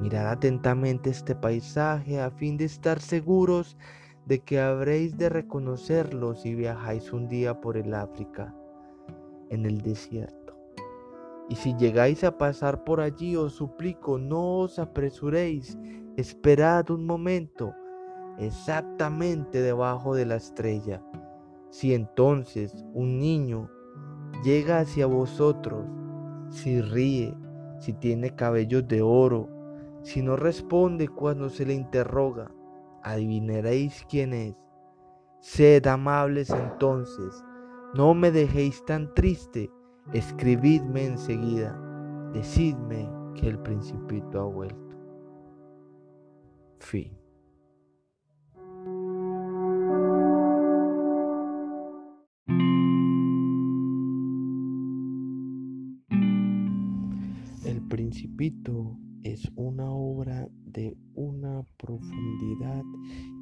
[0.00, 3.78] Mirad atentamente este paisaje a fin de estar seguros
[4.26, 8.54] de que habréis de reconocerlo si viajáis un día por el África,
[9.50, 10.56] en el desierto.
[11.48, 15.78] Y si llegáis a pasar por allí, os suplico, no os apresuréis,
[16.16, 17.72] esperad un momento,
[18.38, 21.02] exactamente debajo de la estrella.
[21.70, 23.70] Si entonces un niño
[24.42, 25.84] llega hacia vosotros,
[26.48, 27.34] si ríe,
[27.78, 29.48] si tiene cabellos de oro,
[30.02, 32.50] si no responde cuando se le interroga,
[33.02, 34.54] adivinaréis quién es.
[35.40, 37.44] Sed amables entonces,
[37.96, 39.70] no me dejéis tan triste,
[40.12, 41.80] escribidme enseguida,
[42.34, 44.96] decidme que el principito ha vuelto.
[46.78, 47.16] Fin.
[57.64, 62.84] El Principito es una obra de una profundidad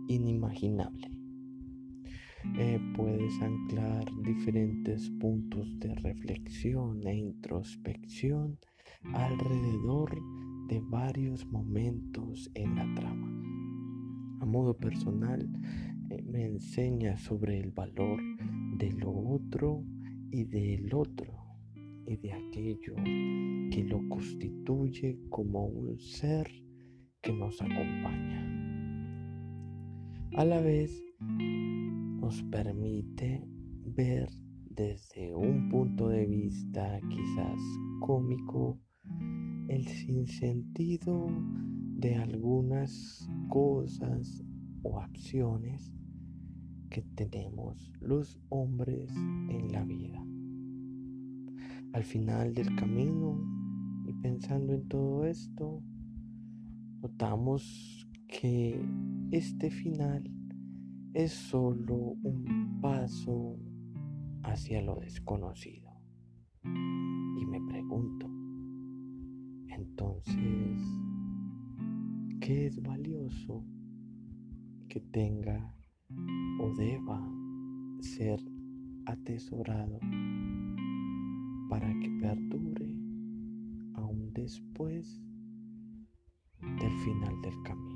[0.06, 1.23] inimaginable.
[2.57, 8.59] Eh, puedes anclar diferentes puntos de reflexión e introspección
[9.12, 10.15] alrededor
[10.69, 13.29] de varios momentos en la trama.
[14.41, 15.49] A modo personal,
[16.11, 18.21] eh, me enseña sobre el valor
[18.79, 19.83] de lo otro
[20.31, 21.27] y del otro
[22.07, 22.95] y de aquello
[23.71, 26.51] que lo constituye como un ser
[27.21, 28.43] que nos acompaña.
[30.37, 31.03] A la vez
[32.24, 33.46] nos permite
[33.84, 34.30] ver
[34.70, 37.60] desde un punto de vista quizás
[38.01, 38.80] cómico
[39.68, 41.26] el sinsentido
[41.98, 44.42] de algunas cosas
[44.82, 45.92] o acciones
[46.88, 49.12] que tenemos los hombres
[49.51, 50.24] en la vida.
[51.92, 53.38] Al final del camino
[54.06, 55.82] y pensando en todo esto,
[57.02, 58.82] notamos que
[59.30, 60.24] este final
[61.15, 63.57] es solo un paso
[64.43, 65.91] hacia lo desconocido.
[66.65, 68.27] Y me pregunto,
[69.69, 70.82] entonces,
[72.41, 73.65] ¿qué es valioso
[74.89, 75.74] que tenga
[76.61, 77.20] o deba
[78.01, 78.41] ser
[79.07, 79.99] atesorado?
[81.69, 82.86] para que perdure
[83.95, 85.20] aún después
[86.61, 87.94] del final del camino.